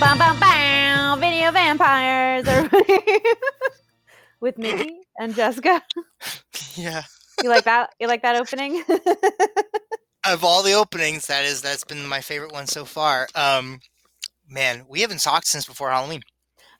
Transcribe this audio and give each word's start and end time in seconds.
Bam, 0.00 1.18
video 1.18 1.50
vampires. 1.50 2.46
With 4.40 4.56
Mickey 4.56 5.00
and 5.18 5.34
Jessica. 5.34 5.82
Yeah. 6.76 7.02
You 7.42 7.48
like 7.48 7.64
that? 7.64 7.94
You 7.98 8.06
like 8.06 8.22
that 8.22 8.36
opening? 8.36 8.84
Of 10.26 10.44
all 10.44 10.62
the 10.62 10.74
openings, 10.74 11.26
that 11.28 11.44
is 11.44 11.62
that's 11.62 11.84
been 11.84 12.06
my 12.06 12.20
favorite 12.20 12.52
one 12.52 12.66
so 12.66 12.84
far. 12.84 13.28
Um, 13.34 13.78
man, 14.46 14.84
we 14.86 15.00
haven't 15.00 15.22
talked 15.22 15.46
since 15.46 15.64
before 15.64 15.90
Halloween. 15.90 16.20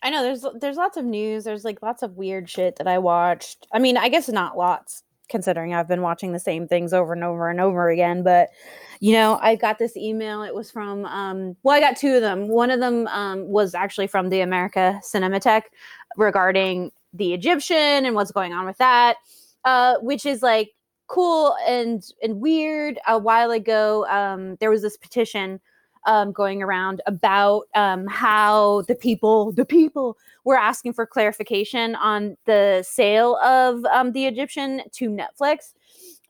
I 0.02 0.10
know 0.10 0.22
there's 0.22 0.44
there's 0.60 0.76
lots 0.76 0.98
of 0.98 1.04
news. 1.04 1.44
There's 1.44 1.64
like 1.64 1.80
lots 1.80 2.02
of 2.02 2.16
weird 2.16 2.50
shit 2.50 2.76
that 2.76 2.86
I 2.86 2.98
watched. 2.98 3.66
I 3.72 3.78
mean, 3.78 3.96
I 3.96 4.10
guess 4.10 4.28
not 4.28 4.58
lots 4.58 5.02
considering 5.30 5.72
I've 5.72 5.88
been 5.88 6.02
watching 6.02 6.32
the 6.32 6.38
same 6.38 6.68
things 6.68 6.92
over 6.92 7.14
and 7.14 7.24
over 7.24 7.48
and 7.48 7.60
over 7.60 7.88
again, 7.88 8.22
but 8.22 8.50
you 9.00 9.12
know, 9.12 9.38
I 9.40 9.54
got 9.54 9.78
this 9.78 9.96
email. 9.96 10.42
It 10.42 10.54
was 10.54 10.70
from 10.70 11.04
um 11.06 11.56
well, 11.62 11.76
I 11.76 11.80
got 11.80 11.96
two 11.96 12.14
of 12.14 12.22
them. 12.22 12.48
One 12.48 12.70
of 12.70 12.80
them 12.80 13.06
um 13.08 13.48
was 13.48 13.74
actually 13.74 14.06
from 14.06 14.28
the 14.28 14.40
America 14.40 15.00
Cinematheque 15.02 15.64
regarding 16.16 16.90
the 17.12 17.34
Egyptian 17.34 18.04
and 18.04 18.14
what's 18.14 18.32
going 18.32 18.52
on 18.52 18.66
with 18.66 18.78
that. 18.78 19.16
Uh 19.64 19.96
which 20.00 20.26
is 20.26 20.42
like 20.42 20.70
cool 21.06 21.56
and 21.66 22.04
and 22.22 22.40
weird. 22.40 22.98
A 23.06 23.18
while 23.18 23.50
ago, 23.50 24.06
um 24.08 24.56
there 24.56 24.70
was 24.70 24.82
this 24.82 24.96
petition 24.96 25.60
um, 26.08 26.32
going 26.32 26.62
around 26.62 27.02
about 27.06 27.64
um, 27.74 28.06
how 28.06 28.82
the 28.88 28.94
people, 28.94 29.52
the 29.52 29.66
people 29.66 30.16
were 30.44 30.56
asking 30.56 30.94
for 30.94 31.06
clarification 31.06 31.94
on 31.96 32.36
the 32.46 32.82
sale 32.86 33.36
of 33.36 33.84
um, 33.86 34.12
the 34.12 34.26
Egyptian 34.26 34.82
to 34.92 35.10
Netflix. 35.10 35.74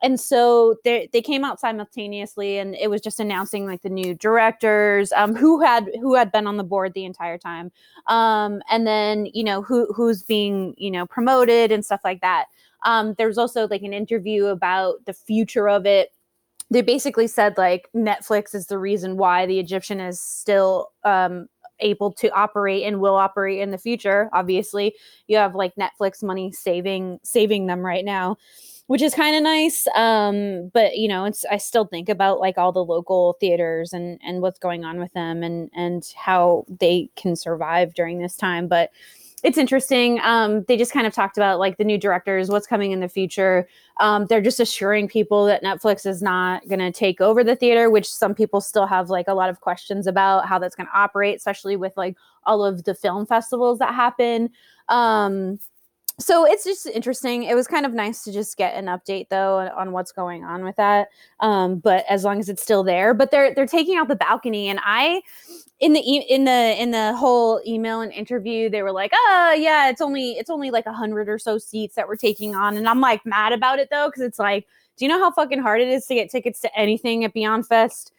And 0.02 0.20
so 0.20 0.76
they, 0.84 1.08
they 1.12 1.20
came 1.20 1.44
out 1.44 1.60
simultaneously, 1.60 2.58
and 2.58 2.74
it 2.76 2.88
was 2.88 3.00
just 3.00 3.18
announcing 3.18 3.66
like 3.66 3.82
the 3.82 3.88
new 3.88 4.14
directors, 4.14 5.12
um, 5.12 5.34
who 5.34 5.60
had 5.60 5.90
who 6.00 6.14
had 6.14 6.30
been 6.30 6.46
on 6.46 6.56
the 6.56 6.64
board 6.64 6.94
the 6.94 7.04
entire 7.04 7.38
time, 7.38 7.72
um, 8.06 8.62
and 8.70 8.86
then 8.86 9.26
you 9.34 9.42
know 9.42 9.62
who 9.62 9.92
who's 9.92 10.22
being 10.22 10.74
you 10.76 10.90
know 10.90 11.06
promoted 11.06 11.72
and 11.72 11.84
stuff 11.84 12.00
like 12.04 12.20
that. 12.20 12.46
Um, 12.84 13.14
there 13.18 13.26
was 13.26 13.38
also 13.38 13.66
like 13.66 13.82
an 13.82 13.92
interview 13.92 14.46
about 14.46 15.04
the 15.04 15.12
future 15.12 15.68
of 15.68 15.84
it 15.84 16.12
they 16.70 16.82
basically 16.82 17.26
said 17.26 17.56
like 17.56 17.88
Netflix 17.94 18.54
is 18.54 18.66
the 18.66 18.78
reason 18.78 19.16
why 19.16 19.46
the 19.46 19.58
Egyptian 19.58 20.00
is 20.00 20.20
still 20.20 20.92
um, 21.04 21.48
able 21.80 22.12
to 22.12 22.28
operate 22.30 22.84
and 22.84 23.00
will 23.00 23.14
operate 23.14 23.60
in 23.60 23.70
the 23.70 23.78
future. 23.78 24.28
Obviously, 24.32 24.94
you 25.26 25.36
have 25.36 25.54
like 25.54 25.74
Netflix 25.76 26.22
money 26.22 26.52
saving 26.52 27.20
saving 27.22 27.66
them 27.66 27.84
right 27.84 28.04
now, 28.04 28.36
which 28.88 29.02
is 29.02 29.14
kind 29.14 29.36
of 29.36 29.42
nice. 29.42 29.86
Um, 29.94 30.70
but 30.72 30.96
you 30.96 31.08
know, 31.08 31.26
it's 31.26 31.44
I 31.50 31.58
still 31.58 31.84
think 31.84 32.08
about 32.08 32.40
like 32.40 32.56
all 32.56 32.72
the 32.72 32.84
local 32.84 33.36
theaters 33.38 33.92
and 33.92 34.18
and 34.26 34.40
what's 34.40 34.58
going 34.58 34.84
on 34.84 34.98
with 34.98 35.12
them 35.12 35.42
and 35.42 35.70
and 35.74 36.10
how 36.16 36.64
they 36.80 37.10
can 37.14 37.36
survive 37.36 37.94
during 37.94 38.18
this 38.18 38.34
time. 38.34 38.66
But 38.66 38.90
it's 39.44 39.58
interesting. 39.58 40.18
Um, 40.20 40.64
they 40.64 40.76
just 40.76 40.92
kind 40.92 41.06
of 41.06 41.12
talked 41.12 41.36
about 41.36 41.58
like 41.58 41.76
the 41.76 41.84
new 41.84 41.98
directors, 41.98 42.48
what's 42.48 42.66
coming 42.66 42.90
in 42.90 43.00
the 43.00 43.08
future. 43.08 43.68
Um, 44.00 44.26
they're 44.26 44.40
just 44.40 44.58
assuring 44.58 45.06
people 45.06 45.44
that 45.46 45.62
Netflix 45.62 46.06
is 46.06 46.22
not 46.22 46.66
going 46.66 46.80
to 46.80 46.90
take 46.90 47.20
over 47.20 47.44
the 47.44 47.54
theater, 47.54 47.90
which 47.90 48.10
some 48.10 48.34
people 48.34 48.60
still 48.60 48.86
have 48.86 49.10
like 49.10 49.28
a 49.28 49.34
lot 49.34 49.50
of 49.50 49.60
questions 49.60 50.06
about 50.06 50.46
how 50.48 50.58
that's 50.58 50.74
going 50.74 50.86
to 50.86 50.98
operate, 50.98 51.36
especially 51.36 51.76
with 51.76 51.92
like 51.96 52.16
all 52.44 52.64
of 52.64 52.84
the 52.84 52.94
film 52.94 53.26
festivals 53.26 53.78
that 53.78 53.94
happen. 53.94 54.50
Um, 54.88 55.60
so 56.20 56.44
it's 56.44 56.64
just 56.64 56.86
interesting. 56.86 57.44
It 57.44 57.54
was 57.54 57.68
kind 57.68 57.86
of 57.86 57.94
nice 57.94 58.24
to 58.24 58.32
just 58.32 58.56
get 58.56 58.74
an 58.74 58.86
update 58.86 59.28
though 59.28 59.58
on, 59.76 59.92
what's 59.92 60.10
going 60.10 60.44
on 60.44 60.64
with 60.64 60.76
that. 60.76 61.08
Um, 61.40 61.78
but 61.78 62.04
as 62.08 62.24
long 62.24 62.40
as 62.40 62.48
it's 62.48 62.62
still 62.62 62.82
there, 62.82 63.14
but 63.14 63.30
they're 63.30 63.54
they're 63.54 63.66
taking 63.66 63.96
out 63.96 64.08
the 64.08 64.16
balcony, 64.16 64.68
and 64.68 64.80
I 64.84 65.22
in 65.80 65.92
the 65.92 66.00
e- 66.00 66.26
in 66.28 66.44
the 66.44 66.80
in 66.80 66.90
the 66.90 67.14
whole 67.16 67.60
email 67.66 68.00
and 68.00 68.12
interview 68.12 68.68
they 68.68 68.82
were 68.82 68.92
like 68.92 69.12
oh 69.14 69.54
yeah 69.56 69.88
it's 69.88 70.00
only 70.00 70.32
it's 70.32 70.50
only 70.50 70.70
like 70.70 70.86
a 70.86 70.92
hundred 70.92 71.28
or 71.28 71.38
so 71.38 71.56
seats 71.56 71.94
that 71.94 72.08
we're 72.08 72.16
taking 72.16 72.54
on 72.54 72.76
and 72.76 72.88
i'm 72.88 73.00
like 73.00 73.24
mad 73.24 73.52
about 73.52 73.78
it 73.78 73.88
though 73.90 74.08
because 74.08 74.22
it's 74.22 74.38
like 74.38 74.66
do 74.96 75.04
you 75.04 75.08
know 75.08 75.18
how 75.18 75.30
fucking 75.30 75.60
hard 75.60 75.80
it 75.80 75.88
is 75.88 76.04
to 76.06 76.14
get 76.14 76.30
tickets 76.30 76.60
to 76.60 76.78
anything 76.78 77.24
at 77.24 77.32
beyond 77.32 77.66
fest 77.66 78.12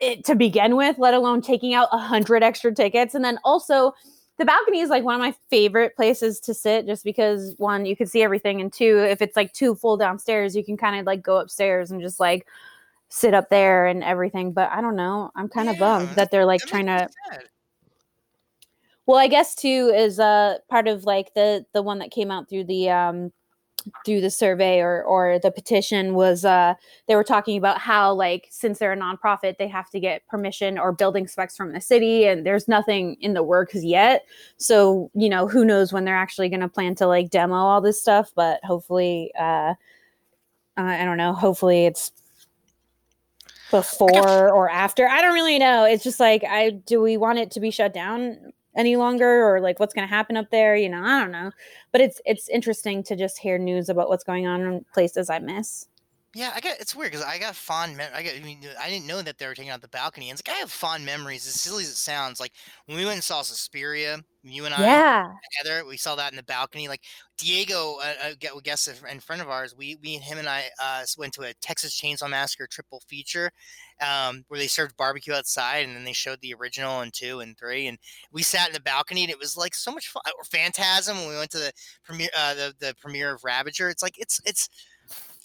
it, 0.00 0.24
to 0.24 0.34
begin 0.34 0.76
with 0.76 0.98
let 0.98 1.14
alone 1.14 1.40
taking 1.40 1.72
out 1.72 1.88
a 1.92 1.98
hundred 1.98 2.42
extra 2.42 2.74
tickets 2.74 3.14
and 3.14 3.24
then 3.24 3.38
also 3.42 3.94
the 4.38 4.44
balcony 4.44 4.80
is 4.80 4.88
like 4.90 5.04
one 5.04 5.14
of 5.14 5.20
my 5.20 5.34
favorite 5.50 5.96
places 5.96 6.40
to 6.40 6.54
sit 6.54 6.86
just 6.86 7.04
because 7.04 7.54
one 7.58 7.86
you 7.86 7.96
can 7.96 8.06
see 8.06 8.22
everything 8.22 8.60
and 8.60 8.72
two 8.72 8.98
if 8.98 9.20
it's 9.20 9.36
like 9.36 9.52
too 9.52 9.74
full 9.74 9.96
downstairs 9.96 10.54
you 10.56 10.64
can 10.64 10.76
kind 10.76 10.98
of 10.98 11.06
like 11.06 11.22
go 11.22 11.38
upstairs 11.38 11.90
and 11.90 12.00
just 12.00 12.20
like 12.20 12.46
sit 13.08 13.34
up 13.34 13.48
there 13.50 13.86
and 13.86 14.04
everything. 14.04 14.52
But 14.52 14.70
I 14.70 14.80
don't 14.80 14.96
know. 14.96 15.30
I'm 15.34 15.48
kind 15.48 15.68
of 15.68 15.76
Yeah, 15.76 15.80
bummed 15.80 16.16
that 16.16 16.30
they're 16.30 16.46
like 16.46 16.60
that 16.60 16.68
trying 16.68 16.86
to. 16.86 17.08
Well, 19.06 19.16
I 19.18 19.26
guess 19.28 19.54
too 19.54 19.92
is 19.94 20.20
uh 20.20 20.58
part 20.68 20.86
of 20.88 21.04
like 21.04 21.34
the 21.34 21.64
the 21.72 21.82
one 21.82 21.98
that 22.00 22.10
came 22.10 22.30
out 22.30 22.48
through 22.48 22.64
the 22.64 22.90
um 22.90 23.32
through 24.04 24.20
the 24.20 24.30
survey 24.30 24.80
or 24.80 25.02
or 25.04 25.38
the 25.38 25.50
petition 25.50 26.14
was 26.14 26.44
uh 26.44 26.74
they 27.06 27.14
were 27.14 27.24
talking 27.24 27.56
about 27.56 27.78
how 27.78 28.12
like 28.12 28.46
since 28.50 28.78
they're 28.78 28.92
a 28.92 28.96
nonprofit 28.96 29.56
they 29.56 29.68
have 29.68 29.88
to 29.88 30.00
get 30.00 30.26
permission 30.26 30.78
or 30.78 30.92
building 30.92 31.26
specs 31.26 31.56
from 31.56 31.72
the 31.72 31.80
city 31.80 32.26
and 32.26 32.44
there's 32.44 32.68
nothing 32.68 33.16
in 33.20 33.34
the 33.34 33.42
works 33.42 33.82
yet 33.82 34.26
so 34.56 35.10
you 35.14 35.28
know 35.28 35.46
who 35.46 35.64
knows 35.64 35.92
when 35.92 36.04
they're 36.04 36.16
actually 36.16 36.48
going 36.48 36.60
to 36.60 36.68
plan 36.68 36.94
to 36.94 37.06
like 37.06 37.30
demo 37.30 37.54
all 37.54 37.80
this 37.80 38.00
stuff 38.00 38.30
but 38.34 38.62
hopefully 38.64 39.32
uh 39.38 39.72
I 40.78 41.04
don't 41.04 41.16
know. 41.16 41.32
Hopefully, 41.32 41.86
it's 41.86 42.12
before 43.70 44.50
or 44.50 44.70
after. 44.70 45.08
I 45.08 45.20
don't 45.20 45.34
really 45.34 45.58
know. 45.58 45.84
It's 45.84 46.04
just 46.04 46.20
like, 46.20 46.44
I 46.44 46.70
do 46.70 47.00
we 47.00 47.16
want 47.16 47.38
it 47.38 47.50
to 47.52 47.60
be 47.60 47.70
shut 47.70 47.92
down 47.92 48.52
any 48.78 48.96
longer, 48.96 49.46
or 49.46 49.60
like 49.60 49.80
what's 49.80 49.94
going 49.94 50.08
to 50.08 50.14
happen 50.14 50.36
up 50.38 50.50
there? 50.50 50.76
You 50.76 50.88
know, 50.90 51.02
I 51.04 51.20
don't 51.20 51.32
know. 51.32 51.52
But 51.92 52.02
it's 52.02 52.22
it's 52.26 52.48
interesting 52.50 53.02
to 53.04 53.16
just 53.16 53.38
hear 53.38 53.58
news 53.58 53.90
about 53.90 54.08
what's 54.10 54.24
going 54.24 54.46
on 54.48 54.62
in 54.62 54.86
places 54.94 55.30
I 55.30 55.40
miss. 55.40 55.88
Yeah, 56.38 56.52
I 56.54 56.60
got 56.60 56.78
it's 56.80 56.94
weird 56.94 57.12
because 57.12 57.24
I 57.24 57.38
got 57.38 57.56
fond. 57.56 57.96
Mem- 57.96 58.12
I 58.14 58.22
got. 58.22 58.34
I 58.36 58.40
mean, 58.40 58.62
I 58.80 58.88
didn't 58.88 59.06
know 59.06 59.22
that 59.22 59.38
they 59.38 59.46
were 59.46 59.54
taking 59.54 59.70
out 59.70 59.80
the 59.80 59.88
balcony. 59.88 60.30
And 60.30 60.38
it's 60.38 60.46
like 60.48 60.54
I 60.56 60.60
have 60.60 60.70
fond 60.70 61.04
memories. 61.04 61.46
As 61.46 61.54
silly 61.54 61.82
as 61.84 61.90
it 61.90 61.96
sounds, 61.96 62.38
like 62.40 62.52
when 62.86 62.96
we 62.98 63.04
went 63.04 63.14
and 63.16 63.24
saw 63.24 63.42
Suspiria, 63.42 64.20
you 64.42 64.64
and 64.64 64.74
I 64.74 64.88
Yeah, 64.92 65.38
together, 65.64 65.84
we 65.86 65.96
saw 65.96 66.16
that 66.16 66.32
in 66.32 66.36
the 66.36 66.42
balcony. 66.44 66.88
Like 66.88 67.04
Diego, 67.38 67.96
uh, 68.00 68.14
uh, 68.22 68.34
get 68.38 68.54
we 68.54 68.62
guest 68.62 68.88
and 69.08 69.22
friend 69.22 69.42
of 69.42 69.48
ours, 69.48 69.74
we 69.76 69.96
we 70.02 70.14
and 70.16 70.24
him 70.24 70.38
and 70.38 70.48
I 70.48 70.66
uh, 70.82 71.00
s- 71.02 71.18
went 71.18 71.34
to 71.34 71.42
a 71.42 71.54
Texas 71.54 72.00
Chainsaw 72.00 72.30
Massacre 72.30 72.66
triple 72.68 73.00
feature, 73.08 73.50
um, 74.00 74.44
where 74.48 74.60
they 74.60 74.66
served 74.68 74.96
barbecue 74.96 75.32
outside, 75.34 75.86
and 75.86 75.96
then 75.96 76.04
they 76.04 76.12
showed 76.12 76.40
the 76.40 76.54
original 76.54 77.00
and 77.00 77.12
two 77.12 77.40
and 77.40 77.58
three, 77.58 77.86
and 77.86 77.98
we 78.32 78.42
sat 78.42 78.68
in 78.68 78.74
the 78.74 78.80
balcony, 78.80 79.22
and 79.24 79.30
it 79.30 79.38
was 79.38 79.56
like 79.56 79.74
so 79.74 79.92
much 79.92 80.08
fun. 80.08 80.22
Or 80.38 80.44
Phantasm 80.44 81.16
when 81.18 81.28
we 81.28 81.36
went 81.36 81.50
to 81.52 81.58
the 81.58 81.72
premiere, 82.04 82.30
uh, 82.36 82.54
the 82.54 82.74
the 82.78 82.94
premiere 83.00 83.34
of 83.34 83.44
Ravager. 83.44 83.88
It's 83.88 84.02
like 84.02 84.18
it's 84.18 84.40
it's. 84.44 84.68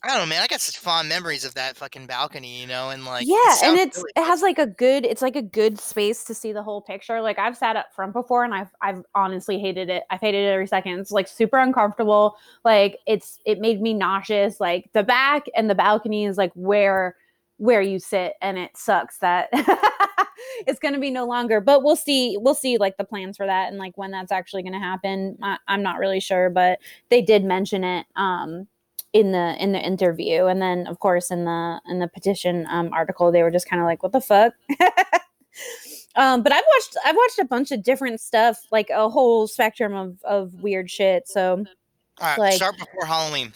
I 0.04 0.10
don't 0.10 0.18
know, 0.18 0.26
man. 0.26 0.42
I 0.42 0.48
got 0.48 0.60
such 0.60 0.78
fond 0.80 1.08
memories 1.08 1.46
of 1.46 1.54
that 1.54 1.78
fucking 1.78 2.08
balcony, 2.08 2.60
you 2.60 2.68
know, 2.68 2.90
and 2.90 3.06
like, 3.06 3.24
it 3.24 3.30
yeah, 3.30 3.70
and 3.70 3.80
it's 3.80 3.98
really 3.98 4.12
it 4.18 4.26
has 4.26 4.42
like 4.42 4.60
a 4.60 4.68
good 4.68 5.06
it's 5.06 5.22
like 5.22 5.38
a 5.38 5.42
good 5.42 5.80
space 5.80 6.26
to 6.26 6.34
see 6.34 6.52
the 6.52 6.62
whole 6.62 6.82
picture. 6.82 7.22
Like 7.22 7.40
I've 7.40 7.56
sat 7.56 7.78
up 7.78 7.94
front 7.96 8.12
before 8.12 8.44
and 8.44 8.54
I've 8.54 8.70
I've 8.82 9.04
honestly 9.16 9.60
hated 9.60 9.90
it. 9.90 10.04
I've 10.10 10.20
hated 10.20 10.46
it 10.46 10.50
every 10.50 10.68
second. 10.68 11.00
It's 11.00 11.12
like 11.12 11.30
super 11.30 11.58
uncomfortable. 11.58 12.36
Like 12.66 13.00
it's 13.08 13.40
it 13.46 13.60
made 13.60 13.82
me 13.82 13.94
nauseous. 13.94 14.60
Like 14.60 14.90
the 14.92 15.04
back 15.04 15.46
and 15.56 15.70
the 15.70 15.76
balcony 15.76 16.26
is 16.26 16.38
like 16.38 16.52
where 16.54 17.16
where 17.58 17.82
you 17.82 17.98
sit 17.98 18.34
and 18.42 18.58
it 18.58 18.76
sucks 18.76 19.20
that 19.20 19.48
it's 20.68 20.80
going 20.80 20.94
to 20.94 21.00
be 21.00 21.12
no 21.12 21.26
longer 21.26 21.62
but 21.62 21.84
we'll 21.84 21.96
see 21.96 22.36
we'll 22.42 22.56
see 22.56 22.78
like 22.78 22.98
the 22.98 23.04
plans 23.04 23.38
for 23.38 23.46
that 23.46 23.70
and 23.70 23.78
like 23.78 23.96
when 23.96 24.10
that's 24.12 24.32
actually 24.32 24.64
going 24.64 24.74
to 24.74 24.80
happen 24.80 25.38
I, 25.42 25.58
i'm 25.68 25.84
not 25.84 26.00
really 26.00 26.20
sure 26.20 26.50
but 26.50 26.80
they 27.10 27.22
did 27.22 27.46
mention 27.46 27.84
it 27.84 28.08
um 28.16 28.68
in 29.14 29.32
the 29.32 29.56
in 29.64 29.72
the 29.72 29.80
interview. 29.80 30.46
And 30.46 30.62
then 30.62 30.88
of 30.88 31.00
course 31.00 31.32
in 31.32 31.46
the 31.46 31.80
in 31.88 32.00
the 32.00 32.08
petition 32.08 32.66
um 32.70 32.92
article 32.94 33.32
they 33.32 33.44
were 33.44 33.52
just 33.52 33.70
kind 33.70 33.82
of 33.82 33.86
like 33.86 34.04
what 34.04 34.12
the 34.12 34.22
fuck? 34.22 34.54
Um 36.16 36.44
but 36.44 36.52
i've 36.52 36.64
watched 36.76 36.98
i've 37.06 37.16
watched 37.16 37.40
a 37.40 37.46
bunch 37.46 37.72
of 37.72 37.82
different 37.84 38.22
stuff 38.22 38.58
like 38.72 38.92
a 38.92 39.10
whole 39.10 39.48
spectrum 39.48 39.96
of 39.96 40.18
of 40.24 40.54
weird 40.62 40.90
shit 40.92 41.28
so 41.28 41.64
right, 42.22 42.38
like- 42.38 42.54
start 42.54 42.78
before 42.78 43.06
Halloween. 43.06 43.52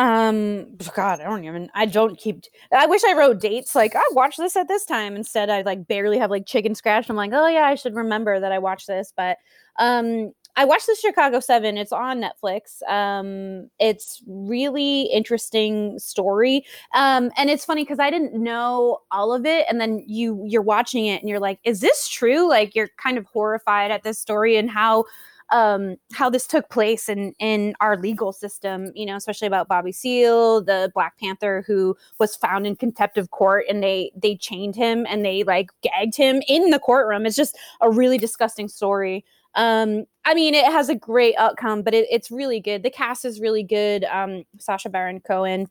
um 0.00 0.66
god 0.96 1.20
i 1.20 1.24
don't 1.24 1.44
even 1.44 1.70
i 1.74 1.86
don't 1.86 2.18
keep 2.18 2.42
i 2.72 2.86
wish 2.86 3.02
i 3.04 3.12
wrote 3.12 3.40
dates 3.40 3.76
like 3.76 3.94
i 3.94 4.02
watched 4.12 4.38
this 4.38 4.56
at 4.56 4.66
this 4.66 4.84
time. 4.84 5.14
Instead 5.14 5.48
i 5.48 5.62
like 5.62 5.86
barely 5.86 6.18
have 6.18 6.30
like 6.30 6.44
chicken 6.46 6.74
scratch. 6.74 7.08
I'm 7.08 7.14
like 7.14 7.30
oh 7.32 7.46
yeah 7.46 7.66
i 7.66 7.76
should 7.76 7.94
remember 7.94 8.40
that 8.40 8.50
i 8.50 8.58
watched 8.58 8.88
this. 8.88 9.12
But 9.16 9.38
um 9.78 10.32
i 10.56 10.64
watched 10.64 10.86
the 10.86 10.96
chicago 11.00 11.40
seven 11.40 11.76
it's 11.76 11.92
on 11.92 12.20
netflix 12.20 12.82
um 12.88 13.68
it's 13.78 14.22
really 14.26 15.02
interesting 15.04 15.98
story 15.98 16.64
um 16.94 17.30
and 17.36 17.50
it's 17.50 17.64
funny 17.64 17.82
because 17.82 17.98
i 17.98 18.10
didn't 18.10 18.34
know 18.34 18.98
all 19.10 19.32
of 19.32 19.46
it 19.46 19.66
and 19.68 19.80
then 19.80 20.02
you 20.06 20.42
you're 20.46 20.62
watching 20.62 21.06
it 21.06 21.20
and 21.20 21.28
you're 21.28 21.40
like 21.40 21.58
is 21.64 21.80
this 21.80 22.08
true 22.08 22.48
like 22.48 22.74
you're 22.74 22.90
kind 22.96 23.18
of 23.18 23.26
horrified 23.26 23.90
at 23.90 24.02
this 24.02 24.18
story 24.18 24.56
and 24.56 24.70
how 24.70 25.04
um, 25.52 25.96
how 26.14 26.30
this 26.30 26.46
took 26.46 26.68
place 26.70 27.08
in 27.08 27.34
in 27.38 27.74
our 27.80 27.96
legal 27.96 28.32
system. 28.32 28.90
You 28.94 29.06
know, 29.06 29.16
especially 29.16 29.46
about 29.46 29.68
Bobby 29.68 29.92
Seale, 29.92 30.62
the 30.62 30.90
Black 30.94 31.18
Panther 31.18 31.62
who 31.66 31.96
was 32.18 32.34
found 32.34 32.66
in 32.66 32.74
contempt 32.74 33.18
of 33.18 33.30
court, 33.30 33.66
and 33.68 33.82
they 33.82 34.10
they 34.16 34.34
chained 34.34 34.74
him 34.74 35.06
and 35.08 35.24
they 35.24 35.44
like 35.44 35.70
gagged 35.82 36.16
him 36.16 36.42
in 36.48 36.70
the 36.70 36.78
courtroom. 36.78 37.26
It's 37.26 37.36
just 37.36 37.56
a 37.80 37.90
really 37.90 38.18
disgusting 38.18 38.68
story. 38.68 39.24
Um, 39.54 40.06
I 40.24 40.34
mean, 40.34 40.54
it 40.54 40.66
has 40.66 40.88
a 40.88 40.94
great 40.94 41.34
outcome, 41.36 41.82
but 41.82 41.94
it, 41.94 42.06
it's 42.10 42.30
really 42.30 42.60
good. 42.60 42.82
The 42.82 42.90
cast 42.90 43.24
is 43.24 43.40
really 43.40 43.62
good. 43.62 44.04
Um, 44.04 44.44
Sacha 44.58 44.88
Baron 44.88 45.20
Cohen 45.20 45.68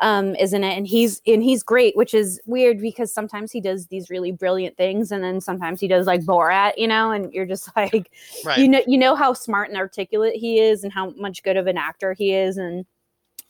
um, 0.00 0.34
is 0.36 0.52
in 0.52 0.64
it, 0.64 0.76
and 0.76 0.86
he's 0.86 1.22
and 1.26 1.42
he's 1.42 1.62
great, 1.62 1.96
which 1.96 2.14
is 2.14 2.40
weird 2.46 2.80
because 2.80 3.12
sometimes 3.12 3.52
he 3.52 3.60
does 3.60 3.86
these 3.86 4.10
really 4.10 4.32
brilliant 4.32 4.76
things, 4.76 5.12
and 5.12 5.22
then 5.22 5.40
sometimes 5.40 5.80
he 5.80 5.88
does 5.88 6.06
like 6.06 6.22
Borat, 6.22 6.72
you 6.76 6.88
know, 6.88 7.12
and 7.12 7.32
you're 7.32 7.46
just 7.46 7.68
like, 7.76 8.10
right. 8.44 8.58
you 8.58 8.68
know, 8.68 8.82
you 8.86 8.98
know 8.98 9.14
how 9.14 9.32
smart 9.32 9.68
and 9.68 9.78
articulate 9.78 10.34
he 10.34 10.58
is, 10.58 10.84
and 10.84 10.92
how 10.92 11.10
much 11.10 11.42
good 11.42 11.56
of 11.56 11.66
an 11.66 11.78
actor 11.78 12.12
he 12.12 12.34
is, 12.34 12.56
and 12.56 12.84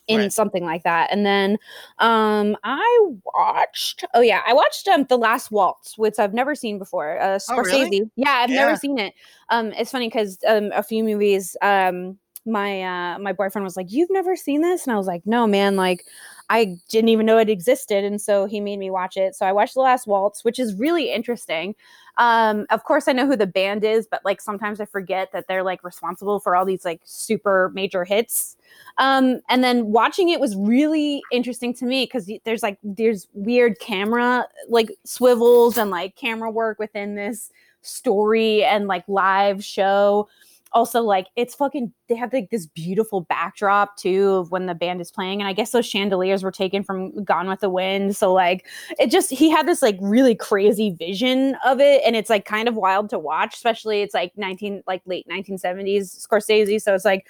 in 0.06 0.18
right. 0.18 0.32
something 0.32 0.64
like 0.64 0.82
that. 0.84 1.10
And 1.10 1.24
then 1.24 1.58
um 1.98 2.56
I 2.64 3.06
watched 3.24 4.04
oh 4.14 4.20
yeah, 4.20 4.42
I 4.46 4.52
watched 4.52 4.88
um 4.88 5.06
The 5.08 5.16
Last 5.16 5.50
Waltz, 5.50 5.96
which 5.96 6.18
I've 6.18 6.34
never 6.34 6.54
seen 6.54 6.78
before. 6.78 7.20
Uh 7.20 7.38
Scorsese. 7.38 7.48
Oh, 7.50 7.62
really? 7.62 8.10
Yeah, 8.16 8.30
I've 8.30 8.50
yeah. 8.50 8.66
never 8.66 8.76
seen 8.76 8.98
it. 8.98 9.14
Um 9.50 9.72
it's 9.72 9.90
funny 9.90 10.10
cuz 10.10 10.38
um 10.46 10.72
a 10.72 10.82
few 10.82 11.04
movies 11.04 11.56
um 11.62 12.18
my 12.46 12.82
uh 12.82 13.18
my 13.18 13.32
boyfriend 13.32 13.64
was 13.64 13.76
like, 13.76 13.90
"You've 13.90 14.10
never 14.10 14.36
seen 14.36 14.60
this?" 14.60 14.86
And 14.86 14.92
I 14.94 14.98
was 14.98 15.06
like, 15.06 15.22
"No, 15.24 15.46
man, 15.46 15.76
like 15.76 16.04
I 16.50 16.76
didn't 16.88 17.08
even 17.10 17.26
know 17.26 17.38
it 17.38 17.48
existed." 17.50 18.04
And 18.04 18.20
so 18.20 18.46
he 18.46 18.60
made 18.60 18.78
me 18.78 18.90
watch 18.90 19.16
it. 19.16 19.34
So 19.34 19.46
I 19.46 19.52
watched 19.52 19.74
The 19.74 19.80
Last 19.80 20.06
Waltz, 20.06 20.44
which 20.44 20.58
is 20.58 20.74
really 20.74 21.10
interesting. 21.12 21.74
Um 22.16 22.66
of 22.70 22.84
course 22.84 23.08
I 23.08 23.12
know 23.12 23.26
who 23.26 23.36
the 23.36 23.46
band 23.46 23.82
is, 23.84 24.06
but 24.06 24.24
like 24.24 24.40
sometimes 24.40 24.80
I 24.80 24.84
forget 24.84 25.32
that 25.32 25.48
they're 25.48 25.64
like 25.64 25.82
responsible 25.82 26.38
for 26.40 26.54
all 26.54 26.64
these 26.64 26.84
like 26.84 27.00
super 27.04 27.70
major 27.74 28.04
hits. 28.04 28.56
Um 28.98 29.40
and 29.48 29.64
then 29.64 29.86
watching 29.86 30.28
it 30.28 30.38
was 30.40 30.54
really 30.56 31.22
interesting 31.32 31.74
to 31.74 31.84
me 31.84 32.06
cuz 32.06 32.30
there's 32.44 32.62
like 32.62 32.78
there's 32.84 33.26
weird 33.34 33.78
camera 33.80 34.46
like 34.68 34.90
swivels 35.04 35.76
and 35.78 35.90
like 35.90 36.14
camera 36.16 36.50
work 36.50 36.78
within 36.78 37.16
this 37.16 37.50
story 37.82 38.64
and 38.64 38.86
like 38.86 39.04
live 39.08 39.64
show 39.64 40.28
also 40.74 41.00
like 41.02 41.28
it's 41.36 41.54
fucking 41.54 41.92
they 42.08 42.16
have 42.16 42.32
like 42.32 42.50
this 42.50 42.66
beautiful 42.66 43.22
backdrop 43.22 43.96
too 43.96 44.30
of 44.30 44.50
when 44.50 44.66
the 44.66 44.74
band 44.74 45.00
is 45.00 45.10
playing 45.10 45.40
and 45.40 45.48
i 45.48 45.52
guess 45.52 45.70
those 45.70 45.86
chandeliers 45.86 46.42
were 46.42 46.50
taken 46.50 46.82
from 46.82 47.24
gone 47.24 47.48
with 47.48 47.60
the 47.60 47.70
wind 47.70 48.16
so 48.16 48.32
like 48.32 48.66
it 48.98 49.10
just 49.10 49.30
he 49.30 49.48
had 49.48 49.66
this 49.66 49.80
like 49.80 49.96
really 50.00 50.34
crazy 50.34 50.90
vision 50.90 51.56
of 51.64 51.80
it 51.80 52.02
and 52.04 52.16
it's 52.16 52.28
like 52.28 52.44
kind 52.44 52.68
of 52.68 52.74
wild 52.74 53.08
to 53.08 53.18
watch 53.18 53.54
especially 53.54 54.02
it's 54.02 54.14
like 54.14 54.32
19 54.36 54.82
like 54.86 55.00
late 55.06 55.26
1970s 55.28 56.26
scorsese 56.26 56.82
so 56.82 56.92
it's 56.92 57.04
like 57.04 57.26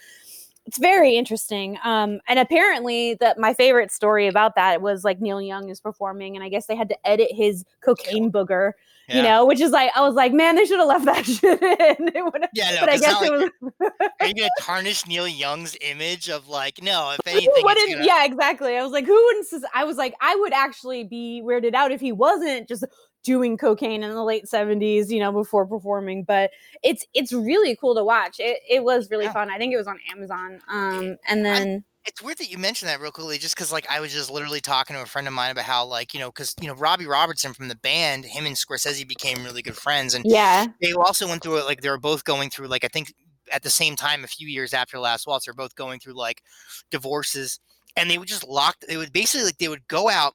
it's 0.67 0.79
very 0.79 1.17
interesting. 1.17 1.79
Um, 1.85 2.21
and 2.29 2.39
apparently 2.39 3.15
that 3.21 3.39
my 3.39 3.55
favorite 3.55 3.93
story 3.93 4.27
about 4.27 4.55
that 4.57 4.81
was 4.81 5.05
like 5.05 5.21
Neil 5.21 5.43
Young 5.43 5.69
is 5.69 5.81
performing 5.81 6.37
and 6.37 6.45
I 6.45 6.49
guess 6.49 6.67
they 6.67 6.77
had 6.77 6.89
to 6.89 7.07
edit 7.07 7.29
his 7.33 7.65
cocaine 7.83 8.33
booger 8.33 8.73
yeah. 9.09 9.17
you 9.17 9.23
know, 9.23 9.45
which 9.45 9.61
is 9.61 9.71
like 9.71 9.91
I 9.95 10.01
was 10.01 10.15
like, 10.15 10.33
man, 10.33 10.57
they 10.57 10.65
should 10.65 10.79
have 10.79 10.89
left 10.89 11.05
that 11.05 11.25
shit 11.27 11.63
in. 11.63 12.11
yeah, 12.55 12.71
no, 12.71 12.81
but 12.81 12.89
I 12.89 12.97
guess 12.97 13.23
it 13.23 13.33
was. 13.33 13.51
are 14.21 14.27
you 14.27 14.35
gonna 14.35 14.49
tarnish 14.61 15.07
Neil 15.07 15.29
Young's 15.29 15.77
image 15.81 16.29
of 16.29 16.49
like, 16.49 16.83
no, 16.83 17.15
if 17.19 17.27
anything, 17.27 17.63
gonna... 17.63 18.05
yeah, 18.05 18.25
exactly. 18.25 18.77
I 18.77 18.83
was 18.83 18.93
like, 18.93 19.07
who 19.07 19.15
wouldn't? 19.15 19.65
I 19.75 19.85
was 19.85 19.97
like, 19.97 20.15
I 20.21 20.35
would 20.37 20.53
actually 20.53 21.05
be 21.05 21.43
weirded 21.45 21.75
out 21.75 21.93
if 21.93 22.01
he 22.01 22.13
wasn't 22.13 22.69
just 22.69 22.85
doing 23.25 23.57
cocaine 23.57 24.03
in 24.03 24.11
the 24.11 24.23
late 24.23 24.45
70s 24.45 25.09
you 25.09 25.19
know 25.19 25.33
before 25.33 25.67
performing 25.67 26.23
but 26.23 26.51
it's 26.83 27.07
it's 27.15 27.33
really 27.33 27.75
cool 27.77 27.95
to 27.95 28.05
watch 28.05 28.39
it, 28.39 28.61
it 28.69 28.85
was 28.85 29.11
really 29.11 29.25
yeah. 29.25 29.33
fun 29.33 29.51
i 29.51 29.59
think 29.59 29.73
it 29.73 29.77
was 29.77 29.87
on 29.89 29.99
amazon 30.13 30.61
um 30.69 31.17
and 31.29 31.45
then 31.45 31.85
it's 32.07 32.21
weird 32.21 32.39
that 32.39 32.51
you 32.51 32.59
mentioned 32.59 32.89
that 32.91 33.01
real 33.01 33.11
quickly, 33.11 33.39
just 33.39 33.57
because 33.57 33.73
like 33.73 33.87
I 33.91 34.01
was 34.01 34.13
just 34.13 34.31
literally 34.31 34.61
talking 34.61 34.95
to 34.95 35.03
a 35.03 35.07
friend 35.07 35.27
of 35.27 35.33
mine 35.33 35.51
about 35.51 35.65
how 35.65 35.87
like 35.87 36.13
you 36.13 36.21
know 36.21 36.29
because 36.31 36.55
you 36.61 36.69
know 36.69 36.75
Robbie 36.75 37.07
Robertson 37.07 37.55
from 37.55 37.69
the 37.69 37.77
band, 37.77 38.27
him 38.27 38.47
and 38.47 38.55
Scorsese 38.55 39.09
became 39.09 39.43
really 39.43 39.63
good 39.63 39.77
friends, 39.77 40.15
and 40.15 40.25
yeah, 40.27 40.67
they 40.83 40.93
also 40.93 41.27
went 41.27 41.43
through 41.43 41.59
it 41.59 41.65
like 41.65 41.81
they 41.81 41.89
were 41.89 41.99
both 41.99 42.25
going 42.25 42.51
through 42.51 42.67
like 42.67 42.85
I 42.85 42.89
think 42.89 43.15
at 43.53 43.63
the 43.63 43.71
same 43.71 43.97
time 43.97 44.23
a 44.23 44.29
few 44.29 44.49
years 44.49 44.75
after 44.75 44.99
Last 44.99 45.27
Waltz, 45.27 45.47
they're 45.47 45.55
both 45.55 45.75
going 45.75 45.99
through 45.99 46.15
like 46.15 46.43
divorces, 46.91 47.59
and 47.97 48.11
they 48.11 48.19
would 48.19 48.29
just 48.29 48.47
lock. 48.47 48.77
They 48.87 48.99
would 48.99 49.13
basically 49.13 49.47
like 49.47 49.59
they 49.59 49.69
would 49.69 49.89
go 49.89 50.11
out 50.11 50.35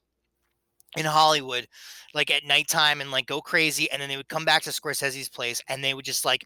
in 0.98 1.06
Hollywood 1.06 1.68
like 2.14 2.32
at 2.32 2.46
nighttime 2.46 3.02
and 3.02 3.12
like 3.12 3.28
go 3.28 3.42
crazy, 3.42 3.90
and 3.92 4.02
then 4.02 4.10
they 4.10 4.18
would 4.18 4.30
come 4.30 4.46
back 4.46 4.64
to 4.64 4.72
Scorsese's 4.72 5.30
place 5.30 5.62
and 5.68 5.84
they 5.84 5.94
would 5.94 6.06
just 6.06 6.26
like 6.26 6.46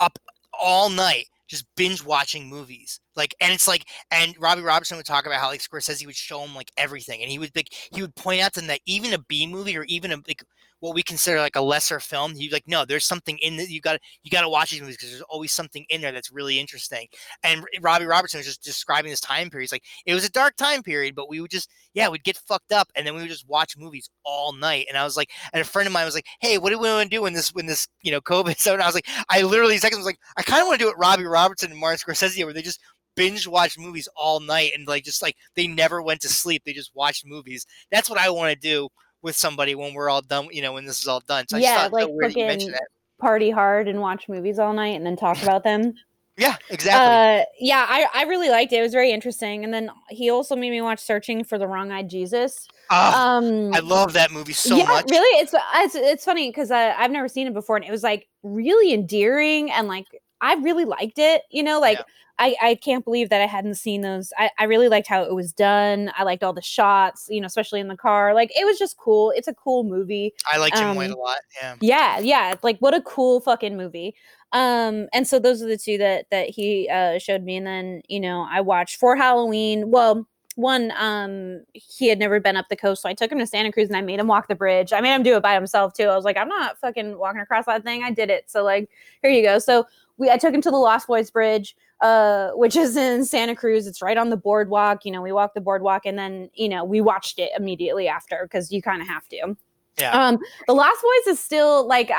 up 0.00 0.18
all 0.58 0.90
night 0.90 1.26
just 1.46 1.66
binge 1.76 2.04
watching 2.04 2.48
movies. 2.48 3.00
Like, 3.16 3.34
and 3.40 3.52
it's 3.52 3.68
like, 3.68 3.84
and 4.10 4.34
Robbie 4.40 4.62
Robertson 4.62 4.96
would 4.96 5.06
talk 5.06 5.26
about 5.26 5.40
how 5.40 5.48
like 5.48 5.60
Scorsese 5.60 6.06
would 6.06 6.16
show 6.16 6.40
him 6.40 6.54
like 6.54 6.72
everything, 6.76 7.22
and 7.22 7.30
he 7.30 7.38
would 7.38 7.54
like 7.54 7.68
he 7.92 8.00
would 8.02 8.14
point 8.16 8.40
out 8.40 8.54
to 8.54 8.60
them 8.60 8.68
that 8.68 8.80
even 8.86 9.12
a 9.12 9.18
B 9.18 9.46
movie 9.46 9.76
or 9.76 9.84
even 9.84 10.12
a 10.12 10.16
like 10.26 10.42
what 10.84 10.94
we 10.94 11.02
consider 11.02 11.40
like 11.40 11.56
a 11.56 11.62
lesser 11.62 11.98
film, 11.98 12.34
he's 12.34 12.52
like, 12.52 12.64
no, 12.66 12.84
there's 12.84 13.06
something 13.06 13.38
in 13.38 13.56
that 13.56 13.70
you 13.70 13.80
got 13.80 13.98
you 14.22 14.30
got 14.30 14.42
to 14.42 14.50
watch 14.50 14.70
these 14.70 14.82
movies 14.82 14.98
because 14.98 15.08
there's 15.08 15.22
always 15.22 15.50
something 15.50 15.86
in 15.88 16.02
there 16.02 16.12
that's 16.12 16.30
really 16.30 16.60
interesting. 16.60 17.06
And 17.42 17.64
Robbie 17.80 18.04
Robertson 18.04 18.38
was 18.38 18.46
just 18.46 18.62
describing 18.62 19.10
this 19.10 19.20
time 19.20 19.48
period. 19.48 19.64
He's 19.64 19.72
like, 19.72 19.84
it 20.04 20.12
was 20.12 20.26
a 20.26 20.30
dark 20.30 20.56
time 20.56 20.82
period, 20.82 21.14
but 21.14 21.30
we 21.30 21.40
would 21.40 21.50
just 21.50 21.70
yeah, 21.94 22.10
we'd 22.10 22.22
get 22.22 22.36
fucked 22.36 22.70
up, 22.70 22.90
and 22.94 23.06
then 23.06 23.14
we 23.14 23.22
would 23.22 23.30
just 23.30 23.48
watch 23.48 23.78
movies 23.78 24.10
all 24.24 24.52
night. 24.52 24.84
And 24.90 24.98
I 24.98 25.04
was 25.04 25.16
like, 25.16 25.30
and 25.54 25.62
a 25.62 25.64
friend 25.64 25.86
of 25.86 25.94
mine 25.94 26.04
was 26.04 26.14
like, 26.14 26.26
hey, 26.40 26.58
what 26.58 26.68
do 26.68 26.78
we 26.78 26.86
want 26.86 27.10
to 27.10 27.16
do 27.16 27.22
when 27.22 27.32
this 27.32 27.54
when 27.54 27.64
this 27.64 27.88
you 28.02 28.12
know 28.12 28.20
COVID? 28.20 28.56
So 28.64 28.74
and 28.74 28.82
I 28.82 28.86
was 28.86 28.94
like, 28.94 29.08
I 29.30 29.40
literally 29.40 29.78
seconds 29.78 29.98
was 29.98 30.06
like, 30.06 30.18
I 30.36 30.42
kind 30.42 30.60
of 30.60 30.66
want 30.66 30.78
to 30.78 30.84
do 30.84 30.88
what 30.88 30.98
Robbie 30.98 31.24
Robertson 31.24 31.70
and 31.70 31.80
Martin 31.80 31.98
Scorsese 31.98 32.44
where 32.44 32.52
they 32.52 32.62
just 32.62 32.80
binge 33.16 33.46
watch 33.46 33.78
movies 33.78 34.08
all 34.16 34.40
night 34.40 34.72
and 34.74 34.86
like 34.86 35.04
just 35.04 35.22
like 35.22 35.36
they 35.56 35.66
never 35.66 36.02
went 36.02 36.20
to 36.20 36.28
sleep. 36.28 36.62
They 36.64 36.74
just 36.74 36.94
watched 36.94 37.26
movies. 37.26 37.64
That's 37.90 38.10
what 38.10 38.18
I 38.18 38.28
want 38.28 38.52
to 38.52 38.58
do 38.58 38.88
with 39.24 39.34
somebody 39.34 39.74
when 39.74 39.94
we're 39.94 40.10
all 40.10 40.20
done, 40.20 40.48
you 40.52 40.62
know, 40.62 40.74
when 40.74 40.84
this 40.84 41.00
is 41.00 41.08
all 41.08 41.20
done. 41.26 41.46
So 41.48 41.56
yeah, 41.56 41.88
like 41.90 42.08
fucking 42.22 42.72
party 43.18 43.50
hard 43.50 43.88
and 43.88 44.00
watch 44.00 44.28
movies 44.28 44.58
all 44.58 44.74
night 44.74 44.94
and 44.94 45.04
then 45.04 45.16
talk 45.16 45.42
about 45.42 45.64
them. 45.64 45.94
Yeah, 46.36 46.56
exactly. 46.68 47.42
Uh, 47.42 47.44
yeah, 47.58 47.86
I, 47.88 48.06
I 48.12 48.24
really 48.24 48.50
liked 48.50 48.72
it. 48.72 48.76
It 48.76 48.82
was 48.82 48.92
very 48.92 49.12
interesting. 49.12 49.64
And 49.64 49.72
then 49.72 49.90
he 50.10 50.30
also 50.30 50.56
made 50.56 50.70
me 50.70 50.82
watch 50.82 51.00
Searching 51.00 51.42
for 51.42 51.58
the 51.58 51.66
Wrong 51.66 51.90
Eyed 51.90 52.10
Jesus. 52.10 52.68
Uh, 52.90 53.12
um, 53.16 53.72
I 53.72 53.78
love 53.78 54.12
that 54.12 54.30
movie 54.30 54.52
so 54.52 54.76
yeah, 54.76 54.84
much. 54.84 55.10
Really, 55.10 55.40
it's 55.40 55.54
it's 55.76 55.94
it's 55.94 56.24
funny 56.24 56.50
because 56.50 56.70
I've 56.70 57.12
never 57.12 57.28
seen 57.28 57.46
it 57.46 57.54
before, 57.54 57.76
and 57.76 57.84
it 57.84 57.90
was 57.90 58.02
like 58.02 58.26
really 58.42 58.92
endearing 58.92 59.70
and 59.70 59.88
like 59.88 60.06
I 60.44 60.54
really 60.54 60.84
liked 60.84 61.18
it. 61.18 61.42
You 61.50 61.62
know, 61.62 61.80
like 61.80 61.98
yeah. 61.98 62.04
I, 62.38 62.56
I 62.60 62.74
can't 62.74 63.04
believe 63.04 63.30
that 63.30 63.40
I 63.40 63.46
hadn't 63.46 63.76
seen 63.76 64.00
those. 64.00 64.32
I, 64.36 64.50
I 64.58 64.64
really 64.64 64.88
liked 64.88 65.06
how 65.06 65.22
it 65.22 65.34
was 65.34 65.52
done. 65.52 66.10
I 66.16 66.24
liked 66.24 66.42
all 66.42 66.52
the 66.52 66.62
shots, 66.62 67.26
you 67.30 67.40
know, 67.40 67.46
especially 67.46 67.80
in 67.80 67.88
the 67.88 67.96
car. 67.96 68.34
Like 68.34 68.50
it 68.58 68.64
was 68.64 68.78
just 68.78 68.96
cool. 68.96 69.32
It's 69.36 69.48
a 69.48 69.54
cool 69.54 69.84
movie. 69.84 70.34
I 70.52 70.58
like 70.58 70.74
Jim 70.74 70.88
um, 70.88 70.96
White 70.96 71.10
a 71.10 71.16
lot. 71.16 71.38
Yeah. 71.60 71.76
Yeah, 71.80 72.18
yeah. 72.18 72.54
Like 72.62 72.78
what 72.80 72.92
a 72.92 73.00
cool 73.02 73.40
fucking 73.40 73.76
movie. 73.76 74.14
Um, 74.52 75.08
and 75.12 75.26
so 75.26 75.38
those 75.38 75.62
are 75.62 75.68
the 75.68 75.78
two 75.78 75.98
that 75.98 76.26
that 76.30 76.48
he 76.50 76.88
uh 76.88 77.18
showed 77.18 77.42
me. 77.42 77.56
And 77.56 77.66
then, 77.66 78.02
you 78.08 78.20
know, 78.20 78.46
I 78.50 78.60
watched 78.60 78.98
for 78.98 79.16
Halloween. 79.16 79.90
Well, 79.90 80.26
one, 80.56 80.92
um, 80.96 81.64
he 81.72 82.08
had 82.08 82.18
never 82.18 82.38
been 82.38 82.56
up 82.56 82.68
the 82.68 82.76
coast, 82.76 83.02
so 83.02 83.08
I 83.08 83.14
took 83.14 83.32
him 83.32 83.40
to 83.40 83.46
Santa 83.46 83.72
Cruz 83.72 83.88
and 83.88 83.96
I 83.96 84.02
made 84.02 84.20
him 84.20 84.28
walk 84.28 84.46
the 84.46 84.54
bridge. 84.54 84.92
I 84.92 85.00
made 85.00 85.14
him 85.14 85.24
do 85.24 85.36
it 85.36 85.42
by 85.42 85.54
himself 85.54 85.94
too. 85.94 86.04
I 86.04 86.14
was 86.14 86.24
like, 86.24 86.36
I'm 86.36 86.48
not 86.48 86.78
fucking 86.78 87.18
walking 87.18 87.40
across 87.40 87.66
that 87.66 87.82
thing. 87.82 88.04
I 88.04 88.12
did 88.12 88.30
it. 88.30 88.48
So 88.48 88.62
like, 88.62 88.88
here 89.22 89.32
you 89.32 89.42
go. 89.42 89.58
So 89.58 89.86
we 90.16 90.30
I 90.30 90.36
took 90.36 90.54
him 90.54 90.60
to 90.62 90.70
the 90.70 90.76
Lost 90.76 91.06
Boys 91.06 91.30
Bridge, 91.30 91.76
uh, 92.00 92.50
which 92.50 92.76
is 92.76 92.96
in 92.96 93.24
Santa 93.24 93.56
Cruz. 93.56 93.86
It's 93.86 94.02
right 94.02 94.16
on 94.16 94.30
the 94.30 94.36
boardwalk. 94.36 95.04
You 95.04 95.12
know, 95.12 95.22
we 95.22 95.32
walked 95.32 95.54
the 95.54 95.60
boardwalk 95.60 96.02
and 96.04 96.18
then 96.18 96.50
you 96.54 96.68
know 96.68 96.84
we 96.84 97.00
watched 97.00 97.38
it 97.38 97.50
immediately 97.56 98.08
after 98.08 98.40
because 98.42 98.72
you 98.72 98.82
kind 98.82 99.02
of 99.02 99.08
have 99.08 99.28
to. 99.28 99.56
Yeah. 99.98 100.10
Um, 100.10 100.38
the 100.66 100.74
Lost 100.74 101.00
Boys 101.02 101.34
is 101.34 101.40
still 101.40 101.86
like 101.86 102.10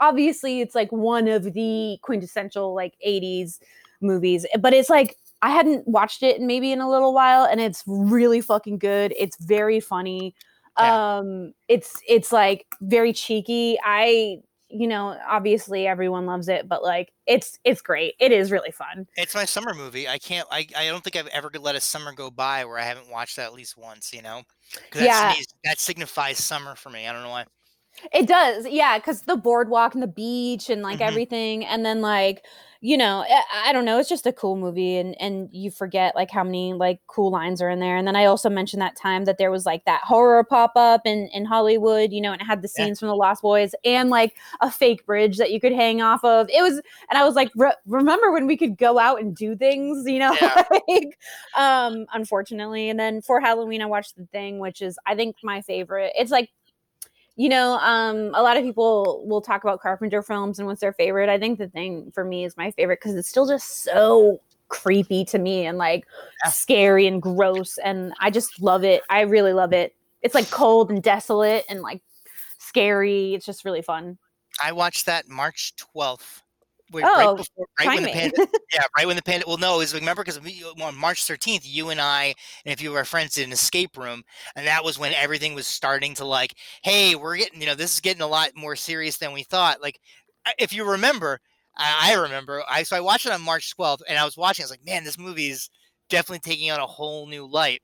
obviously 0.00 0.60
it's 0.60 0.74
like 0.74 0.90
one 0.90 1.28
of 1.28 1.52
the 1.52 1.98
quintessential 2.02 2.74
like 2.74 2.94
'80s 3.06 3.60
movies, 4.00 4.46
but 4.60 4.72
it's 4.72 4.90
like 4.90 5.16
I 5.42 5.50
hadn't 5.50 5.86
watched 5.88 6.22
it 6.22 6.38
in 6.38 6.46
maybe 6.46 6.72
in 6.72 6.80
a 6.80 6.90
little 6.90 7.14
while, 7.14 7.44
and 7.44 7.60
it's 7.60 7.82
really 7.86 8.40
fucking 8.40 8.78
good. 8.78 9.14
It's 9.16 9.42
very 9.42 9.80
funny. 9.80 10.34
Yeah. 10.78 11.18
Um, 11.18 11.52
it's 11.68 12.00
it's 12.08 12.32
like 12.32 12.66
very 12.80 13.12
cheeky. 13.12 13.78
I 13.84 14.42
you 14.70 14.86
know, 14.86 15.18
obviously 15.28 15.86
everyone 15.86 16.26
loves 16.26 16.48
it, 16.48 16.68
but 16.68 16.82
like 16.82 17.12
it's 17.26 17.58
it's 17.64 17.82
great. 17.82 18.14
It 18.20 18.32
is 18.32 18.50
really 18.50 18.70
fun. 18.70 19.06
It's 19.16 19.34
my 19.34 19.44
summer 19.44 19.74
movie. 19.74 20.08
I 20.08 20.18
can't. 20.18 20.46
I, 20.50 20.66
I 20.76 20.86
don't 20.86 21.02
think 21.02 21.16
I've 21.16 21.26
ever 21.28 21.50
let 21.58 21.74
a 21.74 21.80
summer 21.80 22.12
go 22.12 22.30
by 22.30 22.64
where 22.64 22.78
I 22.78 22.82
haven't 22.82 23.10
watched 23.10 23.36
that 23.36 23.46
at 23.46 23.52
least 23.52 23.76
once. 23.76 24.12
You 24.12 24.22
know, 24.22 24.42
yeah, 24.94 25.34
that 25.64 25.78
signifies 25.78 26.38
summer 26.38 26.76
for 26.76 26.90
me. 26.90 27.06
I 27.06 27.12
don't 27.12 27.22
know 27.22 27.30
why. 27.30 27.44
It 28.12 28.26
does, 28.28 28.66
yeah, 28.68 28.98
because 28.98 29.22
the 29.22 29.36
boardwalk 29.36 29.94
and 29.94 30.02
the 30.02 30.06
beach 30.06 30.70
and 30.70 30.80
like 30.82 31.00
Mhm. 31.00 31.06
everything, 31.06 31.64
and 31.66 31.84
then 31.84 32.00
like 32.00 32.44
you 32.82 32.96
know, 32.96 33.22
I, 33.28 33.68
I 33.68 33.72
don't 33.74 33.84
know, 33.84 33.98
it's 33.98 34.08
just 34.08 34.26
a 34.26 34.32
cool 34.32 34.56
movie, 34.56 34.96
and 34.96 35.14
and 35.20 35.50
you 35.52 35.70
forget 35.70 36.14
like 36.14 36.30
how 36.30 36.42
many 36.44 36.72
like 36.72 37.00
cool 37.08 37.30
lines 37.30 37.60
are 37.60 37.68
in 37.68 37.78
there. 37.80 37.96
And 37.96 38.06
then 38.08 38.16
I 38.16 38.24
also 38.24 38.48
mentioned 38.48 38.80
that 38.80 38.96
time 38.96 39.26
that 39.26 39.36
there 39.36 39.50
was 39.50 39.66
like 39.66 39.84
that 39.84 40.00
horror 40.02 40.42
pop 40.44 40.72
up 40.76 41.02
in 41.04 41.28
in 41.34 41.44
Hollywood, 41.44 42.10
you 42.12 42.22
know, 42.22 42.32
and 42.32 42.40
it 42.40 42.44
had 42.46 42.62
the 42.62 42.68
Yeah. 42.76 42.86
scenes 42.86 42.98
from 43.00 43.08
the 43.08 43.14
Lost 43.16 43.42
Boys 43.42 43.74
and 43.84 44.08
like 44.08 44.34
a 44.62 44.70
fake 44.70 45.04
bridge 45.04 45.36
that 45.36 45.50
you 45.50 45.60
could 45.60 45.72
hang 45.72 46.00
off 46.00 46.24
of. 46.24 46.48
It 46.48 46.62
was, 46.62 46.74
and 47.10 47.18
I 47.18 47.24
was 47.24 47.34
like, 47.34 47.50
"Re- 47.54 47.74
remember 47.86 48.30
when 48.32 48.46
we 48.46 48.56
could 48.56 48.78
go 48.78 48.98
out 48.98 49.20
and 49.20 49.36
do 49.36 49.54
things, 49.56 50.04
you 50.08 50.18
know? 50.20 50.34
Yeah. 50.40 50.62
like, 50.88 51.18
um, 51.56 52.06
unfortunately. 52.14 52.88
And 52.88 52.98
then 52.98 53.20
for 53.22 53.40
Halloween, 53.40 53.82
I 53.82 53.86
watched 53.86 54.16
The 54.16 54.26
Thing, 54.26 54.58
which 54.58 54.80
is 54.82 54.98
I 55.06 55.14
think 55.14 55.36
my 55.42 55.60
favorite. 55.60 56.12
It's 56.16 56.30
like 56.30 56.50
you 57.40 57.48
know, 57.48 57.78
um, 57.78 58.34
a 58.34 58.42
lot 58.42 58.58
of 58.58 58.62
people 58.62 59.24
will 59.26 59.40
talk 59.40 59.64
about 59.64 59.80
Carpenter 59.80 60.22
films 60.22 60.58
and 60.58 60.68
what's 60.68 60.82
their 60.82 60.92
favorite. 60.92 61.30
I 61.30 61.38
think 61.38 61.58
the 61.58 61.68
thing 61.68 62.12
for 62.14 62.22
me 62.22 62.44
is 62.44 62.54
my 62.54 62.70
favorite 62.72 63.00
because 63.00 63.16
it's 63.16 63.30
still 63.30 63.46
just 63.46 63.82
so 63.82 64.42
creepy 64.68 65.24
to 65.24 65.38
me 65.38 65.64
and 65.64 65.78
like 65.78 66.04
scary 66.50 67.06
and 67.06 67.22
gross. 67.22 67.78
And 67.78 68.12
I 68.20 68.28
just 68.28 68.60
love 68.60 68.84
it. 68.84 69.00
I 69.08 69.22
really 69.22 69.54
love 69.54 69.72
it. 69.72 69.96
It's 70.20 70.34
like 70.34 70.50
cold 70.50 70.90
and 70.90 71.02
desolate 71.02 71.64
and 71.70 71.80
like 71.80 72.02
scary. 72.58 73.32
It's 73.32 73.46
just 73.46 73.64
really 73.64 73.80
fun. 73.80 74.18
I 74.62 74.72
watched 74.72 75.06
that 75.06 75.26
March 75.26 75.72
12th. 75.96 76.42
Wait, 76.92 77.04
Oh, 77.06 77.16
right 77.16 77.36
before, 77.36 77.66
right 77.78 77.94
when 77.94 78.02
the 78.02 78.08
pandemic, 78.08 78.50
yeah, 78.72 78.82
right 78.96 79.06
when 79.06 79.16
the 79.16 79.22
pandemic. 79.22 79.46
Well, 79.46 79.58
no, 79.58 79.78
was 79.78 79.94
remember 79.94 80.24
because 80.24 80.38
uh, 80.38 80.84
on 80.84 80.96
March 80.96 81.24
13th, 81.24 81.60
you 81.64 81.90
and 81.90 82.00
I 82.00 82.34
and 82.64 82.72
a 82.72 82.76
few 82.76 82.90
of 82.90 82.96
our 82.96 83.04
friends 83.04 83.34
did 83.34 83.46
an 83.46 83.52
escape 83.52 83.96
room, 83.96 84.22
and 84.56 84.66
that 84.66 84.84
was 84.84 84.98
when 84.98 85.12
everything 85.14 85.54
was 85.54 85.68
starting 85.68 86.14
to 86.14 86.24
like, 86.24 86.54
hey, 86.82 87.14
we're 87.14 87.36
getting, 87.36 87.60
you 87.60 87.66
know, 87.66 87.76
this 87.76 87.94
is 87.94 88.00
getting 88.00 88.22
a 88.22 88.26
lot 88.26 88.50
more 88.56 88.74
serious 88.74 89.18
than 89.18 89.32
we 89.32 89.44
thought. 89.44 89.80
Like, 89.80 90.00
if 90.58 90.72
you 90.72 90.84
remember, 90.84 91.38
I, 91.76 92.10
I 92.10 92.14
remember, 92.14 92.62
I 92.68 92.82
so 92.82 92.96
I 92.96 93.00
watched 93.00 93.26
it 93.26 93.32
on 93.32 93.42
March 93.42 93.76
12th, 93.76 94.02
and 94.08 94.18
I 94.18 94.24
was 94.24 94.36
watching, 94.36 94.64
I 94.64 94.66
was 94.66 94.70
like, 94.70 94.84
man, 94.84 95.04
this 95.04 95.18
movie 95.18 95.50
is 95.50 95.70
definitely 96.08 96.40
taking 96.40 96.70
on 96.70 96.80
a 96.80 96.86
whole 96.86 97.26
new 97.26 97.46
light. 97.46 97.82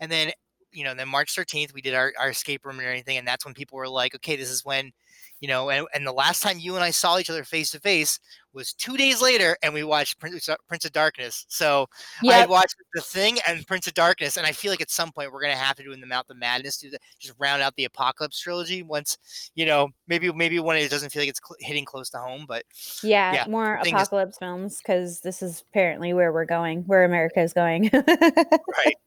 And 0.00 0.10
then, 0.10 0.32
you 0.72 0.84
know, 0.84 0.94
then 0.94 1.08
March 1.08 1.34
13th, 1.34 1.72
we 1.72 1.80
did 1.80 1.94
our, 1.94 2.12
our 2.18 2.30
escape 2.30 2.64
room 2.66 2.78
and 2.78 2.86
everything, 2.88 3.18
and 3.18 3.26
that's 3.26 3.44
when 3.44 3.54
people 3.54 3.78
were 3.78 3.88
like, 3.88 4.14
okay, 4.16 4.36
this 4.36 4.50
is 4.50 4.64
when, 4.64 4.92
you 5.40 5.48
know, 5.48 5.70
and, 5.70 5.86
and 5.94 6.06
the 6.06 6.12
last 6.12 6.42
time 6.42 6.58
you 6.58 6.74
and 6.74 6.84
I 6.84 6.90
saw 6.90 7.18
each 7.18 7.30
other 7.30 7.44
face 7.44 7.70
to 7.70 7.80
face 7.80 8.18
was 8.52 8.72
two 8.72 8.96
days 8.96 9.20
later, 9.22 9.56
and 9.62 9.72
we 9.74 9.84
watched 9.84 10.18
Prince, 10.18 10.48
Prince 10.68 10.84
of 10.84 10.92
Darkness. 10.92 11.44
So 11.48 11.86
I 12.28 12.32
had 12.32 12.48
watched 12.48 12.74
The 12.94 13.00
Thing 13.02 13.38
and 13.46 13.66
Prince 13.66 13.86
of 13.86 13.94
Darkness, 13.94 14.36
and 14.36 14.46
I 14.46 14.52
feel 14.52 14.70
like 14.72 14.80
at 14.80 14.90
some 14.90 15.12
point 15.12 15.32
we're 15.32 15.40
gonna 15.42 15.54
have 15.56 15.76
to 15.76 15.82
do 15.84 15.92
in 15.92 16.00
the 16.00 16.06
Mouth 16.06 16.28
of 16.30 16.36
Madness, 16.38 16.78
do 16.78 16.90
the, 16.90 16.98
just 17.18 17.34
round 17.38 17.62
out 17.62 17.74
the 17.76 17.84
Apocalypse 17.84 18.40
trilogy. 18.40 18.82
Once 18.82 19.18
you 19.54 19.66
know, 19.66 19.88
maybe 20.06 20.32
maybe 20.32 20.58
when 20.60 20.76
it 20.76 20.90
doesn't 20.90 21.10
feel 21.10 21.22
like 21.22 21.28
it's 21.28 21.40
cl- 21.46 21.56
hitting 21.60 21.84
close 21.84 22.10
to 22.10 22.18
home, 22.18 22.44
but 22.48 22.64
Yeah, 23.02 23.32
yeah, 23.32 23.44
more 23.48 23.78
thing 23.82 23.94
is- 23.94 24.02
apocalypse 24.02 24.38
films 24.38 24.78
because 24.78 25.20
this 25.20 25.42
is 25.42 25.64
apparently 25.70 26.12
where 26.14 26.32
we're 26.32 26.44
going, 26.44 26.82
where 26.82 27.04
America 27.04 27.40
is 27.40 27.52
going. 27.52 27.90
right. 27.92 28.94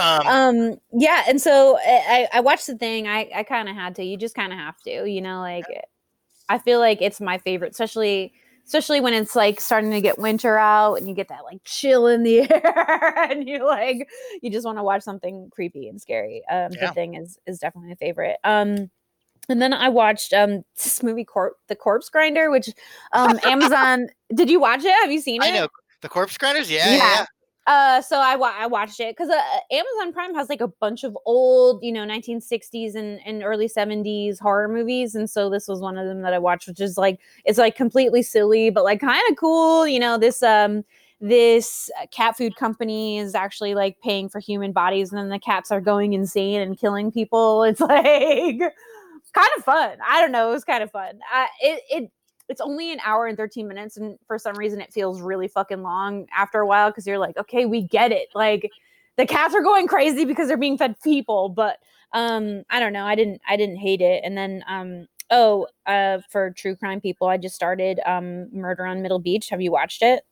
Um, 0.00 0.26
um 0.26 0.80
yeah 0.94 1.24
and 1.28 1.38
so 1.38 1.76
i 1.86 2.26
i 2.32 2.38
I 2.38 2.40
watched 2.40 2.66
the 2.66 2.78
thing 2.78 3.06
i 3.06 3.28
i 3.34 3.42
kind 3.42 3.68
of 3.68 3.74
had 3.76 3.94
to 3.96 4.02
you 4.04 4.16
just 4.16 4.34
kind 4.34 4.50
of 4.50 4.58
have 4.58 4.80
to 4.84 5.04
you 5.06 5.20
know 5.20 5.40
like 5.40 5.66
i 6.48 6.56
feel 6.56 6.78
like 6.78 7.02
it's 7.02 7.20
my 7.20 7.36
favorite 7.36 7.72
especially 7.72 8.32
especially 8.66 9.00
when 9.00 9.14
it's 9.14 9.34
like 9.36 9.60
starting 9.60 9.92
to 9.92 10.00
get 10.00 10.18
winter 10.18 10.58
out 10.58 10.94
and 10.96 11.08
you 11.08 11.14
get 11.14 11.28
that 11.28 11.44
like 11.44 11.62
chill 11.64 12.06
in 12.08 12.22
the 12.24 12.40
air 12.50 13.30
and 13.30 13.48
you 13.48 13.64
like 13.64 14.08
you 14.42 14.50
just 14.50 14.66
want 14.66 14.76
to 14.76 14.82
watch 14.82 15.02
something 15.02 15.48
creepy 15.50 15.88
and 15.88 16.00
scary 16.00 16.42
um 16.50 16.72
Yeah. 16.72 16.88
the 16.88 16.94
thing 16.94 17.14
is 17.14 17.38
is 17.46 17.58
definitely 17.58 17.92
a 17.92 17.96
favorite 17.96 18.36
um 18.44 18.90
and 19.48 19.62
then 19.62 19.72
I 19.72 19.88
watched 19.88 20.32
um 20.32 20.64
this 20.74 21.02
movie 21.04 21.24
Corp 21.24 21.54
The 21.68 21.76
Corpse 21.76 22.08
Grinder, 22.08 22.50
which 22.50 22.68
um 23.12 23.38
Amazon 23.44 24.08
did 24.34 24.50
you 24.50 24.58
watch 24.58 24.84
it? 24.84 24.90
Have 25.02 25.12
you 25.12 25.20
seen 25.20 25.40
it? 25.40 25.46
I 25.46 25.50
know 25.52 25.68
the 26.02 26.08
Corpse 26.08 26.36
Grinders. 26.36 26.68
Yeah, 26.70 26.90
Yeah. 26.90 26.96
yeah. 26.96 27.24
Uh, 27.66 28.00
so 28.00 28.18
I 28.20 28.36
wa- 28.36 28.54
I 28.56 28.66
watched 28.68 29.00
it 29.00 29.16
because 29.16 29.28
uh, 29.28 29.42
Amazon 29.72 30.12
Prime 30.12 30.34
has 30.36 30.48
like 30.48 30.60
a 30.60 30.68
bunch 30.68 31.02
of 31.02 31.18
old, 31.26 31.82
you 31.82 31.90
know, 31.90 32.04
1960s 32.04 32.94
and, 32.94 33.18
and 33.26 33.42
early 33.42 33.66
70s 33.66 34.38
horror 34.38 34.68
movies, 34.68 35.16
and 35.16 35.28
so 35.28 35.50
this 35.50 35.66
was 35.66 35.80
one 35.80 35.98
of 35.98 36.06
them 36.06 36.22
that 36.22 36.32
I 36.32 36.38
watched, 36.38 36.68
which 36.68 36.80
is 36.80 36.96
like 36.96 37.18
it's 37.44 37.58
like 37.58 37.74
completely 37.74 38.22
silly, 38.22 38.70
but 38.70 38.84
like 38.84 39.00
kind 39.00 39.20
of 39.30 39.36
cool. 39.36 39.84
You 39.86 39.98
know, 39.98 40.16
this 40.16 40.44
um 40.44 40.84
this 41.20 41.90
uh, 42.00 42.06
cat 42.12 42.36
food 42.36 42.54
company 42.54 43.18
is 43.18 43.34
actually 43.34 43.74
like 43.74 43.96
paying 44.00 44.28
for 44.28 44.38
human 44.38 44.70
bodies, 44.72 45.10
and 45.10 45.18
then 45.18 45.28
the 45.28 45.40
cats 45.40 45.72
are 45.72 45.80
going 45.80 46.12
insane 46.12 46.60
and 46.60 46.78
killing 46.78 47.10
people. 47.10 47.64
It's 47.64 47.80
like 47.80 48.60
kind 49.34 49.48
of 49.58 49.64
fun. 49.64 49.98
I 50.08 50.20
don't 50.20 50.32
know, 50.32 50.50
it 50.50 50.52
was 50.52 50.64
kind 50.64 50.82
of 50.82 50.90
fun. 50.90 51.18
I, 51.32 51.48
it 51.60 51.82
it 51.90 52.10
it's 52.48 52.60
only 52.60 52.92
an 52.92 53.00
hour 53.04 53.26
and 53.26 53.36
13 53.36 53.66
minutes 53.66 53.96
and 53.96 54.18
for 54.26 54.38
some 54.38 54.56
reason 54.56 54.80
it 54.80 54.92
feels 54.92 55.20
really 55.20 55.48
fucking 55.48 55.82
long 55.82 56.26
after 56.36 56.60
a 56.60 56.66
while 56.66 56.90
because 56.90 57.06
you're 57.06 57.18
like 57.18 57.36
okay 57.36 57.66
we 57.66 57.82
get 57.82 58.12
it. 58.12 58.28
Like 58.34 58.70
the 59.16 59.26
cats 59.26 59.54
are 59.54 59.62
going 59.62 59.86
crazy 59.88 60.24
because 60.24 60.48
they're 60.48 60.56
being 60.56 60.78
fed 60.78 60.94
people 61.02 61.48
but 61.48 61.78
um 62.12 62.62
i 62.70 62.78
don't 62.78 62.92
know 62.92 63.04
i 63.04 63.14
didn't 63.14 63.40
i 63.48 63.56
didn't 63.56 63.76
hate 63.76 64.00
it 64.00 64.22
and 64.24 64.36
then 64.36 64.62
um 64.68 65.06
oh 65.30 65.66
uh 65.86 66.18
for 66.30 66.50
true 66.50 66.76
crime 66.76 67.00
people 67.00 67.26
i 67.26 67.36
just 67.36 67.54
started 67.54 67.98
um 68.06 68.48
murder 68.52 68.86
on 68.86 69.02
middle 69.02 69.18
beach. 69.18 69.48
Have 69.48 69.60
you 69.60 69.72
watched 69.72 70.02
it? 70.02 70.24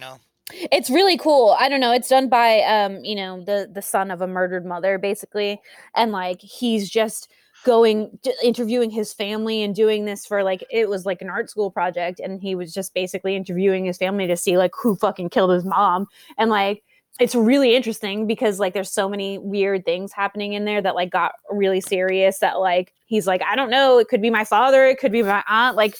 No. 0.00 0.18
it's 0.50 0.90
really 0.90 1.16
cool. 1.16 1.56
I 1.58 1.68
don't 1.68 1.80
know 1.80 1.92
it's 1.92 2.08
done 2.08 2.28
by 2.28 2.60
um 2.62 3.04
you 3.04 3.14
know 3.14 3.42
the 3.44 3.70
the 3.72 3.82
son 3.82 4.10
of 4.10 4.20
a 4.20 4.26
murdered 4.26 4.66
mother 4.66 4.98
basically 4.98 5.60
and 5.94 6.10
like 6.12 6.40
he's 6.40 6.90
just 6.90 7.28
going 7.64 8.18
interviewing 8.42 8.90
his 8.90 9.12
family 9.12 9.62
and 9.62 9.74
doing 9.74 10.04
this 10.04 10.26
for 10.26 10.42
like 10.42 10.64
it 10.70 10.88
was 10.88 11.06
like 11.06 11.22
an 11.22 11.30
art 11.30 11.50
school 11.50 11.70
project 11.70 12.20
and 12.20 12.40
he 12.40 12.54
was 12.54 12.72
just 12.72 12.94
basically 12.94 13.36
interviewing 13.36 13.84
his 13.84 13.98
family 13.98 14.26
to 14.26 14.36
see 14.36 14.58
like 14.58 14.72
who 14.76 14.96
fucking 14.96 15.30
killed 15.30 15.50
his 15.50 15.64
mom. 15.64 16.06
And 16.38 16.50
like 16.50 16.82
it's 17.20 17.34
really 17.34 17.76
interesting 17.76 18.26
because 18.26 18.58
like 18.58 18.74
there's 18.74 18.90
so 18.90 19.08
many 19.08 19.38
weird 19.38 19.84
things 19.84 20.12
happening 20.12 20.54
in 20.54 20.64
there 20.64 20.80
that 20.80 20.94
like 20.94 21.10
got 21.10 21.32
really 21.50 21.80
serious 21.80 22.38
that 22.38 22.58
like 22.58 22.92
he's 23.06 23.26
like 23.26 23.42
i 23.42 23.54
don't 23.54 23.70
know. 23.70 23.98
It 23.98 24.08
could 24.08 24.22
be 24.22 24.30
my 24.30 24.44
father. 24.44 24.86
It 24.86 24.98
could 24.98 25.12
be 25.12 25.22
my 25.22 25.44
aunt. 25.46 25.76
Like 25.76 25.96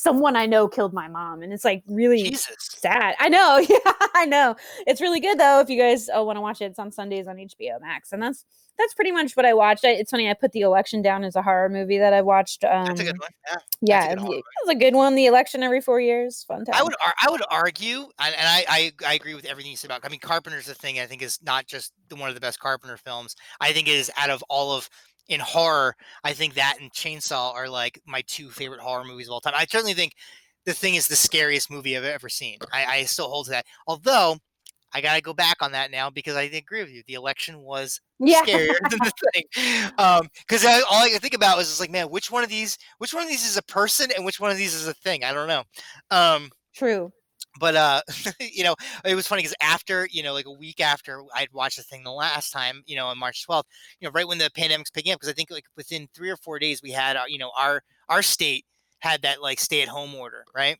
someone 0.00 0.36
i 0.36 0.46
know 0.46 0.68
killed 0.68 0.92
my 0.92 1.08
mom 1.08 1.42
and 1.42 1.52
it's 1.52 1.64
like 1.64 1.82
really 1.86 2.22
Jesus. 2.22 2.56
sad. 2.58 3.14
I 3.18 3.28
know. 3.28 3.58
Yeah, 3.68 3.92
I 4.14 4.24
know. 4.24 4.56
It's 4.86 5.00
really 5.00 5.20
good 5.20 5.38
though. 5.38 5.60
If 5.60 5.68
you 5.68 5.78
guys 5.78 6.08
oh, 6.12 6.24
want 6.24 6.36
to 6.36 6.40
watch 6.40 6.60
it, 6.62 6.66
it's 6.66 6.78
on 6.78 6.90
Sundays 6.90 7.28
on 7.28 7.36
HBO 7.36 7.80
Max, 7.80 8.12
and 8.12 8.22
that's 8.22 8.44
that's 8.78 8.94
pretty 8.94 9.12
much 9.12 9.36
what 9.36 9.44
I 9.44 9.52
watched. 9.54 9.84
I, 9.84 9.90
it's 9.90 10.10
funny. 10.10 10.30
I 10.30 10.34
put 10.34 10.52
the 10.52 10.60
election 10.60 11.02
down 11.02 11.24
as 11.24 11.36
a 11.36 11.42
horror 11.42 11.68
movie 11.68 11.98
that 11.98 12.12
I 12.12 12.22
watched. 12.22 12.64
Um, 12.64 12.86
That's 12.86 13.00
a 13.00 13.04
good 13.04 13.18
one. 13.18 13.30
Yeah. 13.46 13.56
Yeah, 13.80 14.12
it 14.12 14.20
was 14.20 14.42
a 14.68 14.74
good 14.74 14.94
one. 14.94 15.16
The 15.16 15.26
election 15.26 15.62
every 15.62 15.80
four 15.80 16.00
years, 16.00 16.44
fun 16.44 16.64
time. 16.64 16.74
I 16.76 16.82
would 16.82 16.94
ar- 17.04 17.14
I 17.20 17.30
would 17.30 17.42
argue, 17.50 17.98
and, 17.98 18.34
I, 18.38 18.64
I 18.68 18.92
I 19.06 19.14
agree 19.14 19.34
with 19.34 19.44
everything 19.44 19.70
you 19.70 19.76
said 19.76 19.90
about. 19.90 20.04
I 20.04 20.08
mean, 20.08 20.20
Carpenter's 20.20 20.66
the 20.66 20.74
thing. 20.74 20.98
I 21.00 21.06
think 21.06 21.22
is 21.22 21.38
not 21.42 21.66
just 21.66 21.92
the, 22.08 22.16
one 22.16 22.28
of 22.28 22.34
the 22.34 22.40
best 22.40 22.60
Carpenter 22.60 22.96
films. 22.96 23.36
I 23.60 23.72
think 23.72 23.88
it 23.88 23.94
is 23.94 24.10
out 24.16 24.30
of 24.30 24.42
all 24.48 24.72
of 24.72 24.88
in 25.28 25.40
horror. 25.40 25.94
I 26.24 26.32
think 26.32 26.54
that 26.54 26.76
and 26.80 26.92
Chainsaw 26.92 27.54
are 27.54 27.68
like 27.68 28.00
my 28.06 28.22
two 28.26 28.50
favorite 28.50 28.80
horror 28.80 29.04
movies 29.04 29.28
of 29.28 29.32
all 29.32 29.40
time. 29.40 29.54
I 29.56 29.66
certainly 29.66 29.94
think 29.94 30.14
the 30.64 30.74
thing 30.74 30.94
is 30.94 31.06
the 31.06 31.16
scariest 31.16 31.70
movie 31.70 31.96
I've 31.96 32.04
ever 32.04 32.28
seen. 32.28 32.58
I, 32.72 32.84
I 32.86 33.04
still 33.04 33.28
hold 33.28 33.46
to 33.46 33.52
that. 33.52 33.66
Although 33.86 34.38
I 34.92 35.00
gotta 35.00 35.20
go 35.20 35.34
back 35.34 35.58
on 35.60 35.72
that 35.72 35.90
now 35.90 36.10
because 36.10 36.36
I 36.36 36.42
agree 36.42 36.82
with 36.82 36.90
you. 36.90 37.02
The 37.06 37.14
election 37.14 37.60
was 37.60 38.00
yeah, 38.18 38.42
scarier 38.42 38.76
than 38.90 38.98
the 38.98 39.12
thing. 39.32 39.92
Um, 39.98 40.28
because 40.46 40.64
all 40.64 41.02
I 41.02 41.10
could 41.10 41.20
think 41.20 41.34
about 41.34 41.56
was 41.56 41.68
just 41.68 41.80
like, 41.80 41.90
man, 41.90 42.08
which 42.08 42.30
one 42.30 42.42
of 42.42 42.50
these, 42.50 42.78
which 42.98 43.12
one 43.12 43.22
of 43.22 43.28
these 43.28 43.46
is 43.46 43.56
a 43.56 43.62
person 43.62 44.10
and 44.16 44.24
which 44.24 44.40
one 44.40 44.50
of 44.50 44.56
these 44.56 44.74
is 44.74 44.88
a 44.88 44.94
thing? 44.94 45.24
I 45.24 45.32
don't 45.32 45.48
know. 45.48 45.62
Um, 46.10 46.50
true. 46.74 47.12
But 47.58 47.76
uh, 47.76 48.00
you 48.40 48.64
know, 48.64 48.74
it 49.04 49.14
was 49.14 49.26
funny 49.26 49.42
because 49.42 49.56
after, 49.60 50.08
you 50.10 50.22
know, 50.22 50.32
like 50.32 50.46
a 50.46 50.52
week 50.52 50.80
after 50.80 51.22
I'd 51.34 51.52
watched 51.52 51.76
the 51.76 51.82
thing 51.82 52.04
the 52.04 52.12
last 52.12 52.50
time, 52.50 52.82
you 52.86 52.96
know, 52.96 53.06
on 53.06 53.18
March 53.18 53.46
12th, 53.46 53.64
you 54.00 54.08
know, 54.08 54.12
right 54.12 54.26
when 54.26 54.38
the 54.38 54.50
pandemic's 54.54 54.90
picking 54.90 55.12
up, 55.12 55.18
because 55.18 55.30
I 55.30 55.34
think 55.34 55.50
like 55.50 55.64
within 55.76 56.08
three 56.14 56.30
or 56.30 56.36
four 56.36 56.58
days 56.58 56.82
we 56.82 56.90
had, 56.90 57.16
uh, 57.16 57.24
you 57.28 57.38
know, 57.38 57.50
our 57.58 57.82
our 58.08 58.22
state 58.22 58.64
had 59.00 59.22
that 59.22 59.42
like 59.42 59.60
stay 59.60 59.82
at 59.82 59.88
home 59.88 60.14
order, 60.14 60.44
right? 60.54 60.76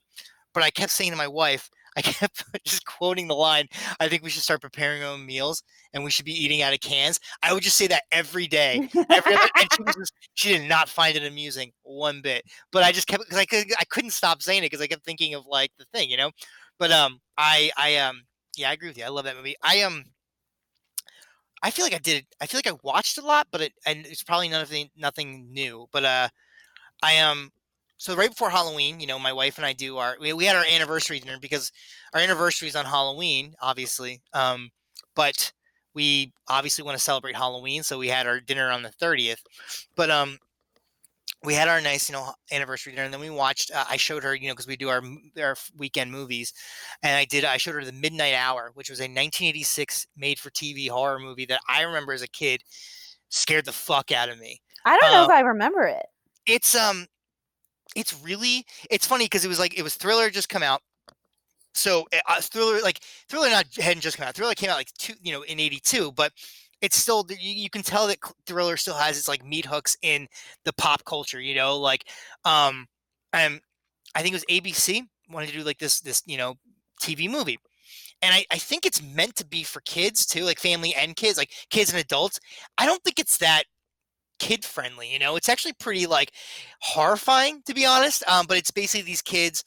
But 0.55 0.63
I 0.63 0.71
kept 0.71 0.93
saying 0.93 1.11
to 1.13 1.17
my 1.17 1.29
wife, 1.29 1.71
I 1.97 2.03
kept 2.03 2.45
just 2.65 2.87
quoting 2.87 3.27
the 3.27 3.35
line, 3.35 3.67
I 3.99 4.09
think 4.09 4.23
we 4.23 4.31
should 4.31 4.43
start 4.43 4.61
preparing 4.61 5.03
our 5.03 5.11
own 5.11 5.27
meals 5.27 5.63
and 5.93 6.05
we 6.05 6.11
should 6.11 6.25
be 6.25 6.45
eating 6.45 6.63
out 6.63 6.73
of 6.73 6.81
cans. 6.81 7.19
I 7.43 7.53
would 7.53 7.63
just 7.63 7.77
say 7.77 7.87
that 7.89 8.05
every 8.13 8.47
day. 8.47 8.89
Every 9.11 9.35
other, 9.35 9.49
and 9.59 9.69
she, 9.75 9.83
was 9.83 9.97
just, 9.97 10.13
she 10.35 10.49
did 10.51 10.69
not 10.69 10.89
find 10.89 11.17
it 11.17 11.27
amusing 11.27 11.73
one 11.83 12.21
bit. 12.21 12.45
But 12.71 12.85
I 12.85 12.93
just 12.93 13.09
kept 13.09 13.25
because 13.25 13.39
I 13.39 13.47
could 13.47 13.67
I 13.79 13.85
couldn't 13.85 14.11
stop 14.11 14.43
saying 14.43 14.63
it 14.63 14.67
because 14.67 14.81
I 14.81 14.87
kept 14.87 15.05
thinking 15.05 15.35
of 15.35 15.47
like 15.47 15.73
the 15.79 15.87
thing, 15.87 16.11
you 16.11 16.17
know. 16.17 16.31
But 16.79 16.93
um, 16.93 17.21
I 17.37 17.71
I 17.77 17.97
um 17.97 18.25
yeah 18.57 18.71
I 18.71 18.73
agree 18.75 18.89
with 18.89 18.99
you. 18.99 19.05
I 19.05 19.09
love 19.09 19.25
that 19.25 19.37
movie. 19.37 19.57
I 19.63 19.83
um. 19.83 20.05
I 21.63 21.71
feel 21.71 21.85
like 21.85 21.95
I 21.95 21.99
did. 21.99 22.27
I 22.41 22.47
feel 22.47 22.59
like 22.59 22.69
I 22.69 22.79
watched 22.83 23.19
a 23.19 23.23
lot, 23.23 23.49
but 23.51 23.61
it 23.61 23.73
and 23.85 24.07
it's 24.07 24.23
probably 24.23 24.49
nothing 24.49 24.91
nothing 24.97 25.53
new. 25.53 25.89
But 25.93 26.05
uh, 26.05 26.29
I 27.03 27.19
um 27.21 27.53
so 27.99 28.17
right 28.17 28.31
before 28.31 28.51
Halloween, 28.51 29.01
you 29.01 29.07
know, 29.07 29.19
my 29.19 29.33
wife 29.33 29.59
and 29.59 29.67
I 29.67 29.75
do 29.75 29.99
our 29.99 30.17
we, 30.21 30.33
we 30.35 30.47
had 30.47 30.57
our 30.57 30.65
anniversary 30.67 31.21
dinner 31.21 31.39
because 31.41 31.73
our 32.15 32.21
anniversary 32.21 32.69
is 32.69 32.77
on 32.77 32.87
Halloween, 32.87 33.55
obviously. 33.63 34.23
Um, 34.35 34.71
but 35.17 35.53
we 35.95 36.33
obviously 36.49 36.85
want 36.85 36.99
to 36.99 37.05
celebrate 37.05 37.37
Halloween, 37.37 37.83
so 37.85 37.99
we 37.99 38.09
had 38.09 38.27
our 38.27 38.41
dinner 38.41 38.71
on 38.71 38.83
the 38.83 38.91
30th. 38.91 39.43
But 39.97 40.11
um 40.11 40.39
we 41.45 41.55
had 41.55 41.69
our 41.69 41.81
nice, 41.81 42.09
you 42.09 42.15
know, 42.15 42.33
anniversary 42.51 42.93
dinner, 42.93 43.05
and 43.05 43.13
then 43.15 43.21
we 43.21 43.31
watched. 43.31 43.71
Uh, 43.71 43.85
I 43.89 43.97
showed 43.97 44.25
her, 44.25 44.35
you 44.35 44.49
know, 44.49 44.55
because 44.55 44.67
we 44.67 44.77
do 44.77 44.89
our 44.89 45.03
our 45.41 45.57
weekend 45.77 46.11
movies, 46.11 46.53
and 47.03 47.17
I 47.17 47.25
did. 47.25 47.45
I 47.45 47.57
showed 47.59 47.75
her 47.75 47.85
the 47.85 47.93
Midnight 47.93 48.35
Hour, 48.35 48.71
which 48.75 48.91
was 48.91 49.01
a 49.01 49.09
1986 49.09 50.07
made-for-TV 50.17 50.89
horror 50.89 51.19
movie 51.21 51.47
that 51.47 51.61
I 51.69 51.83
remember 51.83 52.13
as 52.13 52.23
a 52.23 52.29
kid 52.29 52.63
scared 53.29 53.67
the 53.67 53.73
fuck 53.73 54.13
out 54.13 54.29
of 54.29 54.39
me. 54.39 54.63
I 54.85 54.97
don't 54.99 55.13
know 55.13 55.23
Um, 55.23 55.31
if 55.31 55.31
I 55.31 55.41
remember 55.41 55.85
it. 55.87 56.07
it's 56.47 56.75
um, 56.75 57.07
it's 57.97 58.15
really 58.23 58.67
it's 58.91 59.07
funny 59.07 59.27
because 59.27 59.45
it 59.45 59.49
was 59.49 59.59
like 59.59 59.79
it 59.79 59.83
was 59.83 59.97
Thriller 59.97 60.31
just 60.31 60.49
come 60.49 60.63
out. 60.63 60.83
So 61.75 62.07
uh, 62.29 62.41
Thriller, 62.41 62.81
like 62.83 63.01
Thriller, 63.29 63.51
not 63.51 63.67
hadn't 63.77 64.03
just 64.03 64.17
come 64.17 64.27
out. 64.29 64.35
Thriller 64.35 64.55
came 64.55 64.71
out 64.71 64.77
like 64.77 64.93
two, 64.99 65.15
you 65.23 65.33
know, 65.33 65.43
in 65.43 65.61
'82, 65.61 66.13
but 66.13 66.33
it's 66.81 66.97
still 66.97 67.27
you, 67.39 67.71
can 67.71 67.83
tell 67.83 68.07
that 68.07 68.19
Thriller 68.47 68.77
still 68.77 68.95
has 68.95 69.19
its 69.19 69.29
like 69.29 69.45
meat 69.45 69.67
hooks 69.67 69.97
in 70.03 70.29
the 70.65 70.73
pop 70.73 71.05
culture. 71.05 71.41
You 71.41 71.55
know, 71.55 71.77
like 71.77 72.05
um, 72.45 72.87
and 73.33 73.61
I 74.15 74.23
think 74.23 74.33
it 74.33 74.37
was 74.37 74.45
ABC 74.63 75.03
wanted 75.31 75.49
to 75.49 75.59
do 75.59 75.65
like 75.65 75.79
this 75.79 76.01
this 76.01 76.23
you 76.27 76.37
know 76.37 76.55
TV 77.03 77.31
movie, 77.31 77.59
and 78.23 78.35
I, 78.35 78.45
I 78.51 78.59
think 78.59 78.87
it's 78.87 79.03
meant 79.03 79.37
to 79.37 79.47
be 79.47 79.63
for 79.63 79.81
kids 79.81 80.27
too, 80.27 80.45
like 80.45 80.59
family 80.59 80.95
and 80.95 81.17
kids, 81.17 81.39
like 81.39 81.53
kids 81.71 81.91
and 81.91 82.01
adults. 82.01 82.39
I 82.77 82.87
don't 82.87 83.03
think 83.03 83.19
it's 83.19 83.39
that 83.39 83.65
kid 84.39 84.65
friendly. 84.65 85.13
You 85.13 85.19
know, 85.19 85.37
it's 85.37 85.49
actually 85.49 85.75
pretty 85.75 86.07
like 86.07 86.33
horrifying 86.81 87.63
to 87.67 87.75
be 87.75 87.87
honest. 87.87 88.23
Um, 88.29 88.47
but 88.49 88.59
it's 88.59 88.71
basically 88.71 89.05
these 89.05 89.23
kids 89.23 89.65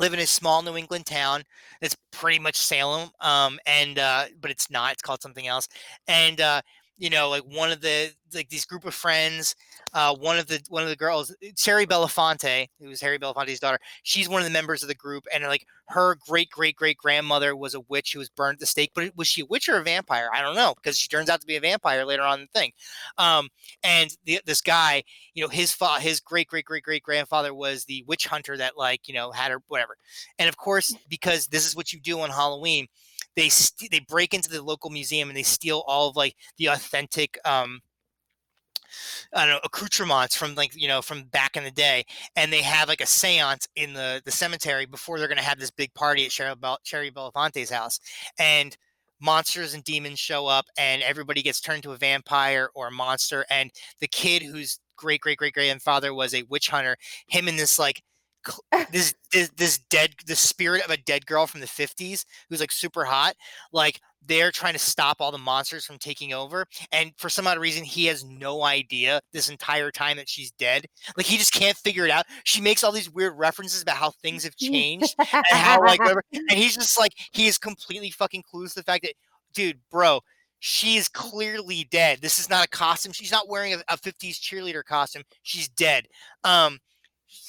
live 0.00 0.14
in 0.14 0.20
a 0.20 0.26
small 0.26 0.62
New 0.62 0.76
England 0.76 1.06
town 1.06 1.44
that's 1.80 1.96
pretty 2.10 2.38
much 2.40 2.56
Salem. 2.56 3.10
Um, 3.20 3.60
and 3.66 3.98
uh, 3.98 4.24
but 4.40 4.50
it's 4.50 4.70
not. 4.70 4.92
It's 4.94 5.02
called 5.02 5.22
something 5.22 5.46
else. 5.46 5.68
And 6.08 6.40
uh, 6.40 6.62
you 7.00 7.08
know, 7.08 7.30
like 7.30 7.42
one 7.42 7.72
of 7.72 7.80
the 7.80 8.12
like 8.34 8.50
these 8.50 8.66
group 8.66 8.84
of 8.84 8.94
friends, 8.94 9.56
uh, 9.94 10.14
one 10.14 10.38
of 10.38 10.46
the 10.46 10.60
one 10.68 10.82
of 10.82 10.90
the 10.90 10.96
girls, 10.96 11.34
Shari 11.56 11.86
Belafonte, 11.86 12.66
who 12.78 12.88
was 12.88 13.00
Harry 13.00 13.18
Belafonte's 13.18 13.58
daughter. 13.58 13.78
She's 14.02 14.28
one 14.28 14.42
of 14.42 14.44
the 14.44 14.52
members 14.52 14.82
of 14.82 14.88
the 14.88 14.94
group, 14.94 15.24
and 15.32 15.42
like 15.44 15.64
her 15.88 16.18
great 16.28 16.50
great 16.50 16.76
great 16.76 16.98
grandmother 16.98 17.56
was 17.56 17.74
a 17.74 17.80
witch 17.80 18.12
who 18.12 18.18
was 18.18 18.28
burned 18.28 18.56
at 18.56 18.60
the 18.60 18.66
stake. 18.66 18.92
But 18.94 19.16
was 19.16 19.28
she 19.28 19.40
a 19.40 19.46
witch 19.46 19.66
or 19.66 19.78
a 19.78 19.82
vampire? 19.82 20.28
I 20.32 20.42
don't 20.42 20.54
know 20.54 20.74
because 20.76 20.98
she 20.98 21.08
turns 21.08 21.30
out 21.30 21.40
to 21.40 21.46
be 21.46 21.56
a 21.56 21.60
vampire 21.60 22.04
later 22.04 22.22
on 22.22 22.40
in 22.40 22.48
the 22.52 22.58
thing. 22.60 22.72
Um, 23.16 23.48
and 23.82 24.14
the, 24.26 24.40
this 24.44 24.60
guy, 24.60 25.02
you 25.32 25.42
know, 25.42 25.48
his 25.48 25.72
fa- 25.72 26.00
his 26.00 26.20
great 26.20 26.48
great 26.48 26.66
great 26.66 26.82
great 26.82 27.02
grandfather 27.02 27.54
was 27.54 27.86
the 27.86 28.04
witch 28.06 28.26
hunter 28.26 28.58
that 28.58 28.76
like 28.76 29.08
you 29.08 29.14
know 29.14 29.30
had 29.32 29.52
her 29.52 29.62
whatever. 29.68 29.96
And 30.38 30.50
of 30.50 30.58
course, 30.58 30.94
because 31.08 31.46
this 31.46 31.66
is 31.66 31.74
what 31.74 31.94
you 31.94 31.98
do 31.98 32.20
on 32.20 32.28
Halloween, 32.28 32.88
they 33.36 33.48
st- 33.48 33.90
they 33.90 34.00
break 34.00 34.34
into 34.34 34.50
the 34.50 34.62
local 34.62 34.90
museum 34.90 35.28
and 35.28 35.36
they 35.36 35.42
steal 35.42 35.84
all 35.86 36.08
of 36.08 36.16
like 36.16 36.36
the 36.58 36.66
authentic 36.66 37.38
um 37.44 37.80
I 39.32 39.46
don't 39.46 39.54
know 39.54 39.60
accoutrements 39.64 40.36
from 40.36 40.54
like 40.54 40.72
you 40.74 40.88
know 40.88 41.02
from 41.02 41.24
back 41.24 41.56
in 41.56 41.64
the 41.64 41.70
day, 41.70 42.04
and 42.36 42.52
they 42.52 42.62
have 42.62 42.88
like 42.88 43.00
a 43.00 43.04
séance 43.04 43.66
in 43.76 43.92
the 43.92 44.22
the 44.24 44.30
cemetery 44.30 44.86
before 44.86 45.18
they're 45.18 45.28
going 45.28 45.38
to 45.38 45.44
have 45.44 45.58
this 45.60 45.70
big 45.70 45.92
party 45.94 46.24
at 46.26 46.32
Shari, 46.32 46.54
Bel- 46.56 46.78
Belafonte's 46.84 47.70
house, 47.70 48.00
and 48.38 48.76
monsters 49.20 49.74
and 49.74 49.84
demons 49.84 50.18
show 50.18 50.46
up, 50.46 50.66
and 50.78 51.02
everybody 51.02 51.42
gets 51.42 51.60
turned 51.60 51.82
to 51.84 51.92
a 51.92 51.96
vampire 51.96 52.70
or 52.74 52.88
a 52.88 52.92
monster, 52.92 53.44
and 53.50 53.70
the 54.00 54.08
kid 54.08 54.42
whose 54.42 54.80
great 54.96 55.20
great 55.20 55.38
great 55.38 55.54
grandfather 55.54 56.12
was 56.14 56.34
a 56.34 56.42
witch 56.44 56.68
hunter, 56.68 56.96
him 57.28 57.48
and 57.48 57.58
this 57.58 57.78
like 57.78 58.02
this, 58.92 59.14
this 59.32 59.50
this 59.56 59.78
dead 59.90 60.14
the 60.26 60.36
spirit 60.36 60.84
of 60.84 60.90
a 60.90 60.96
dead 60.96 61.26
girl 61.26 61.46
from 61.46 61.60
the 61.60 61.66
50s 61.66 62.24
who's 62.48 62.60
like 62.60 62.72
super 62.72 63.04
hot 63.04 63.34
like 63.72 64.00
they're 64.26 64.50
trying 64.50 64.72
to 64.74 64.78
stop 64.78 65.20
all 65.20 65.32
the 65.32 65.38
monsters 65.38 65.84
from 65.84 65.98
taking 65.98 66.32
over 66.32 66.66
and 66.92 67.12
for 67.16 67.28
some 67.28 67.46
odd 67.46 67.58
reason 67.58 67.84
he 67.84 68.06
has 68.06 68.24
no 68.24 68.62
idea 68.62 69.20
this 69.32 69.48
entire 69.48 69.90
time 69.90 70.16
that 70.16 70.28
she's 70.28 70.50
dead. 70.52 70.86
Like 71.16 71.26
he 71.26 71.36
just 71.36 71.52
can't 71.52 71.76
figure 71.76 72.04
it 72.04 72.10
out. 72.10 72.26
She 72.44 72.60
makes 72.60 72.84
all 72.84 72.92
these 72.92 73.10
weird 73.10 73.38
references 73.38 73.82
about 73.82 73.96
how 73.96 74.10
things 74.10 74.44
have 74.44 74.56
changed 74.56 75.14
and 75.18 75.44
how 75.50 75.80
like 75.80 76.00
whatever 76.00 76.22
and 76.32 76.52
he's 76.52 76.74
just 76.74 76.98
like 76.98 77.12
he 77.32 77.46
is 77.46 77.58
completely 77.58 78.10
fucking 78.10 78.42
clueless 78.42 78.74
to 78.74 78.80
the 78.80 78.84
fact 78.84 79.04
that 79.04 79.14
dude 79.54 79.78
bro 79.90 80.20
she 80.62 80.96
is 80.96 81.08
clearly 81.08 81.88
dead. 81.90 82.18
This 82.20 82.38
is 82.38 82.50
not 82.50 82.66
a 82.66 82.68
costume. 82.68 83.12
She's 83.12 83.32
not 83.32 83.48
wearing 83.48 83.72
a, 83.72 83.78
a 83.88 83.96
50s 83.96 84.38
cheerleader 84.38 84.84
costume. 84.84 85.22
She's 85.42 85.68
dead. 85.68 86.06
Um 86.44 86.78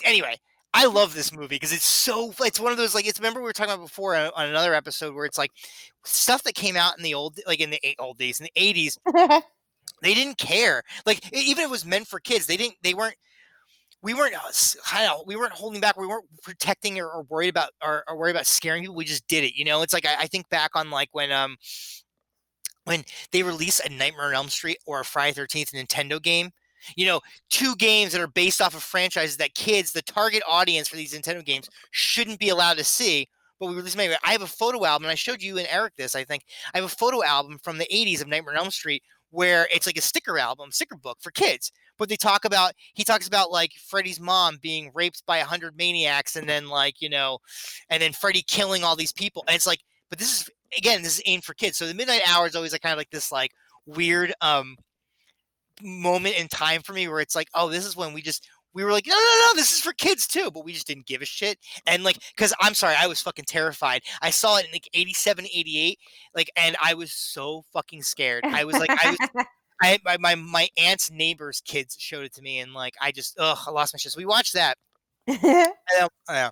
anyway 0.06 0.38
I 0.74 0.86
love 0.86 1.14
this 1.14 1.34
movie 1.34 1.48
because 1.56 1.74
it's 1.74 1.86
so 1.86 2.34
it's 2.40 2.60
one 2.60 2.72
of 2.72 2.78
those 2.78 2.96
like 2.96 3.06
it's 3.06 3.20
remember 3.20 3.42
we 3.42 3.46
were 3.46 3.54
talking 3.54 3.74
about 3.74 3.86
before 3.86 4.16
on, 4.16 4.32
on 4.36 4.48
another 4.48 4.74
episode 4.74 5.14
where 5.14 5.26
it's 5.26 5.38
like 5.38 5.52
stuff 6.06 6.44
that 6.44 6.56
came 6.56 6.78
out 6.78 6.98
in 6.98 7.04
the 7.04 7.14
old 7.14 7.40
like 7.46 7.60
in 7.60 7.70
the 7.70 7.80
eight, 7.84 7.98
old 8.00 8.18
days 8.18 8.40
in 8.40 8.48
the 8.54 8.74
80s 8.74 8.98
they 10.02 10.14
didn't 10.14 10.38
care. 10.38 10.84
Like 11.06 11.22
even 11.34 11.64
if 11.64 11.68
it 11.68 11.72
was 11.72 11.86
meant 11.86 12.08
for 12.08 12.20
kids 12.20 12.48
they 12.48 12.56
didn't 12.56 12.76
they 12.84 12.94
weren't 12.94 13.16
we 14.02 14.14
weren't 14.14 14.34
uh, 14.34 15.18
we 15.26 15.36
weren't 15.36 15.54
holding 15.54 15.82
back 15.82 15.98
we 15.98 16.08
weren't 16.08 16.26
protecting 16.42 17.00
or, 17.00 17.10
or 17.10 17.24
worried 17.24 17.50
about 17.50 17.72
or, 17.84 18.04
or, 18.08 18.18
worried 18.18 18.32
about 18.32 18.48
scaring 18.48 18.84
people 18.84 18.96
we 18.96 19.06
just 19.06 19.28
did 19.28 19.44
it 19.44 19.56
you 19.56 19.66
know? 19.66 19.82
It's 19.82 19.94
like 19.94 20.06
I, 20.06 20.22
I 20.22 20.28
think 20.28 20.50
back 20.50 20.72
on 20.76 20.90
like 20.90 21.10
when 21.12 21.34
um 21.34 21.58
when 22.86 23.04
they 23.32 23.44
release 23.44 23.82
a 23.82 23.90
Nightmare 23.90 24.28
on 24.28 24.34
Elm 24.34 24.50
Street 24.50 24.78
or 24.86 25.02
a 25.02 25.06
Friday 25.06 25.40
13th 25.40 25.72
Nintendo 25.72 26.22
game 26.22 26.52
you 26.96 27.06
know, 27.06 27.22
two 27.50 27.76
games 27.76 28.12
that 28.12 28.22
are 28.22 28.28
based 28.28 28.62
off 28.62 28.76
of 28.76 28.84
franchises 28.84 29.38
that 29.38 29.56
kids, 29.56 29.92
the 29.92 30.02
target 30.02 30.44
audience 30.50 30.88
for 30.88 30.96
these 30.96 31.14
Nintendo 31.14 31.44
games, 31.44 31.70
shouldn't 31.92 32.40
be 32.40 32.50
allowed 32.50 32.78
to 32.78 32.84
see. 32.84 33.28
But 33.60 33.68
we 33.68 33.76
released 33.76 33.98
maybe 33.98 34.16
I 34.24 34.32
have 34.32 34.42
a 34.42 34.48
photo 34.48 34.86
album, 34.86 35.06
and 35.06 35.12
I 35.12 35.16
showed 35.16 35.42
you 35.42 35.58
and 35.58 35.68
Eric 35.70 35.96
this. 35.96 36.16
I 36.16 36.24
think 36.24 36.44
I 36.74 36.78
have 36.78 36.86
a 36.86 36.90
photo 36.90 37.24
album 37.24 37.60
from 37.64 37.78
the 37.78 37.88
'80s 37.94 38.22
of 38.22 38.28
Nightmare 38.28 38.54
on 38.54 38.60
Elm 38.60 38.72
Street 38.72 39.04
where 39.32 39.68
it's 39.74 39.86
like 39.86 39.98
a 39.98 40.02
sticker 40.02 40.38
album, 40.38 40.72
sticker 40.72 40.98
book 40.98 41.18
for 41.22 41.32
kids. 41.32 41.72
But 41.98 42.10
they 42.10 42.16
talk 42.16 42.46
about 42.46 42.74
he 42.94 43.04
talks 43.04 43.28
about 43.28 43.52
like 43.52 43.72
Freddy's 43.88 44.20
mom 44.20 44.58
being 44.62 44.92
raped 44.94 45.24
by 45.26 45.38
a 45.38 45.46
hundred 45.46 45.76
maniacs, 45.78 46.36
and 46.36 46.48
then 46.48 46.68
like 46.70 47.02
you 47.02 47.10
know, 47.10 47.40
and 47.90 48.02
then 48.02 48.14
Freddy 48.14 48.44
killing 48.48 48.84
all 48.84 48.96
these 48.96 49.14
people. 49.14 49.44
And 49.48 49.56
it's 49.56 49.68
like, 49.68 49.80
but 50.10 50.20
this 50.20 50.42
is 50.42 50.50
again, 50.78 51.02
this 51.02 51.18
is 51.18 51.24
aimed 51.26 51.44
for 51.44 51.54
kids. 51.54 51.78
So 51.78 51.88
the 51.88 51.94
Midnight 51.94 52.22
Hour 52.28 52.48
is 52.48 52.56
always 52.56 52.72
like 52.72 52.82
kind 52.82 52.94
of 52.94 52.98
like 52.98 53.10
this 53.10 53.32
like 53.32 53.52
weird 53.86 54.34
um 54.42 54.76
moment 55.84 56.36
in 56.38 56.48
time 56.48 56.82
for 56.82 56.94
me 56.94 57.08
where 57.08 57.20
it's 57.20 57.36
like, 57.36 57.50
oh, 57.54 57.70
this 57.70 57.86
is 57.86 57.96
when 57.96 58.14
we 58.14 58.22
just 58.22 58.48
we 58.74 58.84
were 58.84 58.92
like, 58.92 59.08
no, 59.08 59.16
no, 59.16 59.48
no, 59.48 59.56
this 59.56 59.74
is 59.74 59.80
for 59.80 59.94
kids 59.94 60.28
too, 60.28 60.50
but 60.52 60.64
we 60.64 60.74
just 60.74 60.88
didn't 60.88 61.06
give 61.06 61.22
a 61.22 61.26
shit. 61.26 61.58
And 61.86 62.04
like, 62.04 62.18
cause 62.38 62.54
I'm 62.62 62.74
sorry, 62.74 62.96
I 62.98 63.08
was 63.08 63.22
fucking 63.22 63.46
terrified. 63.48 64.02
I 64.22 64.30
saw 64.30 64.58
it 64.58 64.66
in 64.66 64.72
like 64.72 64.88
87, 64.94 65.46
88, 65.46 66.00
like, 66.36 66.50
and 66.56 66.76
I 66.82 66.94
was 66.94 67.12
so 67.12 67.64
fucking 67.74 68.04
scared. 68.04 68.46
I 68.46 68.64
was 68.64 68.78
like, 68.78 68.90
I 68.90 69.16
was, 69.34 69.46
I, 69.82 70.00
my, 70.06 70.18
my, 70.20 70.36
my 70.36 70.70
aunt's 70.78 71.12
neighbor's 71.12 71.62
kids 71.62 71.98
showed 72.00 72.24
it 72.24 72.34
to 72.36 72.42
me, 72.42 72.60
and 72.60 72.74
like, 72.74 72.94
I 73.02 73.12
just, 73.12 73.38
ugh, 73.40 73.58
I 73.68 73.72
lost 73.72 73.94
my 73.94 73.98
shit. 73.98 74.12
So 74.12 74.20
we 74.20 74.26
watched 74.26 74.54
that. 74.54 74.78
and, 75.28 75.38
then, 75.42 76.08
uh, 76.30 76.52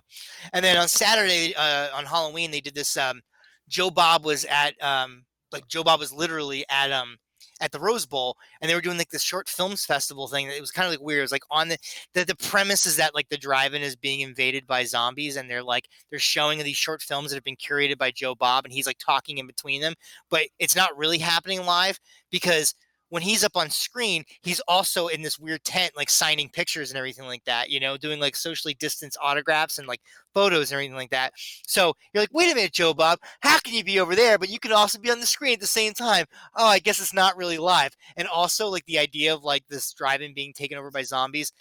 and 0.52 0.64
then 0.64 0.76
on 0.76 0.88
Saturday, 0.88 1.54
uh, 1.54 1.88
on 1.94 2.06
Halloween, 2.06 2.50
they 2.50 2.60
did 2.60 2.74
this. 2.74 2.96
Um, 2.96 3.20
Joe 3.68 3.90
Bob 3.90 4.24
was 4.24 4.44
at, 4.46 4.74
um, 4.82 5.24
like, 5.52 5.68
Joe 5.68 5.84
Bob 5.84 6.00
was 6.00 6.12
literally 6.12 6.64
at, 6.68 6.90
um, 6.90 7.18
at 7.60 7.72
the 7.72 7.80
Rose 7.80 8.06
Bowl, 8.06 8.36
and 8.60 8.70
they 8.70 8.74
were 8.74 8.80
doing 8.80 8.98
like 8.98 9.10
this 9.10 9.22
short 9.22 9.48
films 9.48 9.84
festival 9.84 10.28
thing. 10.28 10.46
It 10.46 10.60
was 10.60 10.70
kind 10.70 10.86
of 10.86 10.92
like 10.92 11.00
weird. 11.00 11.20
It 11.20 11.22
was 11.22 11.32
like 11.32 11.44
on 11.50 11.68
the, 11.68 11.78
the 12.14 12.24
the 12.24 12.36
premise 12.36 12.86
is 12.86 12.96
that 12.96 13.14
like 13.14 13.28
the 13.28 13.36
drive-in 13.36 13.82
is 13.82 13.96
being 13.96 14.20
invaded 14.20 14.66
by 14.66 14.84
zombies, 14.84 15.36
and 15.36 15.50
they're 15.50 15.62
like 15.62 15.88
they're 16.10 16.18
showing 16.18 16.58
these 16.58 16.76
short 16.76 17.02
films 17.02 17.30
that 17.30 17.36
have 17.36 17.44
been 17.44 17.56
curated 17.56 17.98
by 17.98 18.10
Joe 18.10 18.34
Bob, 18.34 18.64
and 18.64 18.72
he's 18.72 18.86
like 18.86 18.98
talking 18.98 19.38
in 19.38 19.46
between 19.46 19.80
them, 19.80 19.94
but 20.30 20.42
it's 20.58 20.76
not 20.76 20.96
really 20.96 21.18
happening 21.18 21.64
live 21.64 21.98
because 22.30 22.74
when 23.10 23.22
he's 23.22 23.44
up 23.44 23.56
on 23.56 23.68
screen, 23.68 24.24
he's 24.42 24.60
also 24.60 25.08
in 25.08 25.20
this 25.20 25.38
weird 25.38 25.62
tent, 25.64 25.92
like 25.96 26.08
signing 26.08 26.48
pictures 26.48 26.90
and 26.90 26.96
everything 26.96 27.26
like 27.26 27.44
that, 27.44 27.68
you 27.68 27.78
know, 27.78 27.96
doing 27.96 28.20
like 28.20 28.34
socially 28.34 28.74
distanced 28.74 29.18
autographs 29.22 29.78
and 29.78 29.86
like 29.86 30.00
photos 30.32 30.70
and 30.70 30.76
everything 30.76 30.96
like 30.96 31.10
that. 31.10 31.32
So 31.66 31.92
you're 32.12 32.22
like, 32.22 32.32
wait 32.32 32.50
a 32.50 32.54
minute, 32.54 32.72
Joe 32.72 32.94
Bob, 32.94 33.18
how 33.40 33.58
can 33.58 33.74
you 33.74 33.84
be 33.84 34.00
over 34.00 34.14
there, 34.14 34.38
but 34.38 34.48
you 34.48 34.58
can 34.58 34.72
also 34.72 34.98
be 34.98 35.10
on 35.10 35.20
the 35.20 35.26
screen 35.26 35.54
at 35.54 35.60
the 35.60 35.66
same 35.66 35.92
time? 35.92 36.24
Oh, 36.56 36.66
I 36.66 36.78
guess 36.78 37.00
it's 37.00 37.12
not 37.12 37.36
really 37.36 37.58
live. 37.58 37.96
And 38.16 38.28
also, 38.28 38.68
like 38.68 38.86
the 38.86 38.98
idea 38.98 39.34
of 39.34 39.42
like 39.42 39.64
this 39.68 39.92
drive 39.92 40.22
in 40.22 40.32
being 40.32 40.52
taken 40.52 40.78
over 40.78 40.90
by 40.90 41.02
zombies, 41.02 41.52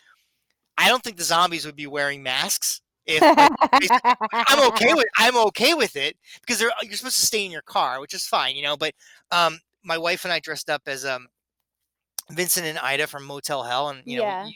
I 0.78 0.88
don't 0.88 1.04
think 1.04 1.18
the 1.18 1.24
zombies 1.24 1.66
would 1.66 1.76
be 1.76 1.88
wearing 1.88 2.24
masks. 2.24 2.82
If 3.06 3.22
like, 3.22 3.52
I'm 4.34 4.68
okay 4.72 4.94
with 4.94 5.08
I'm 5.18 5.36
okay 5.48 5.74
with 5.74 5.96
it 5.96 6.16
because 6.42 6.60
they're 6.60 6.72
you're 6.84 6.94
supposed 6.94 7.20
to 7.20 7.26
stay 7.26 7.44
in 7.44 7.52
your 7.52 7.64
car, 7.64 8.00
which 8.00 8.14
is 8.14 8.28
fine, 8.28 8.56
you 8.56 8.62
know. 8.62 8.78
But 8.78 8.94
um, 9.32 9.60
my 9.84 9.98
wife 9.98 10.26
and 10.26 10.34
I 10.34 10.40
dressed 10.40 10.70
up 10.70 10.84
as 10.86 11.06
um 11.06 11.28
Vincent 12.32 12.66
and 12.66 12.80
Ida 12.80 13.08
from 13.08 13.26
Motel 13.26 13.64
Hell, 13.64 13.90
and 13.90 14.02
you 14.06 14.22
yeah. 14.22 14.44
know, 14.44 14.50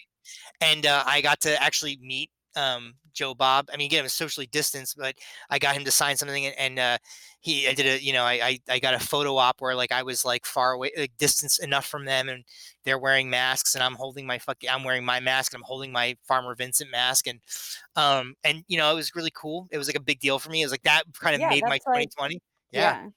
and 0.62 0.86
uh, 0.86 1.04
I 1.06 1.22
got 1.22 1.42
to 1.42 1.62
actually 1.62 2.00
meet 2.02 2.30
um, 2.56 2.94
Joe 3.14 3.34
Bob. 3.34 3.70
I 3.74 3.78
mean, 3.78 3.86
again, 3.86 4.00
it 4.00 4.04
was 4.04 4.14
socially 4.14 4.48
distanced, 4.48 4.98
but 4.98 5.16
I 5.50 5.60
got 5.60 5.76
him 5.76 5.84
to 5.86 5.92
sign 5.92 6.18
something, 6.18 6.46
and, 6.46 6.56
and 6.58 6.80
uh, 6.80 6.98
he, 7.40 7.68
I 7.68 7.74
did 7.74 7.86
a, 7.86 8.04
you 8.04 8.14
know, 8.14 8.24
I, 8.24 8.34
I, 8.34 8.60
I, 8.70 8.80
got 8.80 8.94
a 8.94 9.00
photo 9.00 9.38
op 9.38 9.60
where 9.60 9.76
like 9.76 9.92
I 9.92 10.04
was 10.04 10.24
like 10.24 10.46
far 10.46 10.74
away, 10.74 10.92
like 10.98 11.18
distance 11.18 11.60
enough 11.60 11.86
from 11.86 12.06
them, 12.06 12.30
and 12.30 12.44
they're 12.84 13.00
wearing 13.00 13.30
masks, 13.30 13.76
and 13.76 13.84
I'm 13.84 13.96
holding 13.96 14.26
my 14.28 14.40
fucking, 14.40 14.70
I'm 14.70 14.84
wearing 14.84 15.06
my 15.06 15.20
mask, 15.20 15.54
and 15.54 15.62
I'm 15.62 15.66
holding 15.66 15.92
my 15.92 16.16
Farmer 16.28 16.56
Vincent 16.56 16.92
mask, 16.92 17.28
and, 17.28 17.40
um, 17.96 18.36
and 18.44 18.64
you 18.68 18.78
know, 18.78 18.92
it 18.92 18.96
was 18.96 19.16
really 19.16 19.32
cool. 19.34 19.68
It 19.72 19.78
was 19.78 19.88
like 19.88 19.98
a 19.98 20.02
big 20.02 20.20
deal 20.20 20.40
for 20.40 20.50
me. 20.50 20.62
It 20.62 20.66
was 20.66 20.72
like 20.72 20.84
that 20.84 21.04
kind 21.20 21.36
of 21.36 21.42
yeah, 21.42 21.50
made 21.50 21.64
my 21.64 21.70
like, 21.70 21.82
2020. 21.84 22.40
yeah. 22.72 22.82
yeah 22.82 23.10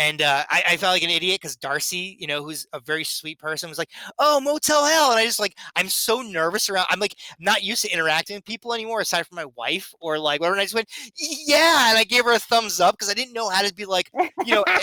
and 0.00 0.22
uh, 0.22 0.44
I, 0.48 0.62
I, 0.70 0.76
felt 0.78 0.94
like 0.94 1.02
an 1.02 1.10
idiot 1.10 1.40
because 1.42 1.56
Darcy, 1.56 2.16
you 2.18 2.26
know, 2.26 2.42
who's 2.42 2.66
a 2.72 2.80
very 2.80 3.04
sweet 3.04 3.38
person, 3.38 3.68
was 3.68 3.76
like, 3.76 3.90
"Oh, 4.18 4.40
Motel 4.40 4.86
Hell," 4.86 5.10
and 5.10 5.20
I 5.20 5.26
just 5.26 5.38
like, 5.38 5.58
I'm 5.76 5.90
so 5.90 6.22
nervous 6.22 6.70
around. 6.70 6.86
I'm 6.88 7.00
like 7.00 7.14
not 7.38 7.62
used 7.62 7.82
to 7.82 7.92
interacting 7.92 8.38
with 8.38 8.46
people 8.46 8.72
anymore, 8.72 9.02
aside 9.02 9.26
from 9.26 9.36
my 9.36 9.44
wife 9.58 9.92
or 10.00 10.18
like 10.18 10.40
whatever. 10.40 10.54
And 10.54 10.62
I 10.62 10.64
just 10.64 10.74
went, 10.74 10.88
"Yeah," 11.18 11.90
and 11.90 11.98
I 11.98 12.04
gave 12.04 12.24
her 12.24 12.32
a 12.32 12.38
thumbs 12.38 12.80
up 12.80 12.94
because 12.94 13.10
I 13.10 13.14
didn't 13.14 13.34
know 13.34 13.50
how 13.50 13.60
to 13.60 13.74
be 13.74 13.84
like, 13.84 14.10
you 14.46 14.54
know, 14.54 14.64
I, 14.66 14.80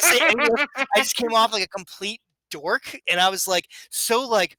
just 0.98 1.16
came 1.16 1.34
off 1.34 1.52
like 1.52 1.64
a 1.64 1.68
complete 1.68 2.22
dork, 2.52 2.96
and 3.10 3.20
I 3.20 3.30
was 3.30 3.48
like 3.48 3.66
so 3.90 4.28
like 4.28 4.56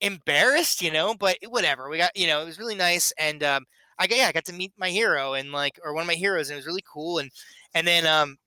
embarrassed, 0.00 0.80
you 0.80 0.90
know, 0.90 1.14
but 1.14 1.36
whatever. 1.50 1.90
We 1.90 1.98
got, 1.98 2.16
you 2.16 2.28
know, 2.28 2.40
it 2.40 2.46
was 2.46 2.58
really 2.58 2.76
nice, 2.76 3.12
and 3.18 3.42
um, 3.42 3.66
I 3.98 4.06
got 4.06 4.16
yeah, 4.16 4.28
I 4.28 4.32
got 4.32 4.46
to 4.46 4.54
meet 4.54 4.72
my 4.78 4.88
hero 4.88 5.34
and 5.34 5.52
like 5.52 5.78
or 5.84 5.92
one 5.92 6.00
of 6.00 6.08
my 6.08 6.14
heroes, 6.14 6.48
and 6.48 6.54
it 6.54 6.60
was 6.60 6.66
really 6.66 6.84
cool, 6.90 7.18
and 7.18 7.30
and 7.74 7.86
then 7.86 8.06
um 8.06 8.38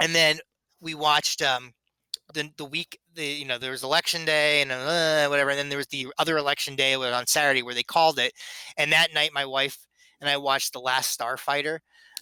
and 0.00 0.14
then 0.14 0.38
we 0.80 0.94
watched 0.94 1.42
um 1.42 1.72
the 2.34 2.50
the 2.56 2.64
week 2.64 2.98
the 3.14 3.24
you 3.24 3.44
know 3.44 3.58
there 3.58 3.70
was 3.70 3.82
election 3.82 4.24
day 4.24 4.62
and 4.62 4.70
uh, 4.70 5.26
whatever 5.28 5.50
and 5.50 5.58
then 5.58 5.68
there 5.68 5.78
was 5.78 5.86
the 5.88 6.06
other 6.18 6.36
election 6.36 6.76
day 6.76 6.94
on 6.94 7.26
Saturday 7.26 7.62
where 7.62 7.74
they 7.74 7.82
called 7.82 8.18
it. 8.18 8.32
And 8.76 8.92
that 8.92 9.14
night 9.14 9.30
my 9.32 9.44
wife 9.44 9.78
and 10.20 10.28
I 10.28 10.36
watched 10.36 10.72
the 10.72 10.80
last 10.80 11.18
Starfighter 11.18 11.74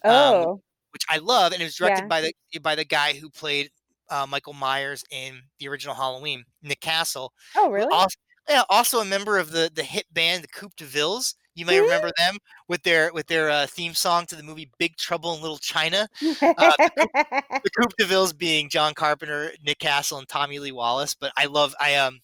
um, 0.05 0.13
oh. 0.13 0.53
um, 0.53 0.63
which 0.93 1.05
I 1.09 1.19
love 1.19 1.53
and 1.53 1.61
it 1.61 1.65
was 1.65 1.77
directed 1.77 2.05
yeah. 2.05 2.09
by 2.09 2.21
the 2.21 2.59
by 2.61 2.75
the 2.75 2.85
guy 2.85 3.15
who 3.15 3.31
played 3.31 3.71
uh, 4.11 4.27
Michael 4.29 4.53
Myers 4.53 5.03
in 5.11 5.41
the 5.59 5.69
original 5.69 5.95
Halloween 5.95 6.45
Nick 6.63 6.81
Castle 6.81 7.33
oh 7.57 7.71
really? 7.71 7.91
also, 7.91 8.17
yeah 8.49 8.63
also 8.69 9.01
a 9.01 9.05
member 9.05 9.39
of 9.39 9.51
the 9.51 9.71
the 9.75 9.83
hit 9.83 10.07
band 10.13 10.45
the 10.45 10.49
Coupe 10.49 10.77
de 10.77 10.85
Villes 10.85 11.35
you 11.55 11.67
may 11.67 11.81
remember 11.81 12.11
them 12.17 12.37
with 12.69 12.83
their 12.83 13.13
with 13.13 13.27
their 13.27 13.51
uh, 13.51 13.67
theme 13.67 13.95
song 13.95 14.27
to 14.27 14.37
the 14.37 14.43
movie 14.43 14.71
Big 14.79 14.97
Trouble 14.97 15.35
in 15.35 15.43
Little 15.43 15.59
China. 15.59 16.09
Uh, 16.23 16.73
the, 16.79 17.33
the 17.63 17.71
Coupe 17.77 17.97
de 17.97 18.05
Villes 18.07 18.33
being 18.33 18.69
John 18.69 18.95
Carpenter, 18.95 19.53
Nick 19.65 19.79
Castle, 19.79 20.19
and 20.19 20.29
Tommy 20.29 20.59
Lee 20.59 20.73
Wallace. 20.73 21.15
But 21.15 21.33
I 21.37 21.47
love 21.47 21.75
I 21.81 21.97
um 21.97 22.21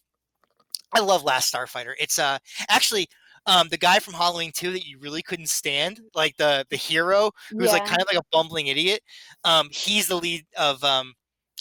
I 0.92 1.00
love 1.00 1.22
Last 1.22 1.52
Starfighter. 1.52 1.94
It's 1.98 2.18
uh 2.18 2.38
actually 2.68 3.08
um, 3.46 3.68
the 3.68 3.78
guy 3.78 3.98
from 3.98 4.14
Halloween 4.14 4.52
2 4.52 4.72
that 4.72 4.86
you 4.86 4.98
really 4.98 5.22
couldn't 5.22 5.48
stand, 5.48 6.00
like 6.14 6.36
the 6.36 6.66
the 6.70 6.76
hero 6.76 7.30
who's 7.50 7.66
yeah. 7.66 7.72
like 7.72 7.86
kind 7.86 8.00
of 8.00 8.08
like 8.12 8.20
a 8.22 8.26
bumbling 8.32 8.66
idiot. 8.66 9.02
Um, 9.44 9.68
he's 9.70 10.08
the 10.08 10.16
lead 10.16 10.44
of 10.58 10.82
um 10.84 11.14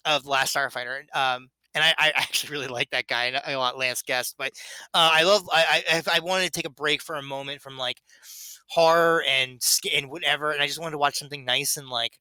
of 0.06 0.26
Last 0.26 0.56
Starfighter. 0.56 1.04
Um, 1.16 1.50
and 1.76 1.84
I, 1.84 1.94
I, 1.98 2.10
actually 2.16 2.52
really 2.52 2.68
like 2.68 2.90
that 2.92 3.08
guy 3.08 3.26
and 3.26 3.42
I 3.46 3.58
want 3.58 3.78
Lance 3.78 4.02
Guest. 4.02 4.36
But 4.38 4.52
uh, 4.94 5.12
I 5.14 5.24
love 5.24 5.48
I, 5.52 5.84
I 5.92 6.18
I 6.18 6.20
wanted 6.20 6.46
to 6.46 6.52
take 6.52 6.68
a 6.68 6.72
break 6.72 7.02
for 7.02 7.16
a 7.16 7.24
moment 7.24 7.62
from 7.62 7.78
like 7.78 8.02
horror 8.70 9.24
and 9.28 9.62
and 9.94 10.10
whatever, 10.10 10.52
and 10.52 10.62
I 10.62 10.68
just 10.68 10.80
wanted 10.80 10.92
to 10.92 10.98
watch 11.00 11.18
something 11.18 11.46
nice 11.46 11.78
and 11.78 11.88
like 11.88 12.18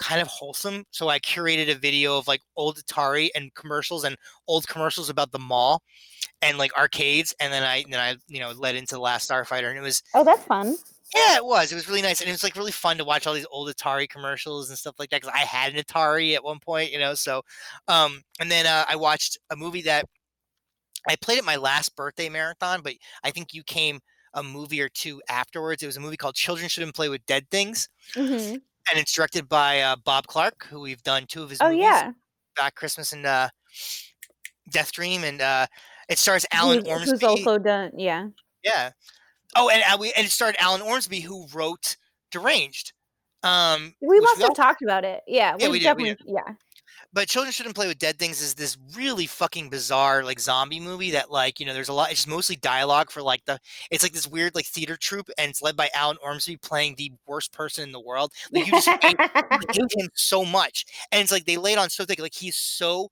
kind 0.00 0.20
of 0.20 0.28
wholesome. 0.28 0.84
So 0.90 1.08
I 1.08 1.18
curated 1.18 1.70
a 1.70 1.78
video 1.78 2.16
of 2.16 2.26
like 2.26 2.40
old 2.56 2.78
Atari 2.78 3.28
and 3.34 3.54
commercials 3.54 4.04
and 4.04 4.16
old 4.48 4.66
commercials 4.66 5.10
about 5.10 5.30
the 5.30 5.38
mall 5.38 5.82
and 6.42 6.58
like 6.58 6.76
arcades, 6.76 7.34
and 7.40 7.52
then 7.52 7.62
I 7.62 7.84
then 7.88 8.00
I 8.00 8.16
you 8.26 8.40
know 8.40 8.52
led 8.52 8.74
into 8.74 8.94
the 8.94 9.00
Last 9.00 9.30
Starfighter, 9.30 9.68
and 9.68 9.78
it 9.78 9.82
was 9.82 10.02
oh 10.14 10.24
that's 10.24 10.44
fun. 10.44 10.76
Yeah, 11.14 11.36
it 11.36 11.44
was. 11.44 11.72
It 11.72 11.74
was 11.74 11.88
really 11.88 12.02
nice, 12.02 12.20
and 12.20 12.28
it 12.28 12.32
was 12.32 12.44
like 12.44 12.54
really 12.54 12.70
fun 12.70 12.96
to 12.98 13.04
watch 13.04 13.26
all 13.26 13.34
these 13.34 13.46
old 13.50 13.68
Atari 13.68 14.08
commercials 14.08 14.68
and 14.68 14.78
stuff 14.78 14.94
like 14.98 15.10
that. 15.10 15.22
Because 15.22 15.34
I 15.34 15.44
had 15.44 15.74
an 15.74 15.82
Atari 15.82 16.34
at 16.34 16.44
one 16.44 16.60
point, 16.60 16.92
you 16.92 16.98
know. 16.98 17.14
So, 17.14 17.42
um, 17.88 18.22
and 18.38 18.50
then 18.50 18.66
uh, 18.66 18.84
I 18.88 18.96
watched 18.96 19.38
a 19.50 19.56
movie 19.56 19.82
that 19.82 20.04
I 21.08 21.16
played 21.16 21.38
at 21.38 21.44
my 21.44 21.56
last 21.56 21.96
birthday 21.96 22.28
marathon, 22.28 22.80
but 22.82 22.94
I 23.24 23.30
think 23.30 23.54
you 23.54 23.64
came 23.64 24.00
a 24.34 24.42
movie 24.42 24.80
or 24.80 24.88
two 24.88 25.20
afterwards. 25.28 25.82
It 25.82 25.86
was 25.86 25.96
a 25.96 26.00
movie 26.00 26.16
called 26.16 26.36
"Children 26.36 26.68
Shouldn't 26.68 26.94
Play 26.94 27.08
with 27.08 27.26
Dead 27.26 27.48
Things," 27.50 27.88
mm-hmm. 28.14 28.54
and 28.54 28.62
it's 28.94 29.12
directed 29.12 29.48
by 29.48 29.80
uh, 29.80 29.96
Bob 30.04 30.26
Clark, 30.28 30.66
who 30.66 30.80
we've 30.80 31.02
done 31.02 31.26
two 31.26 31.42
of 31.42 31.50
his. 31.50 31.58
Oh 31.60 31.70
movies, 31.70 31.82
yeah, 31.82 32.12
Black 32.56 32.76
Christmas 32.76 33.12
and 33.12 33.26
uh, 33.26 33.48
Death 34.70 34.92
Dream, 34.92 35.24
and 35.24 35.40
uh, 35.40 35.66
it 36.08 36.18
stars 36.18 36.46
Alan 36.52 36.86
Ormsby. 36.86 37.10
Who's 37.10 37.22
also 37.24 37.58
done, 37.58 37.92
yeah. 37.96 38.28
Yeah, 38.62 38.90
Oh, 39.56 39.68
and 39.68 39.82
uh, 39.88 39.96
we 39.98 40.12
and 40.16 40.26
it 40.26 40.30
started 40.30 40.60
Alan 40.60 40.82
Ormsby, 40.82 41.20
who 41.20 41.46
wrote 41.52 41.96
Deranged. 42.30 42.92
Um, 43.42 43.94
we 44.00 44.20
must 44.20 44.36
we 44.36 44.42
have 44.42 44.50
all, 44.50 44.54
talked 44.54 44.82
about 44.82 45.04
it. 45.04 45.22
Yeah, 45.26 45.56
yeah, 45.58 45.68
we 45.68 45.78
did, 45.78 45.96
we 45.96 46.04
did. 46.04 46.18
Yeah. 46.26 46.54
But 47.12 47.28
Children 47.28 47.52
Shouldn't 47.52 47.74
Play 47.74 47.88
with 47.88 47.98
Dead 47.98 48.18
Things 48.18 48.40
is 48.40 48.54
this 48.54 48.76
really 48.94 49.26
fucking 49.26 49.68
bizarre 49.68 50.22
like 50.22 50.38
zombie 50.38 50.78
movie 50.78 51.10
that 51.12 51.30
like 51.30 51.58
you 51.58 51.66
know 51.66 51.74
there's 51.74 51.88
a 51.88 51.92
lot. 51.92 52.12
It's 52.12 52.26
mostly 52.26 52.56
dialogue 52.56 53.10
for 53.10 53.22
like 53.22 53.44
the. 53.46 53.58
It's 53.90 54.04
like 54.04 54.12
this 54.12 54.28
weird 54.28 54.54
like 54.54 54.66
theater 54.66 54.96
troupe, 54.96 55.30
and 55.36 55.50
it's 55.50 55.62
led 55.62 55.76
by 55.76 55.88
Alan 55.94 56.18
Ormsby 56.22 56.58
playing 56.58 56.94
the 56.96 57.12
worst 57.26 57.52
person 57.52 57.84
in 57.84 57.92
the 57.92 58.00
world. 58.00 58.32
Like 58.52 58.66
you 58.66 58.72
just 58.72 58.88
hate 59.02 59.18
him 59.96 60.10
so 60.14 60.44
much, 60.44 60.84
and 61.10 61.20
it's 61.20 61.32
like 61.32 61.46
they 61.46 61.56
laid 61.56 61.78
on 61.78 61.90
so 61.90 62.04
thick. 62.04 62.20
Like 62.20 62.34
he's 62.34 62.56
so 62.56 63.10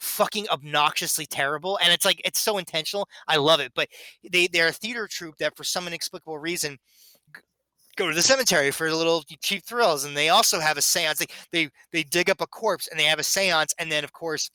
fucking 0.00 0.46
obnoxiously 0.50 1.26
terrible 1.26 1.78
and 1.82 1.92
it's 1.92 2.04
like 2.06 2.20
it's 2.24 2.40
so 2.40 2.56
intentional 2.56 3.06
i 3.28 3.36
love 3.36 3.60
it 3.60 3.70
but 3.74 3.86
they 4.32 4.46
they're 4.46 4.68
a 4.68 4.72
theater 4.72 5.06
troupe 5.06 5.36
that 5.36 5.54
for 5.56 5.62
some 5.62 5.86
inexplicable 5.86 6.38
reason 6.38 6.78
go 7.96 8.08
to 8.08 8.14
the 8.14 8.22
cemetery 8.22 8.70
for 8.70 8.86
a 8.86 8.94
little 8.94 9.22
cheap 9.42 9.62
thrills 9.64 10.04
and 10.04 10.16
they 10.16 10.30
also 10.30 10.58
have 10.58 10.78
a 10.78 10.82
seance 10.82 11.18
they 11.18 11.26
they, 11.52 11.68
they 11.92 12.02
dig 12.02 12.30
up 12.30 12.40
a 12.40 12.46
corpse 12.46 12.88
and 12.88 12.98
they 12.98 13.04
have 13.04 13.18
a 13.18 13.24
seance 13.24 13.74
and 13.78 13.92
then 13.92 14.02
of 14.02 14.12
course 14.12 14.50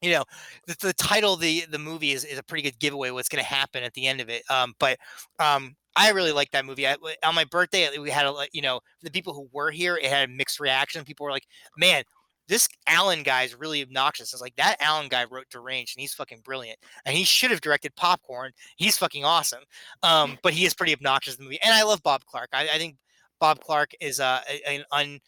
you 0.00 0.12
know 0.12 0.24
the, 0.68 0.76
the 0.80 0.92
title 0.92 1.34
of 1.34 1.40
the 1.40 1.64
the 1.70 1.78
movie 1.78 2.12
is, 2.12 2.24
is 2.24 2.38
a 2.38 2.42
pretty 2.42 2.62
good 2.62 2.78
giveaway 2.78 3.10
what's 3.10 3.28
going 3.28 3.42
to 3.42 3.48
happen 3.48 3.82
at 3.82 3.94
the 3.94 4.06
end 4.06 4.20
of 4.20 4.28
it 4.28 4.42
um 4.48 4.74
but 4.78 4.96
um 5.40 5.74
I 5.96 6.10
really 6.10 6.32
like 6.32 6.50
that 6.50 6.66
movie. 6.66 6.86
I, 6.86 6.96
on 7.24 7.34
my 7.34 7.44
birthday, 7.44 7.88
we 7.96 8.10
had 8.10 8.26
a 8.26 8.34
you 8.52 8.60
know 8.60 8.80
the 9.00 9.10
people 9.10 9.32
who 9.32 9.48
were 9.50 9.70
here, 9.70 9.96
it 9.96 10.10
had 10.10 10.28
a 10.28 10.32
mixed 10.32 10.60
reaction. 10.60 11.02
People 11.04 11.24
were 11.24 11.30
like, 11.30 11.46
"Man, 11.78 12.04
this 12.48 12.68
Alan 12.86 13.22
guy 13.22 13.42
is 13.42 13.54
really 13.54 13.82
obnoxious. 13.82 14.32
It's 14.32 14.42
like 14.42 14.56
that 14.56 14.76
Alan 14.80 15.08
guy 15.08 15.24
wrote 15.24 15.48
Deranged 15.50 15.96
and 15.96 16.00
he's 16.00 16.14
fucking 16.14 16.40
brilliant. 16.44 16.78
And 17.04 17.16
he 17.16 17.24
should 17.24 17.50
have 17.50 17.60
directed 17.60 17.94
Popcorn. 17.96 18.52
He's 18.76 18.96
fucking 18.96 19.24
awesome. 19.24 19.64
Um, 20.02 20.38
but 20.42 20.52
he 20.52 20.64
is 20.64 20.74
pretty 20.74 20.92
obnoxious 20.92 21.34
in 21.34 21.38
the 21.38 21.44
movie. 21.44 21.60
And 21.62 21.74
I 21.74 21.82
love 21.82 22.02
Bob 22.02 22.24
Clark. 22.24 22.50
I, 22.52 22.68
I 22.68 22.78
think 22.78 22.96
Bob 23.40 23.60
Clark 23.60 23.92
is 24.00 24.20
uh, 24.20 24.40
an 24.66 24.84
un, 24.92 25.20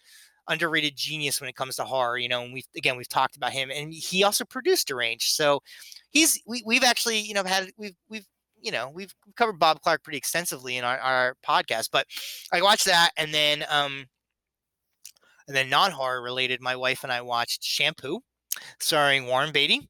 underrated 0.49 0.97
genius 0.97 1.41
when 1.41 1.49
it 1.49 1.57
comes 1.57 1.77
to 1.77 1.85
horror. 1.85 2.19
You 2.19 2.29
know, 2.29 2.43
and 2.43 2.53
we've 2.53 2.67
again 2.77 2.97
we've 2.97 3.09
talked 3.09 3.37
about 3.37 3.53
him, 3.53 3.71
and 3.71 3.93
he 3.93 4.25
also 4.25 4.45
produced 4.45 4.89
Deranged. 4.89 5.35
So 5.35 5.61
he's 6.11 6.41
we, 6.47 6.63
we've 6.65 6.85
actually 6.85 7.21
you 7.21 7.35
know 7.35 7.45
had 7.45 7.71
we've 7.77 7.97
we've 8.09 8.27
you 8.61 8.73
know 8.73 8.91
we've 8.93 9.15
covered 9.37 9.59
Bob 9.59 9.81
Clark 9.83 10.03
pretty 10.03 10.19
extensively 10.19 10.77
in 10.77 10.85
our, 10.85 10.99
our 10.99 11.37
podcast. 11.47 11.91
But 11.93 12.07
I 12.53 12.63
watched 12.63 12.87
that, 12.87 13.11
and 13.17 13.33
then 13.33 13.65
um 13.69 14.07
and 15.49 15.57
then 15.57 15.69
non 15.69 15.91
horror 15.91 16.23
related, 16.23 16.61
my 16.61 16.77
wife 16.77 17.03
and 17.03 17.13
I 17.13 17.23
watched 17.23 17.65
Shampoo, 17.65 18.21
starring 18.79 19.27
Warren 19.27 19.53
Beatty. 19.53 19.89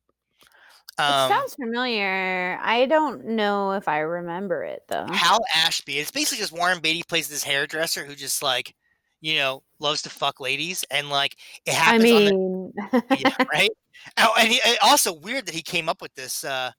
Um, 0.99 1.31
it 1.31 1.35
sounds 1.35 1.55
familiar. 1.55 2.59
I 2.61 2.87
don't 2.87 3.25
know 3.25 3.73
if 3.73 3.87
I 3.87 3.99
remember 3.99 4.65
it 4.65 4.83
though. 4.89 5.07
Hal 5.13 5.45
Ashby. 5.55 5.99
It's 5.99 6.11
basically 6.11 6.39
just 6.39 6.53
Warren 6.53 6.81
Beatty 6.81 7.03
plays 7.09 7.29
this 7.29 7.45
hairdresser 7.45 8.05
who 8.05 8.15
just 8.15 8.43
like, 8.43 8.75
you 9.21 9.37
know, 9.37 9.63
loves 9.79 10.03
to 10.03 10.11
fuck 10.11 10.41
ladies, 10.41 10.85
and 10.91 11.11
like 11.11 11.37
it 11.67 11.75
happens. 11.75 12.05
I 12.05 12.07
mean, 12.07 12.73
the, 12.75 13.05
yeah, 13.19 13.35
right? 13.53 13.71
Oh, 14.17 14.33
and 14.39 14.49
he, 14.49 14.61
also 14.83 15.13
weird 15.13 15.47
that 15.47 15.55
he 15.55 15.63
came 15.63 15.89
up 15.89 16.01
with 16.01 16.15
this 16.15 16.45
uh 16.45 16.71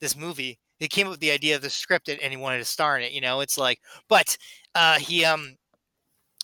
this 0.00 0.16
movie. 0.16 0.58
He 0.78 0.88
came 0.88 1.06
up 1.06 1.12
with 1.12 1.20
the 1.20 1.30
idea 1.30 1.54
of 1.54 1.62
the 1.62 1.70
script 1.70 2.08
and 2.08 2.20
he 2.20 2.36
wanted 2.36 2.58
to 2.58 2.64
star 2.64 2.98
in 2.98 3.04
it. 3.04 3.12
You 3.12 3.20
know, 3.20 3.40
it's 3.40 3.56
like, 3.56 3.78
but 4.08 4.36
uh 4.74 4.98
he 4.98 5.24
um 5.24 5.56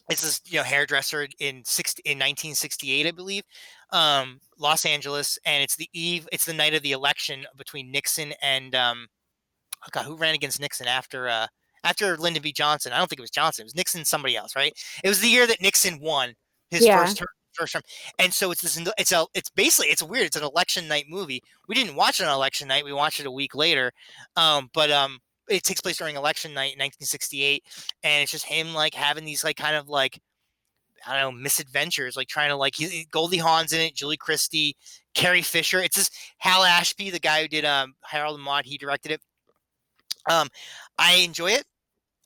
it's 0.09 0.23
this 0.23 0.41
you 0.47 0.59
know 0.59 0.65
hairdresser 0.65 1.27
in 1.39 1.63
six 1.65 1.95
in 2.05 2.19
1968 2.19 3.07
i 3.07 3.11
believe 3.11 3.43
um, 3.91 4.41
los 4.59 4.85
angeles 4.85 5.39
and 5.45 5.63
it's 5.63 5.77
the 5.77 5.89
eve 5.93 6.29
it's 6.33 6.45
the 6.45 6.53
night 6.53 6.75
of 6.75 6.83
the 6.83 6.93
election 6.93 7.45
between 7.57 7.91
nixon 7.91 8.33
and 8.43 8.75
um, 8.75 9.07
oh 9.85 9.89
god 9.93 10.05
who 10.05 10.17
ran 10.17 10.35
against 10.35 10.61
nixon 10.61 10.87
after 10.87 11.29
uh, 11.29 11.47
after 11.85 12.17
lyndon 12.17 12.43
b. 12.43 12.53
Johnson? 12.53 12.93
I 12.93 12.99
don't 12.99 13.09
think 13.09 13.21
it 13.21 13.23
was 13.23 13.31
johnson 13.31 13.63
it 13.63 13.67
was 13.67 13.77
nixon 13.77 14.05
somebody 14.05 14.37
else 14.37 14.57
right? 14.57 14.73
It 15.05 15.09
was 15.09 15.21
the 15.21 15.29
year 15.29 15.47
that 15.47 15.61
nixon 15.61 16.01
won 16.01 16.35
his 16.71 16.85
yeah. 16.85 17.03
first 17.05 17.19
term 17.19 17.29
first 17.55 17.73
term 17.73 17.83
and 18.19 18.33
so 18.33 18.51
it's 18.51 18.63
this 18.63 18.81
it's 18.99 19.13
a 19.13 19.27
it's 19.35 19.51
basically 19.51 19.91
it's 19.91 20.03
weird 20.03 20.27
it's 20.27 20.37
an 20.37 20.45
election 20.45 20.89
night 20.89 21.07
movie. 21.09 21.43
We 21.69 21.75
didn't 21.75 21.97
watch 21.97 22.21
it 22.21 22.27
on 22.27 22.35
election 22.35 22.69
night 22.69 22.85
we 22.85 22.93
watched 22.93 23.21
it 23.21 23.27
a 23.27 23.31
week 23.31 23.55
later 23.55 23.93
um, 24.37 24.71
but 24.75 24.91
um 24.91 25.19
it 25.49 25.63
takes 25.63 25.81
place 25.81 25.97
during 25.97 26.17
election 26.17 26.53
night 26.53 26.75
in 26.75 26.81
1968 26.81 27.65
and 28.03 28.23
it's 28.23 28.33
just 28.33 28.45
him 28.45 28.75
like 28.75 28.95
having 28.95 29.25
these 29.25 29.45
like 29.45 29.57
kind 29.57 29.77
of 29.77 29.89
like 29.89 30.21
I 31.07 31.21
don't 31.21 31.35
know 31.35 31.41
misadventures 31.41 32.17
like 32.17 32.29
trying 32.29 32.51
to 32.51 32.57
like 32.57 32.75
he, 32.75 33.07
Goldie 33.11 33.39
Hawn's 33.39 33.73
in 33.73 33.81
it 33.81 33.95
Julie 33.95 34.17
Christie 34.17 34.77
Carrie 35.15 35.43
Fisher 35.43 35.81
it's 35.81 35.97
just 35.97 36.17
Hal 36.39 36.65
Ashby 36.65 37.11
the 37.11 37.21
guy 37.21 37.43
who 37.43 37.49
did 37.49 37.65
um 37.65 37.95
Harold 38.03 38.37
and 38.37 38.45
Maude 38.45 38.67
he 38.67 38.79
directed 38.79 39.13
it 39.13 39.21
um 40.31 40.49
I 40.99 41.17
enjoy 41.17 41.53
it 41.53 41.65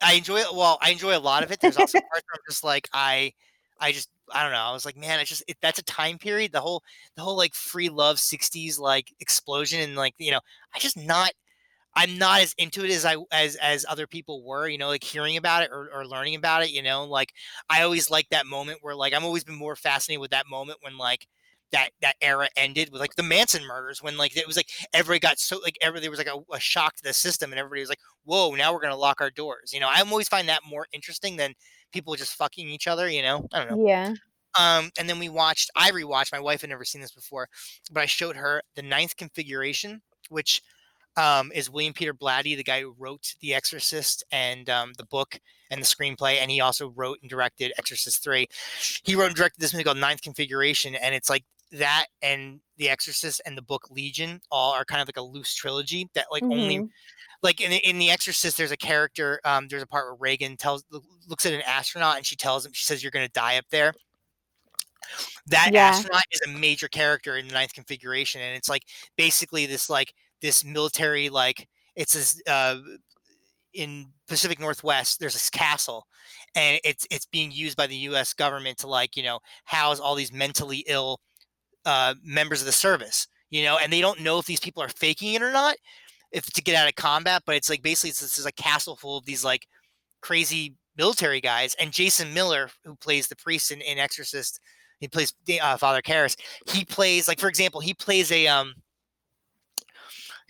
I 0.01 0.15
enjoy 0.15 0.39
it 0.39 0.55
well 0.55 0.79
I 0.81 0.91
enjoy 0.91 1.17
a 1.17 1.21
lot 1.21 1.43
of 1.43 1.53
it 1.53 1.61
there's 1.61 1.77
also 1.77 1.99
parts 2.13 2.25
where 2.27 2.35
I'm 2.35 2.41
just 2.49 2.65
like 2.65 2.89
I 2.93 3.33
I 3.81 3.93
just 3.93 4.09
I 4.33 4.43
don't 4.43 4.53
know. 4.53 4.59
I 4.59 4.73
was 4.73 4.85
like, 4.85 4.97
man, 4.97 5.21
it's 5.21 5.29
just 5.29 5.45
it, 5.49 5.57
that's 5.61 5.79
a 5.79 5.85
time 5.85 6.17
period. 6.17 6.53
The 6.53 6.61
whole 6.61 6.83
the 7.17 7.23
whole 7.23 7.37
like 7.37 7.55
free 7.55 7.89
love 7.89 8.17
'60s 8.17 8.79
like 8.79 9.13
explosion 9.21 9.81
and 9.81 9.97
like 9.97 10.15
you 10.19 10.31
know, 10.31 10.41
I 10.75 10.79
just 10.79 10.97
not 10.97 11.33
I'm 11.95 12.19
not 12.19 12.41
as 12.41 12.55
into 12.59 12.85
it 12.85 12.91
as 12.91 13.05
I 13.05 13.17
as 13.31 13.57
as 13.57 13.85
other 13.89 14.07
people 14.07 14.43
were, 14.45 14.69
you 14.69 14.79
know, 14.79 14.89
like 14.89 15.05
hearing 15.05 15.37
about 15.37 15.63
it 15.63 15.71
or, 15.73 15.91
or 15.93 16.07
learning 16.07 16.35
about 16.35 16.63
it, 16.63 16.71
you 16.71 16.83
know, 16.83 17.05
like 17.05 17.33
I 17.69 17.83
always 17.83 18.11
like 18.11 18.29
that 18.31 18.47
moment 18.47 18.79
where 18.83 18.95
like 18.95 19.15
I'm 19.15 19.25
always 19.25 19.45
been 19.45 19.57
more 19.57 19.77
fascinated 19.77 20.21
with 20.21 20.31
that 20.31 20.49
moment 20.49 20.79
when 20.83 20.97
like 20.97 21.27
that 21.73 21.91
that 22.01 22.17
era 22.21 22.49
ended 22.57 22.91
with 22.93 23.01
like 23.01 23.15
the 23.17 23.23
Manson 23.23 23.67
murders 23.67 24.03
when 24.03 24.17
like 24.17 24.37
it 24.37 24.47
was 24.47 24.57
like 24.57 24.71
everybody 24.93 25.21
got 25.21 25.39
so 25.39 25.59
like 25.63 25.77
every 25.83 26.01
there 26.01 26.11
was 26.11 26.19
like 26.19 26.29
a, 26.29 26.55
a 26.55 26.61
shock 26.61 26.97
to 26.97 27.03
the 27.03 27.13
system 27.13 27.51
and 27.51 27.59
everybody 27.59 27.81
was 27.81 27.89
like, 27.89 28.01
whoa, 28.25 28.55
now 28.55 28.73
we're 28.73 28.81
gonna 28.81 28.97
lock 28.97 29.21
our 29.21 29.31
doors. 29.31 29.73
You 29.73 29.81
know, 29.81 29.89
I 29.91 30.01
always 30.01 30.29
find 30.29 30.49
that 30.49 30.61
more 30.69 30.87
interesting 30.93 31.37
than 31.37 31.55
people 31.93 32.15
just 32.15 32.37
fucking 32.37 32.69
each 32.69 32.87
other, 32.87 33.09
you 33.09 33.23
know? 33.23 33.47
I 33.53 33.65
don't 33.65 33.71
know. 33.71 33.87
Yeah. 33.87 34.15
Um, 34.59 34.91
and 34.99 35.09
then 35.09 35.19
we 35.19 35.29
watched, 35.29 35.71
I 35.77 35.91
rewatched, 35.91 36.33
my 36.33 36.41
wife 36.41 36.61
had 36.61 36.71
never 36.71 36.85
seen 36.85 37.01
this 37.01 37.13
before, 37.13 37.49
but 37.91 38.03
I 38.03 38.07
showed 38.07 38.37
her 38.37 38.63
the 38.75 38.83
ninth 38.83 39.17
configuration, 39.17 40.03
which 40.29 40.63
um, 41.17 41.53
is 41.55 41.71
William 41.71 41.93
Peter 41.93 42.15
Blatty, 42.15 42.57
the 42.57 42.65
guy 42.65 42.81
who 42.81 42.95
wrote 42.99 43.35
The 43.41 43.55
Exorcist 43.55 44.25
and 44.33 44.69
um, 44.71 44.93
the 44.97 45.05
book 45.05 45.39
and 45.71 45.81
the 45.81 45.87
screenplay, 45.87 46.37
and 46.37 46.51
he 46.51 46.61
also 46.61 46.91
wrote 46.91 47.19
and 47.23 47.31
directed 47.31 47.73
Exorcist 47.79 48.23
Three. 48.23 48.47
He 49.05 49.15
wrote 49.15 49.27
and 49.27 49.37
directed 49.37 49.61
this 49.61 49.73
movie 49.73 49.85
called 49.85 49.99
Ninth 49.99 50.23
Configuration, 50.23 50.95
and 50.95 51.15
it's 51.15 51.31
like 51.31 51.45
that 51.73 52.07
and 52.21 52.61
The 52.77 52.91
Exorcist 52.91 53.41
and 53.47 53.57
the 53.57 53.63
book 53.63 53.89
Legion 53.91 54.41
all 54.51 54.73
are 54.73 54.85
kind 54.85 55.01
of 55.01 55.09
like 55.09 55.17
a 55.17 55.23
loose 55.23 55.55
trilogy 55.55 56.09
that 56.15 56.27
like 56.31 56.43
mm-hmm. 56.43 56.53
only 56.53 56.89
like 57.43 57.61
in, 57.61 57.73
in 57.73 57.99
the 57.99 58.11
exorcist 58.11 58.57
there's 58.57 58.71
a 58.71 58.77
character 58.77 59.41
um, 59.45 59.69
there's 59.69 59.83
a 59.83 59.87
part 59.87 60.07
where 60.07 60.17
Regan 60.19 60.57
tells 60.57 60.85
looks 61.29 61.47
at 61.47 61.53
an 61.53 61.63
astronaut 61.63 62.17
and 62.17 62.27
she 62.27 62.37
tells 62.37 62.65
him 62.65 62.73
she 62.73 62.85
says 62.85 63.03
you're 63.03 63.11
going 63.11 63.27
to 63.27 63.33
die 63.33 63.59
up 63.59 63.65
there 63.71 63.93
that 65.47 65.71
yeah. 65.73 65.89
astronaut 65.89 66.23
is 66.31 66.41
a 66.43 66.59
major 66.59 66.89
character 66.89 67.37
in 67.37 67.49
the 67.49 67.55
ninth 67.55 67.75
configuration 67.75 68.41
and 68.41 68.57
it's 68.57 68.69
like 68.69 68.85
basically 69.17 69.67
this 69.67 69.91
like 69.91 70.15
this 70.43 70.65
military 70.65 71.29
like 71.29 71.69
it's 71.97 72.13
this 72.13 72.43
uh, 72.47 72.77
in 73.75 74.07
pacific 74.29 74.61
northwest 74.61 75.19
there's 75.19 75.33
this 75.33 75.49
castle 75.49 76.07
and 76.55 76.79
it's 76.85 77.07
it's 77.11 77.27
being 77.27 77.51
used 77.51 77.77
by 77.77 77.87
the 77.87 77.97
us 77.97 78.35
government 78.35 78.77
to 78.77 78.87
like 78.87 79.17
you 79.17 79.23
know 79.23 79.39
house 79.65 79.99
all 79.99 80.15
these 80.15 80.33
mentally 80.33 80.85
ill 80.89 81.21
uh, 81.85 82.15
members 82.23 82.61
of 82.61 82.67
the 82.67 82.73
service 82.73 83.27
you 83.51 83.65
know 83.65 83.79
and 83.83 83.93
they 83.93 84.01
don't 84.01 84.21
know 84.21 84.39
if 84.39 84.47
these 84.47 84.61
people 84.61 84.83
are 84.83 84.89
faking 84.89 85.35
it 85.35 85.43
or 85.43 85.53
not 85.53 85.77
if 86.33 86.45
to 86.53 86.63
get 86.63 86.75
out 86.75 86.89
of 86.89 86.95
combat 86.95 87.43
but 87.47 87.55
it's 87.55 87.71
like 87.71 87.83
basically 87.83 88.11
it's, 88.11 88.21
this 88.21 88.39
is 88.39 88.47
a 88.47 88.53
castle 88.53 88.97
full 88.97 89.17
of 89.17 89.25
these 89.25 89.45
like 89.45 89.67
crazy 90.21 90.75
military 90.97 91.41
guys 91.41 91.75
and 91.81 91.93
jason 91.93 92.33
miller 92.35 92.69
who 92.85 92.95
plays 92.97 93.27
the 93.29 93.37
priest 93.37 93.71
in, 93.71 93.81
in 93.81 93.99
exorcist 93.99 94.61
he 95.01 95.09
plays 95.09 95.33
uh, 95.61 95.77
father 95.77 96.03
Karras. 96.03 96.37
he 96.71 96.85
plays 96.85 97.27
like 97.27 97.41
for 97.41 97.49
example 97.49 97.81
he 97.81 97.95
plays 97.95 98.31
a 98.31 98.47
um 98.47 98.75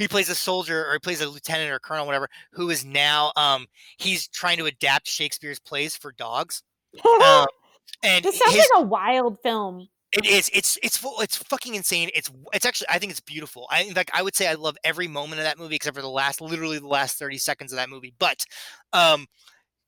he 0.03 0.09
plays 0.09 0.29
a 0.29 0.35
soldier 0.35 0.87
or 0.87 0.95
he 0.95 0.99
plays 0.99 1.21
a 1.21 1.29
lieutenant 1.29 1.71
or 1.71 1.79
colonel 1.79 2.07
whatever 2.07 2.29
who 2.53 2.71
is 2.71 2.85
now 2.85 3.33
um 3.37 3.67
he's 3.99 4.29
trying 4.29 4.59
to 4.59 4.67
adapt 4.67 5.07
shakespeare's 5.07 5.59
plays 5.59 5.97
for 5.97 6.12
dogs 6.12 6.62
um, 7.05 7.47
and 8.03 8.25
this 8.25 8.38
sounds 8.38 8.55
his, 8.55 8.69
like 8.75 8.85
a 8.85 8.87
wild 8.87 9.38
film 9.43 9.88
it 10.12 10.27
is. 10.27 10.51
It's 10.53 10.79
it's 10.83 10.99
it's 11.19 11.37
fucking 11.38 11.75
insane. 11.75 12.11
It's 12.15 12.31
it's 12.53 12.67
actually 12.67 12.88
I 12.91 12.99
think 12.99 13.12
it's 13.12 13.21
beautiful. 13.21 13.67
I 13.71 13.85
in 13.85 13.95
fact 13.95 14.11
I 14.12 14.23
would 14.23 14.37
say 14.37 14.47
I 14.47 14.55
love 14.55 14.77
every 14.85 15.09
moment 15.09 15.41
of 15.41 15.47
that 15.47 15.59
movie 15.59 15.77
except 15.77 15.97
for 15.97 16.03
the 16.03 16.09
last 16.09 16.43
literally 16.43 16.79
the 16.79 16.87
last 16.87 17.19
30 17.19 17.38
seconds 17.38 17.73
of 17.73 17.77
that 17.77 17.88
movie. 17.88 18.12
But 18.19 18.45
um 18.93 19.27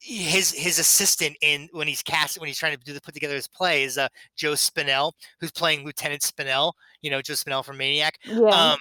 his 0.01 0.53
his 0.53 0.79
assistant 0.79 1.37
in 1.43 1.69
when 1.73 1.89
he's 1.89 2.03
cast 2.03 2.39
when 2.39 2.47
he's 2.47 2.59
trying 2.59 2.77
to 2.77 2.83
do 2.85 2.95
the 2.95 3.01
put 3.01 3.15
together 3.15 3.35
his 3.35 3.49
play 3.49 3.85
is 3.85 3.99
uh, 3.99 4.09
Joe 4.37 4.53
Spinell 4.53 5.13
who's 5.41 5.51
playing 5.51 5.85
Lieutenant 5.85 6.23
Spinell. 6.23 6.73
You 7.03 7.11
know 7.11 7.21
Joe 7.21 7.35
Spinell 7.35 7.65
from 7.65 7.77
Maniac. 7.77 8.19
Yeah. 8.25 8.49
Um, 8.49 8.79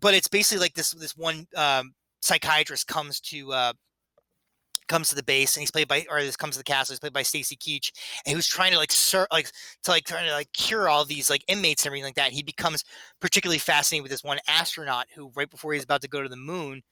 but 0.00 0.14
it's 0.14 0.28
basically 0.28 0.60
like 0.60 0.74
this 0.74 0.92
this 0.92 1.16
one 1.16 1.46
um, 1.56 1.94
psychiatrist 2.20 2.86
comes 2.86 3.20
to 3.20 3.52
uh, 3.52 3.72
comes 4.88 5.08
to 5.08 5.14
the 5.14 5.22
base 5.22 5.56
and 5.56 5.62
he's 5.62 5.70
played 5.70 5.88
by 5.88 6.04
or 6.10 6.20
this 6.20 6.36
comes 6.36 6.54
to 6.54 6.58
the 6.58 6.64
castle 6.64 6.92
he's 6.92 7.00
played 7.00 7.12
by 7.12 7.22
Stacy 7.22 7.56
Keach 7.56 7.90
and 8.26 8.36
was 8.36 8.46
trying 8.46 8.72
to 8.72 8.78
like 8.78 8.92
sir 8.92 9.26
like 9.32 9.50
to 9.84 9.90
like 9.90 10.04
trying 10.04 10.26
to 10.26 10.32
like 10.32 10.52
cure 10.52 10.88
all 10.88 11.04
these 11.04 11.30
like 11.30 11.44
inmates 11.48 11.82
and 11.82 11.90
everything 11.90 12.04
like 12.04 12.14
that 12.14 12.32
he 12.32 12.42
becomes 12.42 12.84
particularly 13.20 13.58
fascinated 13.58 14.02
with 14.02 14.10
this 14.10 14.24
one 14.24 14.38
astronaut 14.48 15.06
who 15.14 15.30
right 15.34 15.50
before 15.50 15.72
he's 15.72 15.84
about 15.84 16.02
to 16.02 16.08
go 16.08 16.22
to 16.22 16.28
the 16.28 16.36
moon 16.36 16.82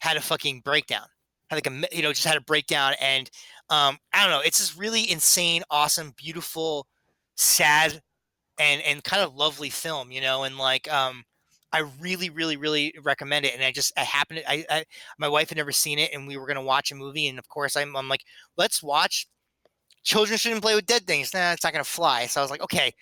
had 0.00 0.16
a 0.16 0.20
fucking 0.20 0.60
breakdown 0.60 1.06
had 1.50 1.56
like 1.56 1.66
a 1.66 1.96
you 1.96 2.02
know 2.02 2.12
just 2.12 2.26
had 2.26 2.36
a 2.36 2.40
breakdown 2.40 2.94
and 3.00 3.30
um 3.70 3.98
I 4.12 4.22
don't 4.22 4.30
know 4.30 4.42
it's 4.44 4.58
this 4.58 4.76
really 4.76 5.08
insane 5.10 5.62
awesome 5.70 6.14
beautiful 6.16 6.86
sad 7.36 8.00
and 8.58 8.82
and 8.82 9.04
kind 9.04 9.22
of 9.22 9.36
lovely 9.36 9.70
film 9.70 10.10
you 10.10 10.20
know 10.20 10.44
and 10.44 10.58
like 10.58 10.92
um 10.92 11.24
I 11.72 11.80
really, 12.00 12.30
really, 12.30 12.56
really 12.56 12.94
recommend 13.02 13.44
it. 13.44 13.54
And 13.54 13.62
I 13.62 13.72
just, 13.72 13.92
I 13.96 14.02
happened, 14.02 14.40
to, 14.40 14.50
I, 14.50 14.64
I, 14.70 14.84
my 15.18 15.28
wife 15.28 15.48
had 15.48 15.58
never 15.58 15.72
seen 15.72 15.98
it, 15.98 16.12
and 16.12 16.26
we 16.26 16.36
were 16.36 16.46
going 16.46 16.56
to 16.56 16.62
watch 16.62 16.90
a 16.92 16.94
movie, 16.94 17.26
and 17.28 17.38
of 17.38 17.48
course, 17.48 17.76
I'm, 17.76 17.96
I'm 17.96 18.08
like, 18.08 18.22
let's 18.56 18.82
watch. 18.82 19.26
Children 20.04 20.38
shouldn't 20.38 20.62
play 20.62 20.74
with 20.74 20.86
dead 20.86 21.06
things. 21.06 21.34
Nah, 21.34 21.52
it's 21.52 21.64
not 21.64 21.72
going 21.72 21.84
to 21.84 21.90
fly. 21.90 22.26
So 22.26 22.40
I 22.40 22.44
was 22.44 22.50
like, 22.50 22.62
okay, 22.62 22.92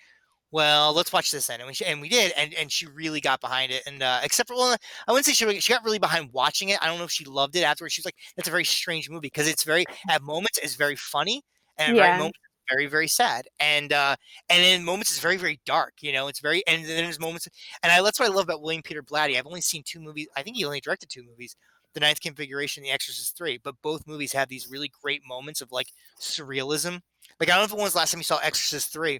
well, 0.51 0.93
let's 0.93 1.13
watch 1.13 1.31
this 1.31 1.47
then. 1.47 1.59
And 1.59 1.67
we, 1.67 1.85
and 1.85 2.01
we 2.01 2.09
did, 2.09 2.31
and, 2.35 2.53
and 2.55 2.71
she 2.71 2.87
really 2.87 3.21
got 3.21 3.41
behind 3.41 3.71
it. 3.71 3.83
And 3.85 4.01
uh, 4.01 4.21
except 4.23 4.49
for, 4.49 4.55
well, 4.55 4.75
I 5.07 5.11
wouldn't 5.11 5.25
say 5.25 5.33
she, 5.33 5.59
she 5.59 5.73
got 5.73 5.83
really 5.83 5.99
behind 5.99 6.29
watching 6.33 6.69
it. 6.69 6.79
I 6.81 6.87
don't 6.87 6.97
know 6.97 7.03
if 7.03 7.11
she 7.11 7.25
loved 7.25 7.55
it 7.55 7.61
afterwards. 7.61 7.93
She 7.93 7.99
was 7.99 8.05
like, 8.05 8.15
that's 8.35 8.47
a 8.47 8.51
very 8.51 8.65
strange 8.65 9.09
movie 9.09 9.27
because 9.27 9.47
it's 9.47 9.63
very, 9.63 9.85
at 10.09 10.23
moments, 10.23 10.57
it's 10.63 10.75
very 10.75 10.95
funny. 10.95 11.43
And 11.77 11.97
yeah. 11.97 12.05
at 12.05 12.17
moments, 12.17 12.39
very 12.69 12.87
very 12.87 13.07
sad 13.07 13.47
and 13.59 13.93
uh 13.93 14.15
and 14.49 14.63
in 14.63 14.83
moments 14.83 15.11
it's 15.11 15.19
very 15.19 15.37
very 15.37 15.59
dark 15.65 15.93
you 16.01 16.11
know 16.11 16.27
it's 16.27 16.39
very 16.39 16.65
and 16.67 16.83
then 16.85 17.03
there's 17.03 17.19
moments 17.19 17.47
and 17.83 17.91
I 17.91 18.01
that's 18.01 18.19
what 18.19 18.29
I 18.29 18.33
love 18.33 18.45
about 18.45 18.61
William 18.61 18.81
Peter 18.81 19.03
Blatty 19.03 19.37
I've 19.37 19.47
only 19.47 19.61
seen 19.61 19.83
two 19.85 19.99
movies 19.99 20.27
I 20.35 20.41
think 20.41 20.57
he 20.57 20.65
only 20.65 20.81
directed 20.81 21.09
two 21.09 21.23
movies 21.23 21.55
the 21.93 21.99
ninth 21.99 22.19
configuration 22.19 22.83
and 22.83 22.89
the 22.89 22.93
exorcist 22.93 23.37
3 23.37 23.59
but 23.63 23.75
both 23.81 24.07
movies 24.07 24.33
have 24.33 24.49
these 24.49 24.69
really 24.69 24.91
great 25.01 25.21
moments 25.27 25.61
of 25.61 25.71
like 25.71 25.87
surrealism 26.19 27.01
like 27.39 27.49
I 27.49 27.53
don't 27.53 27.59
know 27.59 27.75
if 27.75 27.79
it 27.79 27.83
was 27.83 27.93
the 27.93 27.99
last 27.99 28.11
time 28.11 28.19
you 28.19 28.23
saw 28.23 28.37
exorcist 28.37 28.91
3 28.93 29.19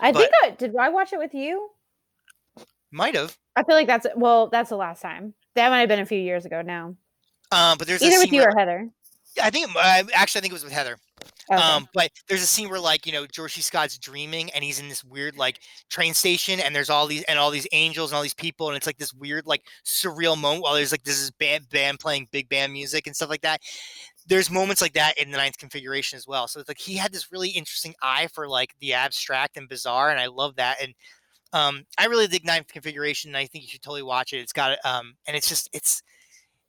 I 0.00 0.12
think 0.12 0.30
I 0.42 0.50
did 0.50 0.74
I 0.76 0.88
watch 0.88 1.12
it 1.12 1.18
with 1.18 1.34
you? 1.34 1.70
Might 2.90 3.14
have. 3.14 3.36
I 3.54 3.62
feel 3.64 3.74
like 3.74 3.86
that's 3.86 4.06
well 4.16 4.48
that's 4.48 4.70
the 4.70 4.76
last 4.76 5.02
time 5.02 5.34
that 5.54 5.68
might 5.70 5.80
have 5.80 5.88
been 5.88 6.00
a 6.00 6.06
few 6.06 6.18
years 6.18 6.46
ago 6.46 6.62
now. 6.62 6.94
Um 7.52 7.78
but 7.78 7.86
there's 7.86 8.02
either 8.02 8.18
with 8.18 8.32
you 8.32 8.42
or 8.42 8.52
Heather. 8.56 8.88
I 9.42 9.50
think 9.50 9.68
uh, 9.74 10.04
actually 10.14 10.38
I 10.38 10.42
think 10.42 10.52
it 10.52 10.52
was 10.52 10.64
with 10.64 10.72
Heather 10.72 10.96
Okay. 11.50 11.60
Um, 11.60 11.88
but 11.94 12.10
there's 12.28 12.42
a 12.42 12.46
scene 12.46 12.68
where 12.68 12.80
like 12.80 13.06
you 13.06 13.12
know 13.12 13.26
George. 13.26 13.58
Scott's 13.58 13.98
dreaming 13.98 14.50
and 14.50 14.62
he's 14.62 14.78
in 14.78 14.88
this 14.88 15.02
weird 15.02 15.36
like 15.36 15.60
train 15.90 16.14
station 16.14 16.60
and 16.60 16.74
there's 16.74 16.90
all 16.90 17.06
these 17.06 17.24
and 17.24 17.38
all 17.38 17.50
these 17.50 17.66
angels 17.72 18.10
and 18.10 18.16
all 18.16 18.22
these 18.22 18.34
people 18.34 18.68
and 18.68 18.76
it's 18.76 18.86
like 18.86 18.98
this 18.98 19.12
weird 19.12 19.46
like 19.46 19.62
surreal 19.84 20.38
moment 20.38 20.62
while 20.62 20.74
there's 20.74 20.92
like 20.92 21.02
this 21.02 21.20
is 21.20 21.30
band 21.30 21.68
band 21.70 21.98
playing 21.98 22.28
big 22.30 22.48
band 22.48 22.72
music 22.72 23.06
and 23.06 23.16
stuff 23.16 23.30
like 23.30 23.40
that. 23.42 23.60
There's 24.26 24.50
moments 24.50 24.82
like 24.82 24.92
that 24.92 25.18
in 25.18 25.30
the 25.30 25.38
ninth 25.38 25.58
configuration 25.58 26.16
as 26.16 26.26
well. 26.26 26.46
So 26.48 26.60
it's 26.60 26.68
like 26.68 26.78
he 26.78 26.96
had 26.96 27.12
this 27.12 27.32
really 27.32 27.50
interesting 27.50 27.94
eye 28.02 28.28
for 28.32 28.48
like 28.48 28.74
the 28.80 28.92
abstract 28.94 29.56
and 29.56 29.68
bizarre, 29.68 30.10
and 30.10 30.20
I 30.20 30.26
love 30.26 30.56
that. 30.56 30.76
And 30.82 30.94
um, 31.52 31.84
I 31.98 32.06
really 32.06 32.26
dig 32.26 32.44
ninth 32.44 32.68
configuration, 32.68 33.30
and 33.30 33.36
I 33.36 33.46
think 33.46 33.64
you 33.64 33.70
should 33.70 33.82
totally 33.82 34.02
watch 34.02 34.32
it. 34.32 34.38
It's 34.38 34.52
got 34.52 34.78
um, 34.84 35.14
and 35.26 35.36
it's 35.36 35.48
just 35.48 35.70
it's 35.72 36.02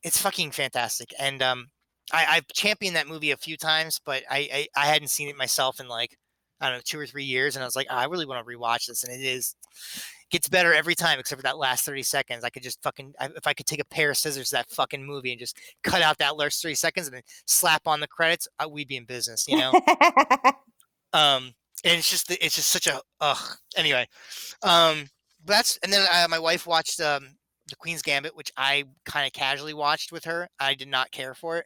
it's 0.03 0.21
fucking 0.21 0.51
fantastic. 0.51 1.13
And 1.19 1.41
um, 1.43 1.67
I, 2.11 2.25
I've 2.29 2.47
championed 2.53 2.95
that 2.95 3.07
movie 3.07 3.31
a 3.31 3.37
few 3.37 3.57
times, 3.57 3.99
but 4.03 4.23
I, 4.29 4.67
I, 4.75 4.83
I 4.83 4.85
hadn't 4.87 5.09
seen 5.09 5.29
it 5.29 5.37
myself 5.37 5.79
in 5.79 5.87
like 5.87 6.17
I 6.61 6.67
don't 6.67 6.77
know 6.77 6.81
two 6.83 6.99
or 6.99 7.05
three 7.05 7.23
years, 7.23 7.55
and 7.55 7.63
I 7.63 7.67
was 7.67 7.75
like, 7.75 7.87
oh, 7.89 7.95
I 7.95 8.05
really 8.05 8.25
want 8.25 8.45
to 8.45 8.57
rewatch 8.57 8.87
this, 8.87 9.03
and 9.03 9.13
it 9.13 9.23
is 9.23 9.55
gets 10.31 10.47
better 10.47 10.73
every 10.73 10.93
time 10.95 11.19
except 11.19 11.39
for 11.39 11.43
that 11.43 11.57
last 11.57 11.85
30 11.85 12.03
seconds. 12.03 12.43
I 12.43 12.49
could 12.49 12.63
just 12.63 12.81
fucking 12.83 13.13
if 13.19 13.47
I 13.47 13.53
could 13.53 13.65
take 13.65 13.81
a 13.81 13.85
pair 13.85 14.11
of 14.11 14.17
scissors 14.17 14.49
to 14.49 14.57
that 14.57 14.69
fucking 14.69 15.03
movie 15.03 15.31
and 15.31 15.39
just 15.39 15.57
cut 15.83 16.01
out 16.01 16.17
that 16.19 16.37
last 16.37 16.61
30 16.61 16.75
seconds 16.75 17.07
and 17.07 17.15
then 17.15 17.23
slap 17.45 17.87
on 17.87 17.99
the 17.99 18.07
credits, 18.07 18.47
uh, 18.59 18.67
we'd 18.69 18.87
be 18.87 18.97
in 18.97 19.05
business, 19.05 19.47
you 19.47 19.57
know. 19.57 19.71
um, 21.13 21.53
and 21.83 21.97
it's 21.97 22.09
just 22.09 22.29
it's 22.29 22.55
just 22.55 22.69
such 22.69 22.87
a 22.87 23.01
ugh. 23.21 23.57
Anyway, 23.75 24.05
um, 24.63 25.07
that's 25.45 25.79
and 25.83 25.91
then 25.91 26.05
uh, 26.11 26.27
my 26.29 26.39
wife 26.39 26.67
watched 26.67 26.99
um 26.99 27.29
the 27.69 27.75
Queen's 27.75 28.01
Gambit, 28.01 28.35
which 28.35 28.51
I 28.57 28.85
kind 29.05 29.25
of 29.25 29.33
casually 29.33 29.73
watched 29.73 30.11
with 30.11 30.25
her. 30.25 30.49
I 30.59 30.73
did 30.73 30.87
not 30.87 31.11
care 31.11 31.33
for 31.33 31.57
it. 31.57 31.65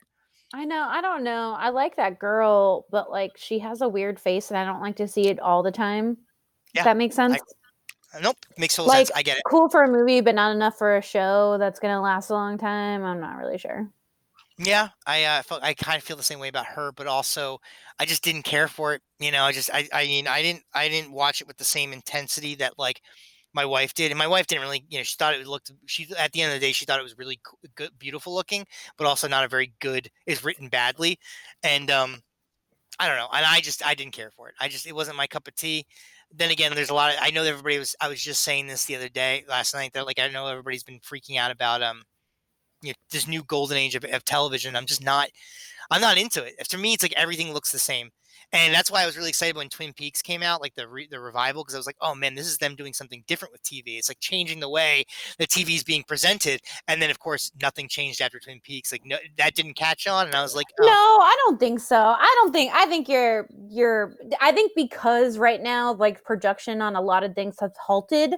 I 0.53 0.65
know. 0.65 0.85
I 0.87 1.01
don't 1.01 1.23
know. 1.23 1.55
I 1.57 1.69
like 1.69 1.95
that 1.95 2.19
girl, 2.19 2.85
but 2.91 3.09
like 3.09 3.31
she 3.35 3.57
has 3.59 3.81
a 3.81 3.89
weird 3.89 4.19
face, 4.19 4.51
and 4.51 4.57
I 4.57 4.63
don't 4.63 4.81
like 4.81 4.95
to 4.97 5.07
see 5.07 5.27
it 5.27 5.39
all 5.39 5.63
the 5.63 5.71
time. 5.71 6.17
Yeah, 6.75 6.83
that 6.83 6.95
makes 6.95 7.15
sense. 7.15 7.41
I, 8.13 8.21
nope, 8.21 8.37
makes 8.57 8.75
total 8.75 8.89
like, 8.89 9.07
sense. 9.07 9.11
I 9.15 9.23
get 9.23 9.37
it. 9.37 9.43
Cool 9.47 9.67
for 9.67 9.83
a 9.83 9.87
movie, 9.87 10.21
but 10.21 10.35
not 10.35 10.55
enough 10.55 10.77
for 10.77 10.95
a 10.95 11.01
show 11.01 11.57
that's 11.57 11.79
gonna 11.79 12.01
last 12.01 12.29
a 12.29 12.33
long 12.33 12.59
time. 12.59 13.03
I'm 13.03 13.19
not 13.19 13.37
really 13.37 13.57
sure. 13.57 13.89
Yeah, 14.59 14.89
I 15.07 15.23
uh, 15.23 15.41
felt 15.41 15.63
I 15.63 15.73
kind 15.73 15.97
of 15.97 16.03
feel 16.03 16.17
the 16.17 16.23
same 16.23 16.37
way 16.37 16.49
about 16.49 16.67
her, 16.67 16.91
but 16.91 17.07
also 17.07 17.59
I 17.99 18.05
just 18.05 18.23
didn't 18.23 18.43
care 18.43 18.67
for 18.67 18.93
it. 18.93 19.01
You 19.19 19.31
know, 19.31 19.43
I 19.43 19.51
just 19.51 19.71
I 19.73 19.89
I 19.91 20.05
mean 20.05 20.27
I 20.27 20.43
didn't 20.43 20.63
I 20.75 20.87
didn't 20.87 21.11
watch 21.11 21.41
it 21.41 21.47
with 21.47 21.57
the 21.57 21.63
same 21.63 21.91
intensity 21.91 22.53
that 22.55 22.77
like 22.77 23.01
my 23.53 23.65
wife 23.65 23.93
did, 23.93 24.11
and 24.11 24.17
my 24.17 24.27
wife 24.27 24.47
didn't 24.47 24.63
really, 24.63 24.83
you 24.89 24.97
know, 24.99 25.03
she 25.03 25.15
thought 25.15 25.33
it 25.33 25.47
looked. 25.47 25.71
She 25.85 26.07
at 26.17 26.31
the 26.31 26.41
end 26.41 26.53
of 26.53 26.59
the 26.59 26.65
day, 26.65 26.71
she 26.71 26.85
thought 26.85 26.99
it 26.99 27.03
was 27.03 27.17
really 27.17 27.39
good, 27.75 27.91
beautiful 27.99 28.33
looking, 28.33 28.65
but 28.97 29.07
also 29.07 29.27
not 29.27 29.45
a 29.45 29.47
very 29.47 29.73
good. 29.79 30.09
Is 30.25 30.43
written 30.43 30.69
badly, 30.69 31.19
and 31.63 31.89
um, 31.91 32.21
I 32.99 33.07
don't 33.07 33.17
know, 33.17 33.29
and 33.33 33.45
I 33.45 33.61
just 33.61 33.85
I 33.85 33.95
didn't 33.95 34.13
care 34.13 34.31
for 34.31 34.49
it. 34.49 34.55
I 34.59 34.67
just 34.67 34.87
it 34.87 34.95
wasn't 34.95 35.17
my 35.17 35.27
cup 35.27 35.47
of 35.47 35.55
tea. 35.55 35.85
Then 36.35 36.51
again, 36.51 36.73
there's 36.75 36.89
a 36.89 36.93
lot 36.95 37.11
of 37.11 37.17
I 37.21 37.31
know 37.31 37.43
everybody 37.43 37.79
was. 37.79 37.95
I 38.01 38.07
was 38.09 38.21
just 38.21 38.43
saying 38.43 38.67
this 38.67 38.85
the 38.85 38.95
other 38.95 39.09
day, 39.09 39.43
last 39.49 39.73
night 39.73 39.93
that 39.93 40.05
like 40.05 40.19
I 40.19 40.27
know 40.29 40.47
everybody's 40.47 40.83
been 40.83 40.99
freaking 40.99 41.37
out 41.37 41.51
about 41.51 41.81
um 41.83 42.03
you 42.81 42.89
know, 42.89 42.95
this 43.11 43.27
new 43.27 43.43
golden 43.43 43.77
age 43.77 43.95
of, 43.95 44.03
of 44.05 44.25
television. 44.25 44.75
I'm 44.75 44.85
just 44.85 45.03
not, 45.03 45.29
I'm 45.89 46.01
not 46.01 46.17
into 46.17 46.43
it. 46.43 46.55
To 46.69 46.77
me, 46.77 46.93
it's 46.93 47.03
like 47.03 47.13
everything 47.15 47.53
looks 47.53 47.71
the 47.71 47.79
same 47.79 48.09
and 48.53 48.71
that's 48.71 48.91
why 48.91 49.01
I 49.01 49.05
was 49.07 49.17
really 49.17 49.29
excited 49.29 49.55
when 49.55 49.67
Twin 49.67 49.93
Peaks 49.93 50.21
came 50.21 50.43
out, 50.43 50.61
like 50.61 50.75
the 50.75 50.87
re- 50.87 51.07
the 51.09 51.19
revival, 51.19 51.63
because 51.63 51.73
I 51.73 51.79
was 51.79 51.87
like, 51.87 51.97
oh 52.01 52.13
man, 52.13 52.35
this 52.35 52.45
is 52.45 52.59
them 52.59 52.75
doing 52.75 52.93
something 52.93 53.23
different 53.25 53.51
with 53.51 53.63
TV. 53.63 53.97
It's 53.97 54.09
like 54.09 54.19
changing 54.19 54.59
the 54.59 54.69
way 54.69 55.05
the 55.39 55.47
TV 55.47 55.75
is 55.75 55.83
being 55.83 56.03
presented. 56.03 56.61
And 56.87 57.01
then 57.01 57.09
of 57.09 57.17
course, 57.17 57.51
nothing 57.61 57.89
changed 57.89 58.21
after 58.21 58.39
Twin 58.39 58.59
Peaks. 58.61 58.91
Like 58.91 59.05
no, 59.05 59.17
that 59.37 59.55
didn't 59.55 59.73
catch 59.73 60.07
on, 60.07 60.27
and 60.27 60.35
I 60.35 60.43
was 60.43 60.55
like, 60.55 60.67
oh. 60.79 60.85
no, 60.85 60.91
I 60.91 61.35
don't 61.45 61.59
think 61.59 61.79
so. 61.79 61.97
I 61.97 62.31
don't 62.39 62.53
think. 62.53 62.71
I 62.73 62.85
think 62.85 63.09
you're 63.09 63.47
you're. 63.67 64.15
I 64.39 64.51
think 64.51 64.73
because 64.75 65.39
right 65.39 65.61
now, 65.61 65.93
like 65.93 66.23
production 66.23 66.81
on 66.81 66.95
a 66.95 67.01
lot 67.01 67.23
of 67.23 67.33
things 67.33 67.57
has 67.59 67.71
halted. 67.83 68.35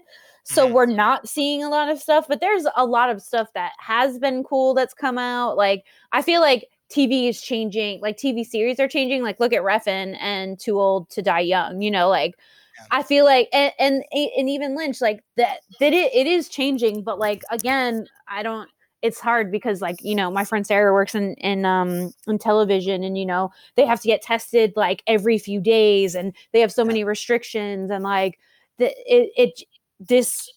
So 0.48 0.66
mm-hmm. 0.66 0.76
we're 0.76 0.86
not 0.86 1.28
seeing 1.28 1.64
a 1.64 1.70
lot 1.70 1.90
of 1.90 2.00
stuff, 2.00 2.28
but 2.28 2.40
there's 2.40 2.68
a 2.78 2.86
lot 2.86 3.10
of 3.10 3.22
stuff 3.22 3.48
that 3.56 3.72
has 3.80 4.20
been 4.20 4.44
cool 4.44 4.76
that's 4.76 4.94
come 4.94 5.18
out. 5.18 5.58
Like 5.58 5.84
I 6.12 6.22
feel 6.22 6.40
like 6.40 6.68
TV 6.96 7.28
is 7.28 7.42
changing, 7.42 8.00
like 8.02 8.18
TV 8.18 8.46
series 8.46 8.80
are 8.80 8.88
changing. 8.88 9.22
Like 9.22 9.40
look 9.40 9.54
at 9.54 9.62
Refn 9.62 10.18
and 10.20 10.58
Too 10.60 10.80
Old 10.80 11.10
to 11.10 11.22
Die 11.22 11.40
Young. 11.42 11.82
You 11.82 11.92
know, 11.92 12.08
like 12.08 12.36
yeah. 12.80 12.86
I 12.92 13.04
feel 13.04 13.26
like 13.26 13.50
and, 13.52 13.74
and 13.80 14.04
and 14.14 14.50
even 14.50 14.76
Lynch, 14.78 15.02
like 15.02 15.24
that 15.36 15.60
that 15.80 15.94
it, 15.94 16.14
it 16.14 16.28
is 16.28 16.48
changing. 16.48 17.04
But 17.04 17.20
like 17.20 17.44
again, 17.52 18.08
I 18.28 18.44
don't. 18.44 18.70
It's 19.02 19.20
hard 19.20 19.52
because 19.52 19.82
like 19.82 19.98
you 20.02 20.16
know 20.16 20.32
my 20.32 20.46
friend 20.46 20.66
Sarah 20.66 20.94
works 20.94 21.14
in 21.14 21.34
in 21.36 21.66
um 21.66 22.12
in 22.28 22.40
television 22.40 23.04
and 23.04 23.18
you 23.18 23.26
know 23.26 23.52
they 23.76 23.86
have 23.86 24.02
to 24.02 24.08
get 24.08 24.22
tested 24.22 24.74
like 24.76 25.04
every 25.06 25.38
few 25.38 25.60
days 25.62 26.16
and 26.16 26.34
they 26.54 26.62
have 26.62 26.72
so 26.72 26.84
many 26.84 27.04
restrictions 27.04 27.92
and 27.92 28.04
like 28.04 28.40
the 28.80 28.88
it, 29.06 29.30
it 29.38 29.62
this 30.00 30.50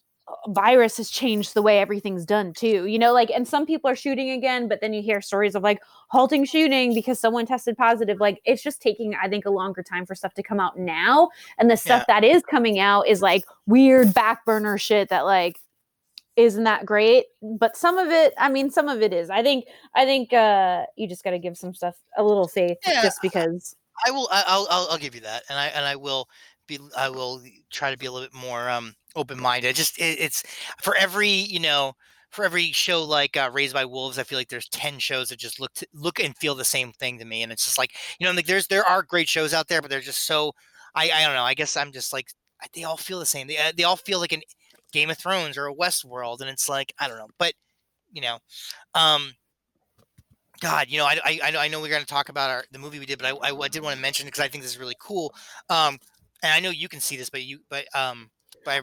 virus 0.48 0.96
has 0.96 1.10
changed 1.10 1.54
the 1.54 1.62
way 1.62 1.78
everything's 1.78 2.24
done 2.24 2.52
too 2.52 2.86
you 2.86 2.98
know 2.98 3.12
like 3.12 3.30
and 3.30 3.46
some 3.46 3.66
people 3.66 3.90
are 3.90 3.96
shooting 3.96 4.30
again 4.30 4.68
but 4.68 4.80
then 4.80 4.92
you 4.92 5.02
hear 5.02 5.20
stories 5.20 5.54
of 5.54 5.62
like 5.62 5.80
halting 6.08 6.44
shooting 6.44 6.94
because 6.94 7.18
someone 7.18 7.46
tested 7.46 7.76
positive 7.76 8.18
like 8.18 8.40
it's 8.44 8.62
just 8.62 8.80
taking 8.80 9.14
i 9.22 9.28
think 9.28 9.44
a 9.44 9.50
longer 9.50 9.82
time 9.82 10.04
for 10.06 10.14
stuff 10.14 10.34
to 10.34 10.42
come 10.42 10.60
out 10.60 10.78
now 10.78 11.28
and 11.58 11.70
the 11.70 11.76
stuff 11.76 12.04
yeah. 12.08 12.20
that 12.20 12.26
is 12.26 12.42
coming 12.42 12.78
out 12.78 13.06
is 13.06 13.22
like 13.22 13.44
weird 13.66 14.12
back 14.14 14.44
burner 14.44 14.78
shit 14.78 15.08
that 15.08 15.24
like 15.24 15.60
isn't 16.36 16.64
that 16.64 16.86
great 16.86 17.26
but 17.42 17.76
some 17.76 17.98
of 17.98 18.08
it 18.08 18.32
i 18.38 18.48
mean 18.48 18.70
some 18.70 18.88
of 18.88 19.02
it 19.02 19.12
is 19.12 19.28
i 19.28 19.42
think 19.42 19.66
i 19.94 20.04
think 20.04 20.32
uh 20.32 20.84
you 20.96 21.08
just 21.08 21.24
got 21.24 21.30
to 21.30 21.38
give 21.38 21.58
some 21.58 21.74
stuff 21.74 21.96
a 22.16 22.22
little 22.22 22.46
faith 22.46 22.78
yeah, 22.86 23.02
just 23.02 23.20
because 23.20 23.74
i 24.06 24.10
will 24.10 24.28
I'll, 24.30 24.66
I'll 24.70 24.88
i'll 24.90 24.98
give 24.98 25.14
you 25.14 25.20
that 25.22 25.42
and 25.50 25.58
i 25.58 25.66
and 25.66 25.84
i 25.84 25.96
will 25.96 26.28
be 26.68 26.78
i 26.96 27.08
will 27.08 27.42
try 27.70 27.90
to 27.90 27.96
be 27.96 28.06
a 28.06 28.12
little 28.12 28.28
bit 28.28 28.34
more 28.34 28.70
um 28.70 28.94
open 29.18 29.40
minded. 29.40 29.76
Just 29.76 29.98
it, 29.98 30.18
it's 30.20 30.42
for 30.80 30.94
every 30.96 31.28
you 31.28 31.60
know 31.60 31.94
for 32.30 32.44
every 32.44 32.72
show 32.72 33.02
like 33.02 33.36
uh, 33.36 33.50
Raised 33.52 33.74
by 33.74 33.84
Wolves, 33.84 34.18
I 34.18 34.22
feel 34.22 34.38
like 34.38 34.48
there's 34.48 34.68
ten 34.68 34.98
shows 34.98 35.28
that 35.28 35.38
just 35.38 35.60
look 35.60 35.72
to, 35.74 35.86
look 35.94 36.20
and 36.20 36.36
feel 36.36 36.54
the 36.54 36.64
same 36.64 36.92
thing 36.92 37.18
to 37.18 37.24
me, 37.24 37.42
and 37.42 37.52
it's 37.52 37.64
just 37.64 37.78
like 37.78 37.92
you 38.18 38.26
know 38.26 38.32
like 38.32 38.46
there's 38.46 38.66
there 38.66 38.84
are 38.84 39.02
great 39.02 39.28
shows 39.28 39.54
out 39.54 39.68
there, 39.68 39.80
but 39.82 39.90
they're 39.90 40.00
just 40.00 40.26
so 40.26 40.52
I 40.94 41.10
I 41.10 41.24
don't 41.24 41.34
know. 41.34 41.44
I 41.44 41.54
guess 41.54 41.76
I'm 41.76 41.92
just 41.92 42.12
like 42.12 42.28
they 42.74 42.84
all 42.84 42.96
feel 42.96 43.18
the 43.18 43.26
same. 43.26 43.46
They 43.46 43.58
uh, 43.58 43.72
they 43.76 43.84
all 43.84 43.96
feel 43.96 44.20
like 44.20 44.32
an 44.32 44.42
Game 44.92 45.10
of 45.10 45.18
Thrones 45.18 45.56
or 45.58 45.66
a 45.66 45.74
Westworld, 45.74 46.40
and 46.40 46.50
it's 46.50 46.68
like 46.68 46.94
I 46.98 47.08
don't 47.08 47.18
know, 47.18 47.28
but 47.38 47.54
you 48.12 48.22
know, 48.22 48.38
um. 48.94 49.32
God, 50.60 50.86
you 50.88 50.98
know, 50.98 51.04
I, 51.04 51.20
I, 51.24 51.56
I 51.56 51.68
know 51.68 51.80
we're 51.80 51.88
going 51.88 52.00
to 52.00 52.06
talk 52.06 52.30
about 52.30 52.50
our 52.50 52.64
the 52.72 52.80
movie 52.80 52.98
we 52.98 53.06
did, 53.06 53.20
but 53.20 53.32
I, 53.32 53.50
I, 53.50 53.56
I 53.56 53.68
did 53.68 53.80
want 53.80 53.94
to 53.94 54.02
mention 54.02 54.26
because 54.26 54.40
I 54.40 54.48
think 54.48 54.64
this 54.64 54.72
is 54.72 54.78
really 54.80 54.96
cool. 54.98 55.32
Um, 55.70 55.98
and 56.42 56.52
I 56.52 56.58
know 56.58 56.70
you 56.70 56.88
can 56.88 57.00
see 57.00 57.16
this, 57.16 57.30
but 57.30 57.44
you, 57.44 57.60
but 57.68 57.84
um, 57.94 58.28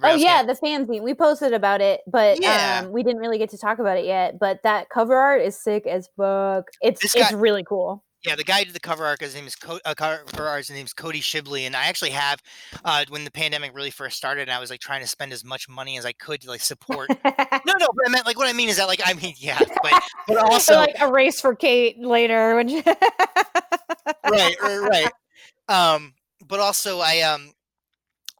oh 0.04 0.16
yeah, 0.16 0.44
the 0.44 0.54
fanzine. 0.54 1.02
We 1.02 1.14
posted 1.14 1.54
about 1.54 1.82
it, 1.82 2.02
but 2.08 2.42
yeah. 2.42 2.82
um, 2.84 2.92
we 2.92 3.04
didn't 3.04 3.20
really 3.20 3.38
get 3.38 3.50
to 3.52 3.58
talk 3.58 3.80
about 3.80 3.98
it 3.98 4.06
yet. 4.06 4.40
But 4.40 4.62
that 4.64 4.90
cover 4.90 5.16
art 5.16 5.42
is 5.42 5.62
sick 5.62 5.86
as 5.88 6.10
fuck. 6.18 6.66
It's 6.82 7.02
this 7.02 7.16
it's 7.16 7.32
guy, 7.32 7.38
really 7.38 7.64
cool. 7.64 8.04
Yeah, 8.26 8.36
the 8.36 8.44
guy 8.44 8.64
did 8.64 8.74
the 8.74 8.80
cover 8.80 9.06
art. 9.06 9.22
His 9.22 9.36
name 9.36 9.46
is 9.46 9.56
Co- 9.56 9.80
uh, 9.86 9.94
cover 9.94 10.48
art. 10.48 10.58
His 10.58 10.72
name 10.72 10.86
is 10.86 10.94
Cody 10.94 11.22
Shibley, 11.22 11.68
and 11.68 11.76
I 11.76 11.86
actually 11.86 12.10
have 12.12 12.42
uh, 12.84 13.06
when 13.10 13.24
the 13.24 13.32
pandemic 13.32 13.76
really 13.76 13.92
first 13.92 14.18
started, 14.18 14.44
and 14.44 14.52
I 14.52 14.60
was 14.60 14.72
like 14.72 14.80
trying 14.80 15.02
to 15.02 15.08
spend 15.08 15.32
as 15.32 15.44
much 15.44 15.70
money 15.70 15.98
as 16.00 16.06
I 16.06 16.12
could 16.12 16.42
to 16.42 16.50
like 16.50 16.62
support. 16.62 17.10
no, 17.24 17.24
no, 17.24 17.88
but 17.94 18.08
I 18.08 18.10
meant 18.10 18.26
like 18.26 18.38
what 18.38 18.48
I 18.48 18.54
mean 18.54 18.70
is 18.70 18.78
that 18.78 18.88
like 18.88 19.02
I 19.06 19.14
mean 19.14 19.36
yeah, 19.38 19.60
but 19.60 20.04
but 20.28 20.38
also 20.38 20.76
like 20.76 20.96
a 21.00 21.12
race 21.12 21.40
for 21.40 21.56
Kate 21.56 22.00
later 22.00 22.56
when. 22.56 22.68
right, 22.68 24.56
right, 24.62 24.80
right. 24.80 25.12
Um, 25.70 26.14
but 26.48 26.60
also 26.60 27.00
I 27.00 27.22
um 27.22 27.52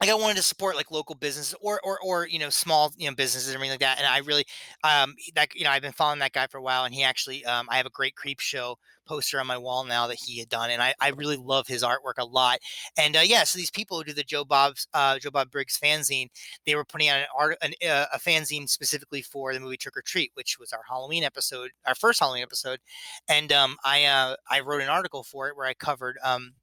like 0.00 0.10
I 0.10 0.14
wanted 0.14 0.36
to 0.36 0.42
support 0.42 0.76
like 0.76 0.90
local 0.90 1.14
businesses 1.14 1.54
or 1.60 1.80
or 1.82 1.98
or 2.04 2.26
you 2.26 2.38
know 2.38 2.50
small 2.50 2.92
you 2.96 3.08
know 3.08 3.14
businesses 3.14 3.48
and 3.48 3.54
everything 3.54 3.72
like 3.72 3.80
that. 3.80 3.98
And 3.98 4.06
I 4.06 4.18
really 4.18 4.44
um 4.84 5.14
that 5.34 5.54
you 5.54 5.64
know 5.64 5.70
I've 5.70 5.82
been 5.82 5.92
following 5.92 6.18
that 6.20 6.32
guy 6.32 6.46
for 6.48 6.58
a 6.58 6.62
while, 6.62 6.84
and 6.84 6.94
he 6.94 7.02
actually 7.02 7.44
um 7.46 7.66
I 7.70 7.76
have 7.78 7.86
a 7.86 7.90
great 7.90 8.14
Creepshow 8.14 8.76
poster 9.06 9.38
on 9.38 9.46
my 9.46 9.56
wall 9.56 9.84
now 9.84 10.06
that 10.08 10.18
he 10.20 10.38
had 10.38 10.48
done, 10.48 10.70
and 10.70 10.82
I 10.82 10.94
I 11.00 11.10
really 11.10 11.36
love 11.36 11.66
his 11.66 11.82
artwork 11.82 12.18
a 12.18 12.24
lot. 12.24 12.58
And 12.98 13.16
uh, 13.16 13.20
yeah, 13.20 13.44
so 13.44 13.58
these 13.58 13.70
people 13.70 13.98
who 13.98 14.04
do 14.04 14.12
the 14.12 14.22
Joe 14.24 14.44
Bob's 14.44 14.86
uh, 14.94 15.18
Joe 15.18 15.30
Bob 15.30 15.50
Briggs 15.50 15.78
fanzine, 15.82 16.28
they 16.66 16.74
were 16.74 16.84
putting 16.84 17.08
out 17.08 17.20
an 17.20 17.26
art 17.36 17.56
an, 17.62 17.72
uh, 17.88 18.06
a 18.12 18.18
fanzine 18.18 18.68
specifically 18.68 19.22
for 19.22 19.52
the 19.54 19.60
movie 19.60 19.76
Trick 19.76 19.96
or 19.96 20.02
Treat, 20.02 20.30
which 20.34 20.58
was 20.58 20.72
our 20.72 20.82
Halloween 20.88 21.24
episode, 21.24 21.70
our 21.86 21.94
first 21.94 22.20
Halloween 22.20 22.42
episode. 22.42 22.80
And 23.28 23.52
um 23.52 23.76
I 23.84 24.04
uh 24.04 24.36
I 24.50 24.60
wrote 24.60 24.82
an 24.82 24.88
article 24.88 25.22
for 25.24 25.48
it 25.48 25.56
where 25.56 25.66
I 25.66 25.74
covered 25.74 26.18
um 26.22 26.54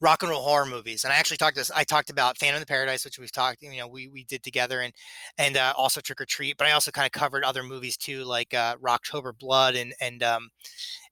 rock 0.00 0.22
and 0.22 0.30
roll 0.30 0.42
horror 0.42 0.66
movies. 0.66 1.04
And 1.04 1.12
I 1.12 1.16
actually 1.16 1.36
talked 1.36 1.56
this. 1.56 1.70
I 1.70 1.84
talked 1.84 2.10
about 2.10 2.38
Phantom 2.38 2.56
of 2.56 2.66
the 2.66 2.72
Paradise, 2.72 3.04
which 3.04 3.18
we've 3.18 3.32
talked, 3.32 3.62
you 3.62 3.76
know, 3.76 3.88
we 3.88 4.08
we 4.08 4.24
did 4.24 4.42
together, 4.42 4.80
and 4.80 4.92
and 5.38 5.56
uh, 5.56 5.72
also 5.76 6.00
Trick 6.00 6.20
or 6.20 6.26
Treat. 6.26 6.56
But 6.56 6.66
I 6.66 6.72
also 6.72 6.90
kind 6.90 7.06
of 7.06 7.12
covered 7.12 7.44
other 7.44 7.62
movies 7.62 7.96
too, 7.96 8.24
like 8.24 8.54
uh, 8.54 8.76
Rocktober 8.76 9.36
Blood 9.38 9.74
and 9.76 9.94
and 10.00 10.22
um 10.22 10.48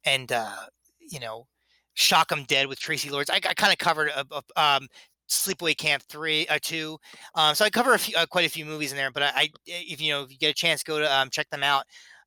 and 0.05 0.31
uh, 0.33 0.67
you 1.01 1.21
know, 1.21 1.47
Shock 1.95 2.33
'Em 2.33 2.45
Dead 2.45 2.67
with 2.67 2.81
Traci 2.81 3.11
Lords. 3.11 3.31
I, 3.31 3.37
I 3.37 3.55
kind 3.55 3.73
of 3.73 3.79
covered 3.79 4.09
a, 4.11 4.25
a, 4.31 4.63
um, 4.63 4.89
Sleepaway 5.29 5.77
Camp 5.77 6.03
three, 6.09 6.47
uh, 6.49 6.59
two. 6.63 6.99
Um, 7.35 7.55
so 7.55 7.65
I 7.65 7.71
cover 7.71 7.95
a 7.95 7.99
few, 7.99 8.17
uh, 8.17 8.27
quite 8.27 8.47
a 8.47 8.51
few 8.51 8.65
movies 8.65 8.93
in 8.93 8.97
there. 8.97 9.11
But 9.11 9.25
I, 9.25 9.33
I, 9.35 9.49
if 9.67 10.01
you 10.01 10.13
know, 10.13 10.23
if 10.23 10.31
you 10.31 10.39
get 10.39 10.51
a 10.51 10.55
chance, 10.55 10.83
go 10.83 10.99
to 10.99 11.17
um, 11.17 11.31
check 11.31 11.49
them 11.51 11.63
out. 11.63 11.85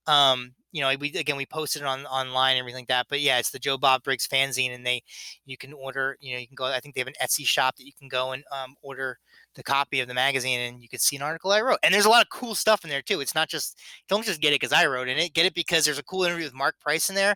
Um, 0.08 0.54
you 0.72 0.82
know, 0.82 0.94
we 1.00 1.10
again 1.16 1.38
we 1.38 1.46
posted 1.46 1.82
it 1.82 1.86
on 1.86 2.06
online 2.06 2.52
and 2.52 2.60
everything 2.60 2.82
like 2.82 2.88
that. 2.90 3.08
But 3.10 3.22
yeah, 3.22 3.40
it's 3.40 3.50
the 3.50 3.60
Joe 3.60 3.78
Bob 3.78 4.04
Briggs 4.04 4.28
fanzine, 4.28 4.74
and 4.74 4.86
they 4.86 5.02
you 5.46 5.58
can 5.58 5.74
order. 5.74 6.16
You 6.20 6.34
know, 6.34 6.40
you 6.40 6.48
can 6.48 6.56
go. 6.56 6.66
I 6.66 6.80
think 6.80 6.96
they 6.96 7.02
have 7.02 7.08
an 7.08 7.16
Etsy 7.22 7.46
shop 7.46 7.78
that 7.78 7.86
you 7.86 7.94
can 7.98 8.08
go 8.08 8.32
and 8.32 8.44
um, 8.52 8.76
order 8.82 9.18
the 9.56 9.64
copy 9.64 10.00
of 10.00 10.08
the 10.08 10.14
magazine, 10.14 10.60
and 10.60 10.82
you 10.82 10.90
can 10.90 11.00
see 11.00 11.16
an 11.16 11.22
article 11.22 11.52
I 11.52 11.62
wrote. 11.62 11.80
And 11.84 11.94
there's 11.94 12.06
a 12.06 12.10
lot 12.10 12.22
of 12.22 12.30
cool 12.30 12.56
stuff 12.56 12.84
in 12.84 12.90
there 12.90 13.02
too. 13.02 13.20
It's 13.20 13.36
not 13.36 13.50
just 13.50 13.80
don't 14.08 14.26
just 14.26 14.42
get 14.42 14.54
it 14.54 14.62
because 14.62 14.74
I 14.74 14.86
wrote 14.86 15.08
in 15.08 15.18
it. 15.18 15.34
Get 15.34 15.46
it 15.46 15.56
because 15.56 15.86
there's 15.86 16.00
a 16.00 16.04
cool 16.04 16.24
interview 16.24 16.46
with 16.46 16.54
Marc 16.54 16.80
Price 16.80 17.10
in 17.10 17.16
there. 17.16 17.36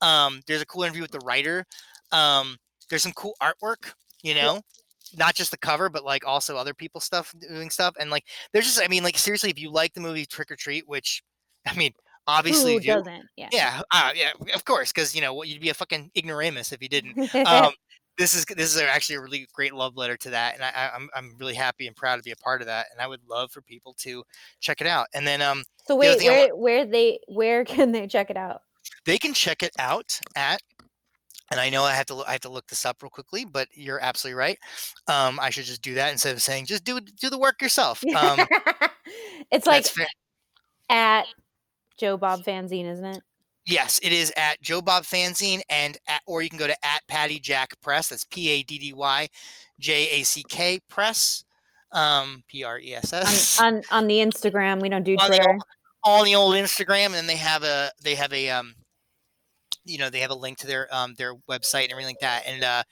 Um, 0.00 0.40
there's 0.46 0.62
a 0.62 0.66
cool 0.66 0.82
interview 0.82 1.02
with 1.02 1.12
the 1.12 1.24
writer. 1.24 1.64
Um, 2.12 2.58
there's 2.90 3.02
some 3.02 3.12
cool 3.12 3.34
artwork. 3.42 3.92
You 4.22 4.34
know. 4.34 4.60
Not 5.16 5.36
just 5.36 5.52
the 5.52 5.58
cover, 5.58 5.88
but 5.88 6.02
like 6.02 6.26
also 6.26 6.56
other 6.56 6.74
people's 6.74 7.04
stuff 7.04 7.32
doing 7.38 7.70
stuff, 7.70 7.94
and 8.00 8.10
like 8.10 8.24
there's 8.52 8.64
just, 8.64 8.82
I 8.82 8.88
mean, 8.88 9.04
like 9.04 9.16
seriously, 9.16 9.50
if 9.50 9.60
you 9.60 9.70
like 9.70 9.92
the 9.92 10.00
movie 10.00 10.24
Trick 10.26 10.50
or 10.50 10.56
Treat, 10.56 10.88
which 10.88 11.22
I 11.66 11.74
mean, 11.76 11.92
obviously 12.26 12.74
Who 12.74 12.80
do. 12.80 12.86
doesn't? 12.86 13.26
Yeah. 13.36 13.48
Yeah, 13.52 13.82
uh, 13.90 14.10
yeah, 14.14 14.32
of 14.54 14.64
course, 14.64 14.92
because 14.92 15.14
you 15.14 15.20
know 15.20 15.42
you'd 15.42 15.60
be 15.60 15.70
a 15.70 15.74
fucking 15.74 16.10
ignoramus 16.16 16.72
if 16.72 16.82
you 16.82 16.88
didn't. 16.88 17.30
Um, 17.46 17.72
this 18.16 18.34
is 18.34 18.44
this 18.44 18.74
is 18.74 18.80
actually 18.80 19.16
a 19.16 19.20
really 19.20 19.46
great 19.52 19.74
love 19.74 19.96
letter 19.96 20.16
to 20.18 20.30
that, 20.30 20.54
and 20.54 20.62
I, 20.62 20.68
am 20.68 20.90
I'm, 20.94 21.08
I'm 21.14 21.36
really 21.38 21.54
happy 21.54 21.86
and 21.86 21.96
proud 21.96 22.16
to 22.16 22.22
be 22.22 22.30
a 22.30 22.36
part 22.36 22.60
of 22.60 22.66
that, 22.68 22.86
and 22.92 23.00
I 23.00 23.06
would 23.06 23.20
love 23.28 23.50
for 23.50 23.60
people 23.60 23.94
to 24.00 24.22
check 24.60 24.80
it 24.80 24.86
out. 24.86 25.08
And 25.14 25.26
then 25.26 25.42
um, 25.42 25.64
so 25.86 25.96
wait, 25.96 26.22
where 26.22 26.54
where 26.54 26.86
they 26.86 27.18
where 27.28 27.64
can 27.64 27.92
they 27.92 28.06
check 28.06 28.30
it 28.30 28.36
out? 28.36 28.60
They 29.04 29.18
can 29.18 29.34
check 29.34 29.62
it 29.62 29.72
out 29.78 30.18
at. 30.36 30.60
And 31.50 31.60
I 31.60 31.68
know 31.68 31.84
I 31.84 31.92
have 31.92 32.06
to 32.06 32.24
I 32.26 32.32
have 32.32 32.40
to 32.40 32.48
look 32.48 32.66
this 32.68 32.86
up 32.86 33.02
real 33.02 33.10
quickly, 33.10 33.44
but 33.44 33.68
you're 33.74 34.00
absolutely 34.00 34.38
right. 34.38 34.58
Um, 35.08 35.38
I 35.40 35.50
should 35.50 35.66
just 35.66 35.82
do 35.82 35.94
that 35.94 36.10
instead 36.10 36.34
of 36.34 36.42
saying 36.42 36.66
just 36.66 36.84
do 36.84 36.98
do 37.00 37.28
the 37.28 37.38
work 37.38 37.60
yourself. 37.60 38.02
Um, 38.16 38.40
it's 39.52 39.66
like 39.66 39.86
at 40.88 41.26
Joe 41.98 42.16
Bob 42.16 42.44
Fanzine, 42.44 42.90
isn't 42.90 43.04
it? 43.04 43.22
Yes, 43.66 43.98
it 44.02 44.12
is 44.12 44.32
at 44.36 44.60
Joe 44.60 44.82
Bob 44.82 45.04
Fanzine, 45.04 45.62
and 45.70 45.96
at, 46.06 46.20
or 46.26 46.42
you 46.42 46.50
can 46.50 46.58
go 46.58 46.66
to 46.66 46.84
at 46.84 47.00
Paddy 47.08 47.38
Jack 47.38 47.80
Press. 47.80 48.08
That's 48.08 48.24
P 48.24 48.50
A 48.50 48.62
D 48.62 48.78
D 48.78 48.92
Y 48.92 49.28
J 49.78 50.20
A 50.20 50.22
C 50.22 50.44
K 50.48 50.80
Press. 50.88 51.44
Um, 51.92 52.42
P 52.48 52.64
R 52.64 52.78
E 52.78 52.94
S 52.94 53.12
S. 53.12 53.60
On, 53.60 53.76
on, 53.76 53.82
on 53.90 54.06
the 54.06 54.16
Instagram, 54.16 54.82
we 54.82 54.88
don't 54.88 55.04
do 55.04 55.16
on 55.16 55.28
Twitter. 55.28 55.44
The, 55.44 56.10
on 56.10 56.24
the 56.24 56.34
old 56.34 56.54
Instagram, 56.54 57.06
and 57.06 57.14
then 57.14 57.26
they 57.26 57.36
have 57.36 57.62
a 57.62 57.90
they 58.02 58.16
have 58.16 58.32
a 58.32 58.50
um, 58.50 58.74
you 59.84 59.98
know, 59.98 60.10
they 60.10 60.20
have 60.20 60.30
a 60.30 60.34
link 60.34 60.58
to 60.58 60.66
their 60.66 60.92
um 60.94 61.14
their 61.16 61.34
website 61.48 61.84
and 61.84 61.92
everything 61.92 62.10
like 62.10 62.20
that. 62.20 62.44
And 62.46 62.64
uh, 62.64 62.82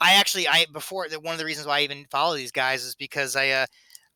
I 0.00 0.14
actually 0.14 0.48
I 0.48 0.66
before 0.72 1.08
that 1.08 1.22
one 1.22 1.32
of 1.32 1.38
the 1.38 1.44
reasons 1.44 1.66
why 1.66 1.78
I 1.78 1.82
even 1.82 2.06
follow 2.10 2.36
these 2.36 2.52
guys 2.52 2.84
is 2.84 2.94
because 2.94 3.36
I 3.36 3.50
uh 3.50 3.66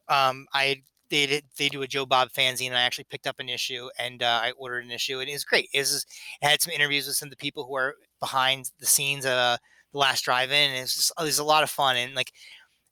um 0.09 0.47
I 0.53 0.83
they 1.11 1.27
did, 1.27 1.45
they 1.57 1.69
do 1.69 1.83
a 1.83 1.87
Joe 1.87 2.07
Bob 2.07 2.31
fanzine, 2.31 2.69
and 2.69 2.77
I 2.77 2.83
actually 2.83 3.07
picked 3.11 3.27
up 3.27 3.41
an 3.41 3.49
issue 3.49 3.89
and 3.99 4.23
uh, 4.23 4.41
I 4.43 4.53
ordered 4.53 4.85
an 4.85 4.91
issue, 4.91 5.21
and 5.21 5.29
it 5.29 5.33
was 5.33 5.45
great. 5.45 5.69
It, 5.73 5.81
was, 5.81 6.07
it 6.43 6.47
had 6.47 6.63
some 6.63 6.73
interviews 6.73 7.07
with 7.07 7.17
some 7.17 7.29
of 7.29 7.31
the 7.31 7.37
people 7.37 7.65
who 7.65 7.77
are 7.77 7.95
behind 8.21 8.71
the 8.79 8.87
scenes 8.87 9.25
of 9.25 9.33
uh, 9.33 9.57
the 9.93 9.99
last 9.99 10.25
drive-in, 10.25 10.71
and 10.71 10.79
it's 10.79 10.97
just 10.97 11.13
it 11.19 11.23
was 11.23 11.39
a 11.39 11.45
lot 11.45 11.63
of 11.63 11.71
fun, 11.71 11.97
and 11.97 12.15
like 12.15 12.33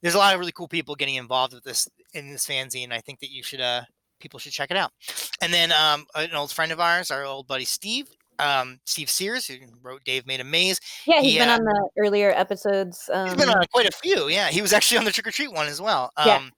there's 0.02 0.14
a 0.14 0.18
lot 0.18 0.34
of 0.34 0.40
really 0.40 0.52
cool 0.52 0.68
people 0.68 0.94
getting 0.94 1.16
involved 1.16 1.54
with 1.54 1.64
this 1.64 1.88
in 2.14 2.30
this 2.30 2.46
fanzine. 2.46 2.92
I 2.92 3.00
think 3.00 3.20
that 3.20 3.30
you 3.30 3.42
should 3.42 3.60
uh 3.60 3.82
people 4.20 4.38
should 4.38 4.52
check 4.52 4.70
it 4.70 4.76
out. 4.76 4.92
And 5.40 5.52
then 5.52 5.72
um, 5.72 6.06
an 6.14 6.34
old 6.34 6.50
friend 6.50 6.72
of 6.72 6.80
ours, 6.80 7.10
our 7.10 7.24
old 7.24 7.46
buddy 7.46 7.64
Steve, 7.64 8.08
um, 8.38 8.80
Steve 8.84 9.10
Sears, 9.10 9.46
who 9.46 9.56
wrote 9.82 10.04
Dave 10.04 10.26
Made 10.26 10.40
a 10.40 10.44
Maze. 10.44 10.80
Yeah, 11.06 11.20
he's 11.20 11.32
He, 11.32 11.38
been 11.38 11.48
uh, 11.48 11.54
on 11.54 11.64
the 11.64 11.88
earlier 11.98 12.30
episodes. 12.30 13.10
Um, 13.12 13.28
He's 13.28 13.36
been 13.36 13.48
on 13.48 13.64
quite 13.72 13.88
a 13.88 13.92
few. 13.92 14.28
Yeah, 14.28 14.48
he 14.48 14.62
was 14.62 14.72
actually 14.72 14.98
on 14.98 15.04
the 15.04 15.12
Trick 15.12 15.26
or 15.26 15.30
Treat 15.30 15.52
one 15.52 15.66
as 15.66 15.80
well. 15.80 16.12
Um, 16.16 16.26
Yeah. 16.26 16.48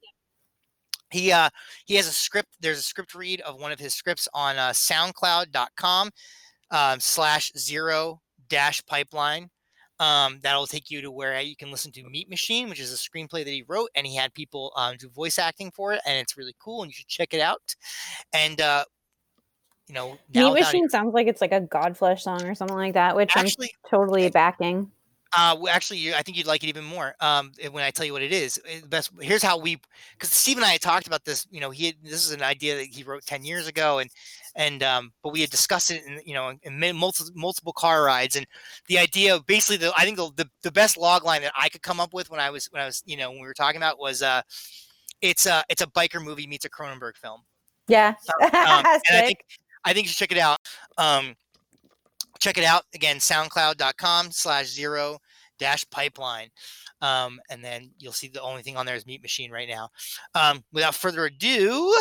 He 1.11 1.31
uh 1.31 1.49
he 1.85 1.95
has 1.95 2.07
a 2.07 2.11
script. 2.11 2.49
There's 2.59 2.79
a 2.79 2.83
script 2.83 3.15
read 3.15 3.41
of 3.41 3.59
one 3.59 3.71
of 3.71 3.79
his 3.79 3.93
scripts 3.93 4.27
on 4.33 4.57
uh, 4.57 4.69
SoundCloud.com 4.69 6.11
um, 6.71 6.99
slash 6.99 7.51
zero 7.57 8.21
dash 8.47 8.85
pipeline. 8.85 9.49
Um, 9.99 10.39
that'll 10.41 10.67
take 10.67 10.89
you 10.89 11.01
to 11.01 11.11
where 11.11 11.39
you 11.41 11.57
can 11.57 11.71
listen 11.71 11.91
to 11.91 12.03
Meat 12.09 12.29
Machine, 12.29 12.69
which 12.69 12.79
is 12.79 12.93
a 12.93 12.95
screenplay 12.95 13.43
that 13.43 13.47
he 13.47 13.65
wrote, 13.67 13.89
and 13.95 14.07
he 14.07 14.15
had 14.15 14.33
people 14.33 14.71
um, 14.77 14.95
do 14.97 15.09
voice 15.09 15.37
acting 15.37 15.71
for 15.71 15.91
it, 15.91 16.01
and 16.07 16.17
it's 16.17 16.37
really 16.37 16.55
cool, 16.57 16.83
and 16.83 16.89
you 16.89 16.95
should 16.95 17.07
check 17.07 17.33
it 17.33 17.41
out. 17.41 17.75
And 18.31 18.61
uh, 18.61 18.85
you 19.87 19.95
know, 19.95 20.17
now 20.33 20.53
Meat 20.53 20.61
Machine 20.61 20.87
sounds 20.87 21.13
like 21.13 21.27
it's 21.27 21.41
like 21.41 21.51
a 21.51 21.61
Godflesh 21.61 22.21
song 22.21 22.45
or 22.45 22.55
something 22.55 22.77
like 22.77 22.93
that, 22.93 23.15
which 23.15 23.35
actually, 23.35 23.71
I'm 23.83 23.89
totally 23.89 24.29
backing. 24.29 24.89
Uh, 25.31 25.55
well, 25.59 25.73
actually, 25.73 25.99
you, 25.99 26.13
I 26.15 26.23
think 26.23 26.37
you'd 26.37 26.47
like 26.47 26.63
it 26.63 26.67
even 26.67 26.83
more. 26.83 27.13
Um, 27.19 27.51
eh, 27.59 27.67
when 27.67 27.83
I 27.83 27.91
tell 27.91 28.05
you 28.05 28.13
what 28.13 28.23
it 28.23 28.31
is, 28.31 28.59
Eh, 28.67 28.79
the 28.81 28.87
best. 28.87 29.11
Here's 29.21 29.43
how 29.43 29.59
we, 29.59 29.79
because 30.13 30.31
Steve 30.31 30.57
and 30.57 30.65
I 30.65 30.71
had 30.71 30.81
talked 30.81 31.05
about 31.05 31.23
this. 31.23 31.45
You 31.51 31.59
know, 31.59 31.69
he 31.69 31.87
had, 31.87 31.95
this 32.03 32.25
is 32.25 32.31
an 32.31 32.41
idea 32.41 32.75
that 32.77 32.85
he 32.85 33.03
wrote 33.03 33.25
ten 33.25 33.43
years 33.43 33.67
ago, 33.67 33.99
and 33.99 34.09
and 34.55 34.81
um, 34.81 35.11
but 35.23 35.31
we 35.31 35.41
had 35.41 35.51
discussed 35.51 35.91
it 35.91 36.03
in 36.05 36.19
you 36.25 36.33
know 36.33 36.53
in 36.63 36.79
ma- 36.79 36.93
multiple 36.93 37.31
multiple 37.35 37.73
car 37.73 38.03
rides, 38.03 38.35
and 38.35 38.47
the 38.87 38.97
idea 38.97 39.35
of 39.35 39.45
basically 39.45 39.77
the 39.77 39.93
I 39.95 40.03
think 40.03 40.17
the, 40.17 40.31
the 40.35 40.49
the 40.63 40.71
best 40.71 40.97
log 40.97 41.23
line 41.23 41.43
that 41.43 41.53
I 41.59 41.69
could 41.69 41.83
come 41.83 41.99
up 41.99 42.13
with 42.13 42.31
when 42.31 42.39
I 42.39 42.49
was 42.49 42.65
when 42.71 42.81
I 42.81 42.85
was 42.85 43.03
you 43.05 43.17
know 43.17 43.29
when 43.29 43.39
we 43.39 43.47
were 43.47 43.53
talking 43.53 43.77
about 43.77 43.99
was 43.99 44.23
uh, 44.23 44.41
it's 45.21 45.45
a 45.45 45.63
it's 45.69 45.81
a 45.81 45.87
biker 45.87 46.23
movie 46.23 46.47
meets 46.47 46.65
a 46.65 46.69
Cronenberg 46.69 47.17
film. 47.17 47.41
Yeah. 47.87 48.13
Um, 48.41 48.49
and 48.53 48.53
I 48.53 48.99
think 49.25 49.39
I 49.85 49.93
think 49.93 50.05
you 50.05 50.09
should 50.09 50.29
check 50.29 50.31
it 50.31 50.41
out. 50.41 50.59
Um, 50.97 51.35
check 52.39 52.57
it 52.57 52.63
out 52.63 52.83
again, 52.93 53.17
soundcloud.com 53.17 54.31
slash 54.31 54.67
zero 54.67 55.19
dash 55.59 55.85
pipeline. 55.89 56.49
Um, 57.01 57.39
and 57.49 57.63
then 57.63 57.91
you'll 57.97 58.11
see 58.13 58.27
the 58.27 58.41
only 58.41 58.61
thing 58.61 58.75
on 58.77 58.85
there 58.85 58.95
is 58.95 59.05
Meat 59.05 59.21
Machine 59.21 59.51
right 59.51 59.69
now. 59.69 59.89
Um, 60.35 60.63
without 60.73 60.95
further 60.95 61.25
ado, 61.25 61.95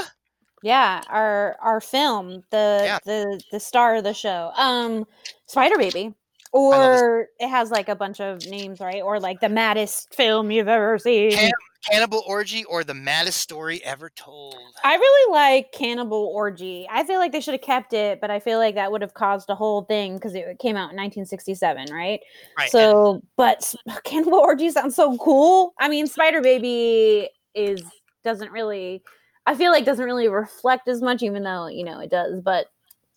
Yeah, 0.62 1.02
our 1.08 1.56
our 1.62 1.80
film, 1.80 2.42
the 2.50 2.80
Yeah. 2.84 2.98
the 3.04 3.40
the 3.52 3.60
star 3.60 3.94
of 3.96 4.04
the 4.04 4.14
show, 4.14 4.50
um, 4.56 5.06
Spider 5.46 5.76
Baby, 5.78 6.14
or 6.52 7.26
it 7.38 7.48
has 7.48 7.70
like 7.70 7.88
a 7.88 7.94
bunch 7.94 8.20
of 8.20 8.44
names, 8.46 8.80
right? 8.80 9.02
Or 9.02 9.20
like 9.20 9.38
the 9.40 9.48
maddest 9.48 10.12
film 10.14 10.50
you've 10.50 10.66
ever 10.68 10.98
seen. 10.98 11.30
Can- 11.32 11.52
Cannibal 11.88 12.22
Orgy 12.26 12.64
or 12.64 12.84
the 12.84 12.94
maddest 12.94 13.40
story 13.40 13.82
ever 13.84 14.10
told. 14.10 14.56
I 14.84 14.94
really 14.96 15.32
like 15.32 15.72
Cannibal 15.72 16.30
Orgy. 16.34 16.86
I 16.90 17.04
feel 17.04 17.18
like 17.18 17.32
they 17.32 17.40
should 17.40 17.54
have 17.54 17.60
kept 17.62 17.92
it, 17.92 18.20
but 18.20 18.30
I 18.30 18.40
feel 18.40 18.58
like 18.58 18.74
that 18.74 18.90
would 18.92 19.00
have 19.02 19.14
caused 19.14 19.48
a 19.48 19.54
whole 19.54 19.82
thing 19.82 20.14
because 20.14 20.34
it 20.34 20.44
came 20.58 20.76
out 20.76 20.90
in 20.90 20.96
1967, 20.96 21.86
right? 21.92 22.20
Right. 22.58 22.64
and- 22.64 22.70
So, 22.70 23.22
but 23.36 23.74
Cannibal 24.04 24.38
Orgy 24.38 24.70
sounds 24.70 24.96
so 24.96 25.16
cool. 25.18 25.72
I 25.78 25.88
mean, 25.88 26.06
Spider 26.06 26.40
Baby 26.40 27.28
is 27.54 27.82
doesn't 28.24 28.50
really. 28.52 29.02
I 29.46 29.54
feel 29.54 29.72
like 29.72 29.84
doesn't 29.86 30.04
really 30.04 30.28
reflect 30.28 30.88
as 30.88 31.00
much, 31.00 31.22
even 31.22 31.42
though 31.42 31.68
you 31.68 31.84
know 31.84 32.00
it 32.00 32.10
does. 32.10 32.40
But 32.42 32.66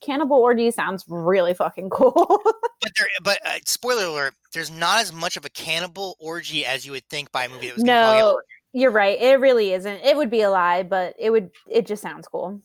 Cannibal 0.01 0.37
Orgy 0.37 0.71
sounds 0.71 1.03
really 1.07 1.53
fucking 1.53 1.89
cool. 1.91 2.41
but 2.81 2.91
there, 2.95 3.07
but 3.23 3.39
uh, 3.45 3.57
spoiler 3.65 4.05
alert: 4.05 4.33
there's 4.53 4.71
not 4.71 4.99
as 5.01 5.13
much 5.13 5.37
of 5.37 5.45
a 5.45 5.49
cannibal 5.49 6.15
orgy 6.19 6.65
as 6.65 6.85
you 6.85 6.91
would 6.91 7.07
think 7.09 7.31
by 7.31 7.45
a 7.45 7.49
movie 7.49 7.67
that 7.67 7.75
was 7.75 7.83
no, 7.83 8.39
you're 8.73 8.91
right. 8.91 9.19
It 9.19 9.39
really 9.39 9.73
isn't. 9.73 10.01
It 10.03 10.15
would 10.15 10.29
be 10.29 10.41
a 10.41 10.49
lie, 10.49 10.83
but 10.83 11.13
it 11.19 11.29
would. 11.29 11.51
It 11.69 11.85
just 11.85 12.01
sounds 12.01 12.27
cool. 12.27 12.61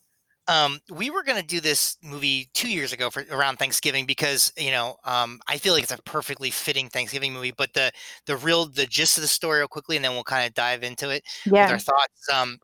um, 0.49 0.78
we 0.93 1.11
were 1.11 1.24
going 1.24 1.41
to 1.41 1.47
do 1.47 1.61
this 1.61 1.97
movie 2.05 2.49
two 2.55 2.70
years 2.70 2.93
ago 2.93 3.11
for 3.11 3.24
around 3.32 3.57
Thanksgiving 3.59 4.07
because 4.07 4.53
you 4.57 4.70
know 4.70 4.97
um, 5.05 5.41
I 5.49 5.59
feel 5.59 5.74
like 5.74 5.82
it's 5.82 5.93
a 5.93 5.99
perfectly 6.03 6.51
fitting 6.51 6.89
Thanksgiving 6.89 7.32
movie. 7.32 7.53
But 7.57 7.72
the 7.74 7.91
the 8.26 8.37
real 8.37 8.66
the 8.66 8.87
gist 8.87 9.18
of 9.18 9.22
the 9.22 9.28
story 9.28 9.59
real 9.59 9.68
quickly, 9.68 9.97
and 9.97 10.05
then 10.05 10.12
we'll 10.12 10.22
kind 10.24 10.47
of 10.47 10.55
dive 10.55 10.84
into 10.84 11.11
it 11.11 11.24
with 11.45 11.55
Yeah. 11.55 11.70
our 11.70 11.78
thoughts. 11.78 12.28
Um, 12.32 12.59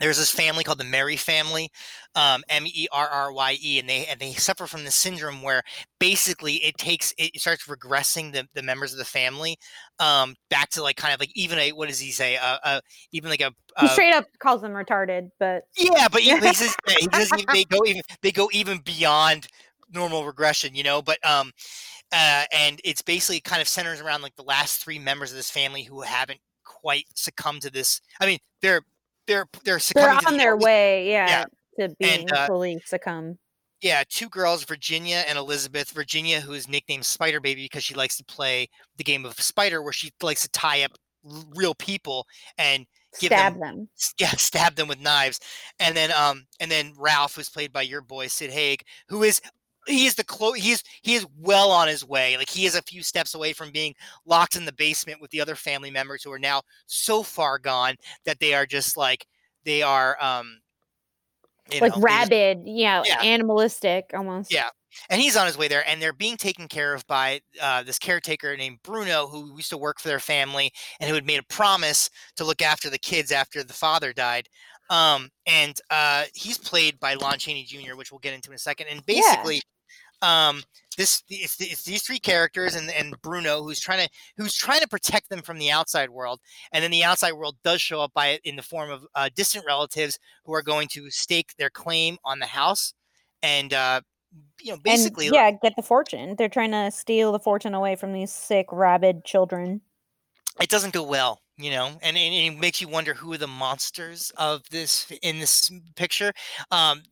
there's 0.00 0.18
this 0.18 0.30
family 0.30 0.64
called 0.64 0.78
the 0.78 0.84
Merrye 0.84 1.18
family, 1.18 1.70
um, 2.14 2.42
M 2.48 2.66
E 2.66 2.88
R 2.90 3.06
R 3.06 3.32
Y 3.32 3.58
E, 3.62 3.78
and 3.78 3.88
they 3.88 4.06
and 4.06 4.18
they 4.18 4.32
suffer 4.32 4.66
from 4.66 4.84
this 4.84 4.94
syndrome 4.94 5.42
where 5.42 5.62
basically 5.98 6.54
it 6.56 6.76
takes 6.78 7.14
it 7.18 7.38
starts 7.40 7.66
regressing 7.66 8.32
the, 8.32 8.48
the 8.54 8.62
members 8.62 8.92
of 8.92 8.98
the 8.98 9.04
family 9.04 9.58
um, 9.98 10.34
back 10.48 10.70
to 10.70 10.82
like 10.82 10.96
kind 10.96 11.14
of 11.14 11.20
like 11.20 11.30
even 11.34 11.58
a 11.58 11.70
what 11.72 11.88
does 11.88 12.00
he 12.00 12.10
say 12.10 12.36
uh, 12.36 12.58
uh, 12.64 12.80
even 13.12 13.30
like 13.30 13.40
a 13.40 13.52
He 13.78 13.86
uh, 13.86 13.88
straight 13.90 14.14
up 14.14 14.26
calls 14.38 14.62
them 14.62 14.72
retarded, 14.72 15.30
but 15.38 15.64
yeah, 15.76 16.08
but 16.10 16.22
he, 16.22 16.36
he 16.36 16.54
says 16.54 16.74
he 16.98 17.08
says 17.12 17.30
they 17.52 17.64
go 17.64 17.80
even 17.86 18.02
they 18.22 18.32
go 18.32 18.48
even 18.52 18.78
beyond 18.78 19.46
normal 19.92 20.24
regression, 20.24 20.74
you 20.74 20.82
know. 20.82 21.02
But 21.02 21.18
um, 21.28 21.52
uh, 22.12 22.44
and 22.52 22.80
it's 22.84 23.02
basically 23.02 23.40
kind 23.40 23.62
of 23.62 23.68
centers 23.68 24.00
around 24.00 24.22
like 24.22 24.36
the 24.36 24.42
last 24.42 24.82
three 24.82 24.98
members 24.98 25.30
of 25.30 25.36
this 25.36 25.50
family 25.50 25.82
who 25.82 26.00
haven't 26.00 26.40
quite 26.64 27.04
succumbed 27.14 27.62
to 27.62 27.70
this. 27.70 28.00
I 28.20 28.26
mean, 28.26 28.38
they're 28.62 28.82
they're 29.30 29.46
they're 29.52 29.62
they're 29.64 29.78
succumbing 29.78 30.18
to 30.20 30.26
on 30.26 30.32
the 30.34 30.38
their 30.38 30.50
illness- 30.52 30.64
way, 30.64 31.10
yeah, 31.10 31.44
to 31.78 31.94
being 31.98 32.30
uh, 32.32 32.46
fully 32.46 32.80
succumb. 32.84 33.38
Yeah, 33.80 34.02
two 34.08 34.28
girls, 34.28 34.64
Virginia 34.64 35.24
and 35.26 35.38
Elizabeth. 35.38 35.90
Virginia, 35.92 36.40
who 36.40 36.52
is 36.52 36.68
nicknamed 36.68 37.06
Spider 37.06 37.40
Baby 37.40 37.62
because 37.64 37.82
she 37.82 37.94
likes 37.94 38.16
to 38.18 38.24
play 38.24 38.68
the 38.98 39.04
game 39.04 39.24
of 39.24 39.40
Spider, 39.40 39.80
where 39.82 39.92
she 39.92 40.10
likes 40.20 40.42
to 40.42 40.50
tie 40.50 40.82
up 40.84 40.92
real 41.56 41.74
people 41.74 42.26
and 42.58 42.86
give 43.18 43.30
them- 43.30 43.38
Stab 43.54 43.58
them. 43.60 43.88
s- 43.96 44.14
yeah, 44.20 44.30
stab 44.32 44.74
them 44.76 44.88
with 44.88 45.00
knives. 45.00 45.40
And 45.78 45.96
then 45.96 46.10
um 46.12 46.46
and 46.60 46.70
then 46.70 46.92
Ralph, 46.98 47.36
who's 47.36 47.48
played 47.48 47.72
by 47.72 47.82
your 47.82 48.02
boy 48.02 48.26
Sid 48.26 48.50
Haig, 48.50 48.84
who 49.08 49.22
is 49.22 49.40
he 49.86 50.06
is 50.06 50.14
the 50.14 50.24
close 50.24 50.56
he 50.56 50.72
is 50.72 50.82
he 51.02 51.14
is 51.14 51.26
well 51.38 51.70
on 51.70 51.88
his 51.88 52.04
way. 52.04 52.36
Like 52.36 52.50
he 52.50 52.66
is 52.66 52.74
a 52.74 52.82
few 52.82 53.02
steps 53.02 53.34
away 53.34 53.52
from 53.52 53.70
being 53.70 53.94
locked 54.26 54.56
in 54.56 54.64
the 54.64 54.72
basement 54.72 55.20
with 55.20 55.30
the 55.30 55.40
other 55.40 55.54
family 55.56 55.90
members 55.90 56.22
who 56.22 56.32
are 56.32 56.38
now 56.38 56.62
so 56.86 57.22
far 57.22 57.58
gone 57.58 57.96
that 58.24 58.38
they 58.40 58.54
are 58.54 58.66
just 58.66 58.96
like 58.96 59.26
they 59.64 59.82
are 59.82 60.16
um 60.22 60.60
you 61.72 61.80
like 61.80 61.92
know, 61.92 62.00
they 62.00 62.06
just- 62.08 62.30
rabid, 62.30 62.58
yeah, 62.66 63.02
Yeah. 63.06 63.20
animalistic 63.22 64.06
almost. 64.14 64.52
Yeah. 64.52 64.68
and 65.08 65.20
he's 65.20 65.36
on 65.36 65.46
his 65.46 65.56
way 65.56 65.68
there 65.68 65.88
and 65.88 66.02
they're 66.02 66.12
being 66.12 66.36
taken 66.36 66.66
care 66.66 66.94
of 66.94 67.06
by 67.06 67.40
uh, 67.62 67.84
this 67.84 67.96
caretaker 67.98 68.56
named 68.56 68.80
bruno 68.82 69.28
who 69.28 69.54
used 69.56 69.70
to 69.70 69.78
work 69.78 70.00
for 70.00 70.08
their 70.08 70.18
family 70.18 70.72
and 70.98 71.08
who 71.08 71.14
had 71.14 71.24
made 71.24 71.38
a 71.38 71.44
promise 71.44 72.10
to 72.34 72.44
look 72.44 72.60
after 72.60 72.90
the 72.90 72.98
kids 72.98 73.30
after 73.30 73.62
the 73.62 73.72
father 73.72 74.12
died 74.12 74.48
um, 74.90 75.30
and 75.46 75.80
uh, 75.90 76.24
he's 76.34 76.58
played 76.58 77.00
by 77.00 77.14
lon 77.14 77.38
chaney 77.38 77.64
jr 77.64 77.94
which 77.96 78.12
we'll 78.12 78.18
get 78.18 78.34
into 78.34 78.50
in 78.50 78.54
a 78.54 78.58
second 78.58 78.86
and 78.90 79.02
Yeah. 79.06 79.20
basically 79.22 79.62
um, 80.22 80.62
this 80.98 81.22
it's, 81.30 81.58
it's 81.60 81.84
these 81.84 82.02
three 82.02 82.18
characters 82.18 82.74
and, 82.74 82.90
and 82.90 83.14
bruno 83.22 83.62
who's 83.62 83.80
trying 83.80 84.04
to 84.04 84.08
who's 84.36 84.54
trying 84.54 84.80
to 84.80 84.88
protect 84.88 85.30
them 85.30 85.40
from 85.40 85.58
the 85.58 85.70
outside 85.70 86.10
world 86.10 86.40
and 86.72 86.84
then 86.84 86.90
the 86.90 87.04
outside 87.04 87.32
world 87.32 87.56
does 87.64 87.80
show 87.80 88.02
up 88.02 88.12
by 88.12 88.28
it 88.28 88.40
in 88.44 88.54
the 88.56 88.62
form 88.62 88.90
of 88.90 89.06
uh, 89.14 89.30
distant 89.34 89.64
relatives 89.66 90.18
who 90.44 90.52
are 90.52 90.62
going 90.62 90.88
to 90.88 91.08
stake 91.10 91.54
their 91.56 91.70
claim 91.70 92.18
on 92.24 92.38
the 92.38 92.46
house 92.46 92.92
and 93.42 93.72
uh, 93.72 94.00
you 94.60 94.70
know 94.72 94.78
basically 94.84 95.26
and, 95.26 95.34
yeah, 95.34 95.50
get 95.50 95.74
the 95.74 95.82
fortune. 95.82 96.36
They're 96.36 96.48
trying 96.48 96.70
to 96.72 96.90
steal 96.90 97.32
the 97.32 97.40
fortune 97.40 97.74
away 97.74 97.96
from 97.96 98.12
these 98.12 98.30
sick, 98.30 98.66
rabid 98.70 99.24
children. 99.24 99.80
it 100.60 100.68
doesn't 100.68 100.92
go 100.92 101.02
well 101.02 101.40
you 101.62 101.70
know 101.70 101.86
and, 102.02 102.16
and 102.16 102.34
it 102.34 102.58
makes 102.58 102.80
you 102.80 102.88
wonder 102.88 103.14
who 103.14 103.32
are 103.32 103.38
the 103.38 103.46
monsters 103.46 104.32
of 104.36 104.62
this 104.70 105.10
in 105.22 105.38
this 105.38 105.70
picture 105.96 106.32
um 106.70 107.02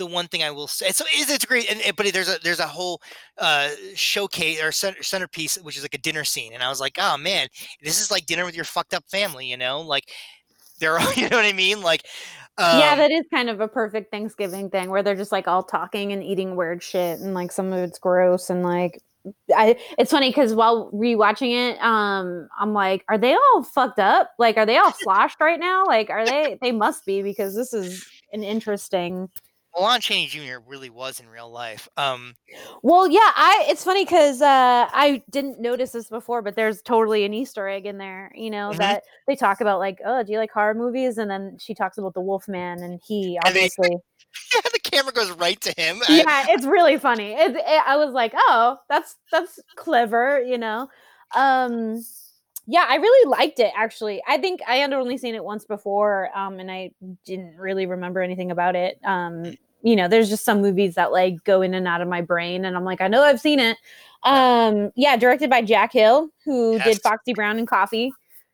the 0.00 0.06
one 0.06 0.26
thing 0.28 0.42
I 0.42 0.50
will 0.50 0.66
say, 0.66 0.90
so 0.90 1.04
it's, 1.10 1.30
it's 1.30 1.44
great, 1.44 1.70
and, 1.70 1.94
but 1.94 2.10
there's 2.12 2.28
a 2.28 2.38
there's 2.42 2.58
a 2.58 2.66
whole 2.66 3.00
uh, 3.38 3.68
showcase 3.94 4.62
or 4.62 4.72
center, 4.72 5.02
centerpiece, 5.02 5.56
which 5.56 5.76
is 5.76 5.82
like 5.82 5.94
a 5.94 5.98
dinner 5.98 6.24
scene, 6.24 6.54
and 6.54 6.62
I 6.62 6.68
was 6.70 6.80
like, 6.80 6.96
oh 6.98 7.18
man, 7.18 7.48
this 7.82 8.00
is 8.00 8.10
like 8.10 8.26
dinner 8.26 8.44
with 8.44 8.56
your 8.56 8.64
fucked 8.64 8.94
up 8.94 9.04
family, 9.10 9.46
you 9.46 9.58
know, 9.58 9.82
like 9.82 10.10
they're, 10.80 10.98
all- 10.98 11.12
you 11.16 11.28
know 11.28 11.36
what 11.36 11.44
I 11.44 11.52
mean, 11.52 11.82
like, 11.82 12.06
um, 12.56 12.80
yeah, 12.80 12.96
that 12.96 13.10
is 13.10 13.24
kind 13.32 13.50
of 13.50 13.60
a 13.60 13.68
perfect 13.68 14.10
Thanksgiving 14.10 14.70
thing 14.70 14.90
where 14.90 15.02
they're 15.02 15.14
just 15.14 15.32
like 15.32 15.46
all 15.46 15.62
talking 15.62 16.12
and 16.12 16.24
eating 16.24 16.56
weird 16.56 16.82
shit 16.82 17.20
and 17.20 17.34
like 17.34 17.52
some 17.52 17.72
of 17.72 17.78
it's 17.78 17.98
gross 17.98 18.50
and 18.50 18.62
like 18.62 19.00
I 19.54 19.78
it's 19.98 20.10
funny 20.10 20.30
because 20.30 20.54
while 20.54 20.90
rewatching 20.92 21.52
it, 21.52 21.80
um, 21.82 22.48
I'm 22.58 22.72
like, 22.72 23.04
are 23.08 23.18
they 23.18 23.34
all 23.34 23.62
fucked 23.62 23.98
up? 23.98 24.30
Like, 24.38 24.56
are 24.56 24.66
they 24.66 24.78
all 24.78 24.92
sloshed 25.02 25.40
right 25.40 25.60
now? 25.60 25.84
Like, 25.86 26.10
are 26.10 26.24
they 26.24 26.58
they 26.60 26.72
must 26.72 27.04
be 27.04 27.22
because 27.22 27.54
this 27.54 27.72
is 27.72 28.04
an 28.32 28.42
interesting 28.42 29.28
Lon 29.78 30.00
Chaney 30.00 30.26
Jr. 30.26 30.58
really 30.66 30.90
was 30.90 31.20
in 31.20 31.28
real 31.28 31.50
life. 31.50 31.88
Um, 31.96 32.34
Well, 32.82 33.06
yeah, 33.08 33.20
I 33.22 33.66
it's 33.68 33.84
funny 33.84 34.04
because 34.04 34.42
uh, 34.42 34.88
I 34.92 35.22
didn't 35.30 35.60
notice 35.60 35.92
this 35.92 36.08
before, 36.08 36.42
but 36.42 36.56
there's 36.56 36.82
totally 36.82 37.24
an 37.24 37.32
Easter 37.34 37.68
egg 37.68 37.86
in 37.86 37.98
there. 37.98 38.32
You 38.34 38.50
know 38.50 38.72
Mhm. 38.72 38.78
that 38.78 39.04
they 39.28 39.36
talk 39.36 39.60
about 39.60 39.78
like, 39.78 40.00
oh, 40.04 40.22
do 40.22 40.32
you 40.32 40.38
like 40.38 40.50
horror 40.50 40.74
movies? 40.74 41.18
And 41.18 41.30
then 41.30 41.56
she 41.60 41.74
talks 41.74 41.98
about 41.98 42.14
the 42.14 42.20
Wolfman, 42.20 42.82
and 42.82 43.00
he 43.06 43.36
And 43.36 43.46
obviously, 43.46 43.96
yeah, 44.54 44.60
the 44.72 44.78
camera 44.80 45.12
goes 45.12 45.30
right 45.32 45.60
to 45.60 45.74
him. 45.80 46.00
I- 46.08 46.16
yeah, 46.18 46.46
it's 46.50 46.64
really 46.66 46.98
funny. 46.98 47.32
It, 47.32 47.54
it, 47.56 47.82
I 47.86 47.96
was 47.96 48.12
like, 48.12 48.32
oh, 48.34 48.78
that's 48.88 49.16
that's 49.30 49.58
clever, 49.76 50.40
you 50.42 50.58
know. 50.58 50.88
Um, 51.34 52.02
Yeah, 52.66 52.86
I 52.88 52.96
really 52.96 53.28
liked 53.30 53.58
it 53.58 53.72
actually. 53.76 54.22
I 54.28 54.38
think 54.38 54.60
I 54.68 54.76
had 54.76 54.92
only 54.92 55.18
seen 55.18 55.34
it 55.34 55.42
once 55.44 55.64
before, 55.64 56.30
um, 56.36 56.60
and 56.60 56.70
I 56.70 56.92
didn't 57.24 57.56
really 57.56 57.86
remember 57.86 58.20
anything 58.20 58.50
about 58.50 58.76
it. 58.76 58.98
Um, 59.04 59.56
you 59.82 59.96
know, 59.96 60.08
there's 60.08 60.28
just 60.28 60.44
some 60.44 60.60
movies 60.60 60.94
that 60.94 61.10
like 61.10 61.42
go 61.44 61.62
in 61.62 61.74
and 61.74 61.88
out 61.88 62.00
of 62.02 62.08
my 62.08 62.20
brain, 62.20 62.64
and 62.64 62.76
I'm 62.76 62.84
like, 62.84 63.00
I 63.00 63.08
know 63.08 63.22
I've 63.22 63.40
seen 63.40 63.58
it. 63.58 63.76
Um, 64.22 64.90
yeah, 64.94 65.16
directed 65.16 65.48
by 65.50 65.62
Jack 65.62 65.92
Hill, 65.92 66.28
who 66.44 66.74
Yes. 66.74 66.84
did 66.84 67.02
Foxy 67.02 67.32
Brown 67.32 67.58
and 67.58 67.66
Coffy. 67.66 68.12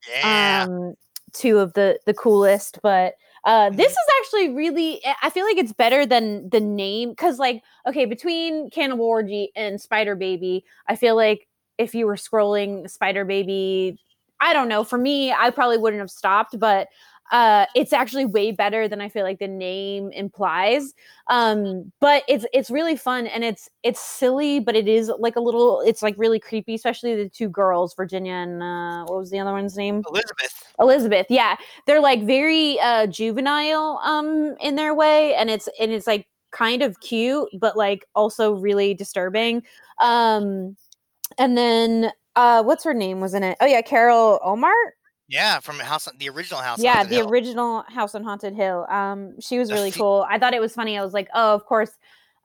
Yeah. 0.09 0.65
Um, 0.69 0.95
two 1.33 1.59
of 1.59 1.73
the 1.75 1.99
the 2.07 2.15
coolest, 2.15 2.79
but 2.83 3.15
uh, 3.47 3.71
this 3.71 3.93
is 3.93 3.99
actually 4.21 4.51
really. 4.51 5.01
I- 5.07 5.17
I 5.25 5.31
feel 5.31 5.47
like 5.47 5.59
it's 5.59 5.73
better 5.73 6.07
than 6.07 6.51
the 6.51 6.61
name 6.61 7.11
because, 7.11 7.39
like, 7.39 7.63
okay, 7.89 8.05
between 8.07 8.71
Cannibal 8.71 9.07
Orgy 9.07 9.53
and 9.57 9.81
Spider 9.81 10.17
Baby, 10.17 10.65
I 10.89 10.97
feel 10.97 11.17
like 11.17 11.49
if 11.79 11.95
you 11.95 12.07
were 12.07 12.17
scrolling 12.17 12.91
Spider 12.91 13.25
Baby, 13.25 13.99
I 14.41 14.53
don't 14.53 14.69
know. 14.69 14.85
For 14.85 14.99
me, 14.99 15.33
I 15.33 15.51
probably 15.51 15.79
wouldn't 15.79 16.01
have 16.01 16.11
stopped, 16.11 16.59
but 16.59 16.89
uh, 17.33 17.67
it's 17.75 17.93
actually 17.93 18.25
way 18.25 18.53
better 18.53 18.89
than 18.89 19.01
I 19.01 19.09
feel 19.09 19.25
like 19.25 19.39
the 19.39 19.49
name 19.49 20.11
implies. 20.13 20.95
Um, 21.29 21.93
but 22.01 22.23
it's 22.29 22.47
it's 22.53 22.71
really 22.71 22.97
fun 22.97 23.27
and 23.27 23.45
it's 23.45 23.69
it's 23.83 24.01
silly, 24.01 24.61
but 24.61 24.77
it 24.77 24.87
is 24.87 25.11
like 25.19 25.37
a 25.37 25.41
little. 25.41 25.81
It's 25.81 26.03
like 26.03 26.15
really 26.19 26.39
creepy, 26.39 26.75
especially 26.75 27.17
the 27.17 27.29
two 27.29 27.49
girls, 27.49 27.95
Virginia 27.95 28.35
and 28.35 28.63
uh, 28.63 29.05
what 29.07 29.19
was 29.19 29.31
the 29.31 29.39
other 29.41 29.53
one's 29.53 29.77
name? 29.77 30.03
Elizabeth. 30.09 30.75
Elizabeth, 30.79 31.27
yeah. 31.31 31.57
They're 31.87 32.01
like 32.01 32.23
very 32.25 32.79
uh 32.81 33.07
juvenile 33.07 34.01
um 34.05 34.55
in 34.61 34.77
their 34.77 34.95
way 34.95 35.35
and 35.35 35.51
it's 35.51 35.69
and 35.81 35.91
it's 35.93 36.07
like 36.07 36.27
kind 36.53 36.83
of 36.83 37.01
cute 37.01 37.49
but 37.59 37.77
like 37.77 38.07
also 38.15 38.53
really 38.53 38.95
disturbing. 38.95 39.63
Um 40.01 40.77
and 41.39 41.57
then 41.57 42.13
uh 42.37 42.63
what's 42.63 42.85
her 42.85 42.95
name 42.95 43.21
was 43.21 43.35
in 43.35 43.43
it? 43.43 43.57
Oh 43.61 43.67
yeah, 43.67 43.83
Carol 43.83 44.39
Ohmart? 44.45 44.93
Yeah, 45.29 45.59
from 45.61 45.79
House 45.81 46.07
on 46.07 46.15
the 46.19 46.29
original 46.29 46.61
House. 46.61 46.79
on 46.79 46.85
yeah, 46.85 46.95
Haunted 46.95 47.11
the 47.11 47.17
Hill. 47.17 47.31
original 47.31 47.83
House 47.89 48.15
on 48.15 48.23
Haunted 48.25 48.55
Hill. 48.55 48.87
Um 48.89 49.41
she 49.41 49.59
was 49.59 49.73
really 49.73 49.91
cool. 49.91 50.25
I 50.29 50.39
thought 50.39 50.55
it 50.55 50.61
was 50.61 50.73
funny. 50.75 50.97
I 50.99 51.03
was 51.05 51.13
like, 51.15 51.29
"Oh, 51.35 51.55
of 51.55 51.65
course 51.67 51.91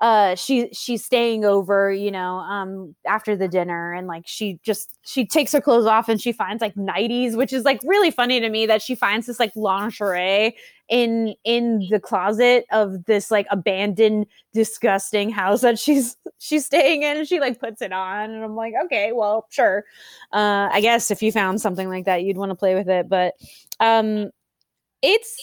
uh 0.02 0.34
she 0.34 0.68
she's 0.74 1.06
staying 1.06 1.45
over 1.45 1.91
you 1.91 2.10
know 2.10 2.38
um 2.38 2.95
after 3.06 3.36
the 3.36 3.47
dinner 3.47 3.93
and 3.93 4.08
like 4.08 4.24
she 4.26 4.60
just 4.64 4.97
she 5.04 5.26
takes 5.26 5.52
her 5.52 5.62
clothes 5.62 5.86
off 5.86 6.10
and 6.10 6.20
she 6.20 6.32
finds 6.32 6.60
like 6.60 6.74
nighties 6.74 7.38
which 7.38 7.54
is 7.54 7.64
like 7.64 7.80
really 7.84 8.10
funny 8.10 8.39
to 8.39 8.49
me 8.49 8.66
that 8.66 8.82
she 8.82 8.95
finds 8.95 9.28
this 9.28 9.39
like 9.39 9.52
lingerie 9.56 10.56
in 10.89 11.36
in 11.43 11.88
the 11.91 11.99
closet 11.99 12.66
of 12.72 13.06
this 13.06 13.30
like 13.30 13.45
abandoned 13.52 14.26
disgusting 14.54 15.30
house 15.30 15.62
that 15.62 15.78
she's 15.78 16.18
she's 16.39 16.66
staying 16.66 17.04
in 17.04 17.18
and 17.18 17.28
she 17.28 17.39
like 17.39 17.60
puts 17.60 17.80
it 17.80 17.93
on 17.93 18.32
and 18.32 18.43
i'm 18.43 18.56
like 18.56 18.74
okay 18.84 19.12
well 19.12 19.45
sure. 19.52 19.86
Uh 20.34 20.68
i 20.72 20.82
guess 20.82 21.12
if 21.12 21.22
you 21.22 21.32
found 21.32 21.62
something 21.62 21.88
like 21.88 22.06
that 22.06 22.24
you'd 22.24 22.38
want 22.38 22.49
to 22.49 22.56
play 22.56 22.74
with 22.74 22.89
it 22.89 23.08
but 23.08 23.36
um 23.80 24.32
it's 25.04 25.38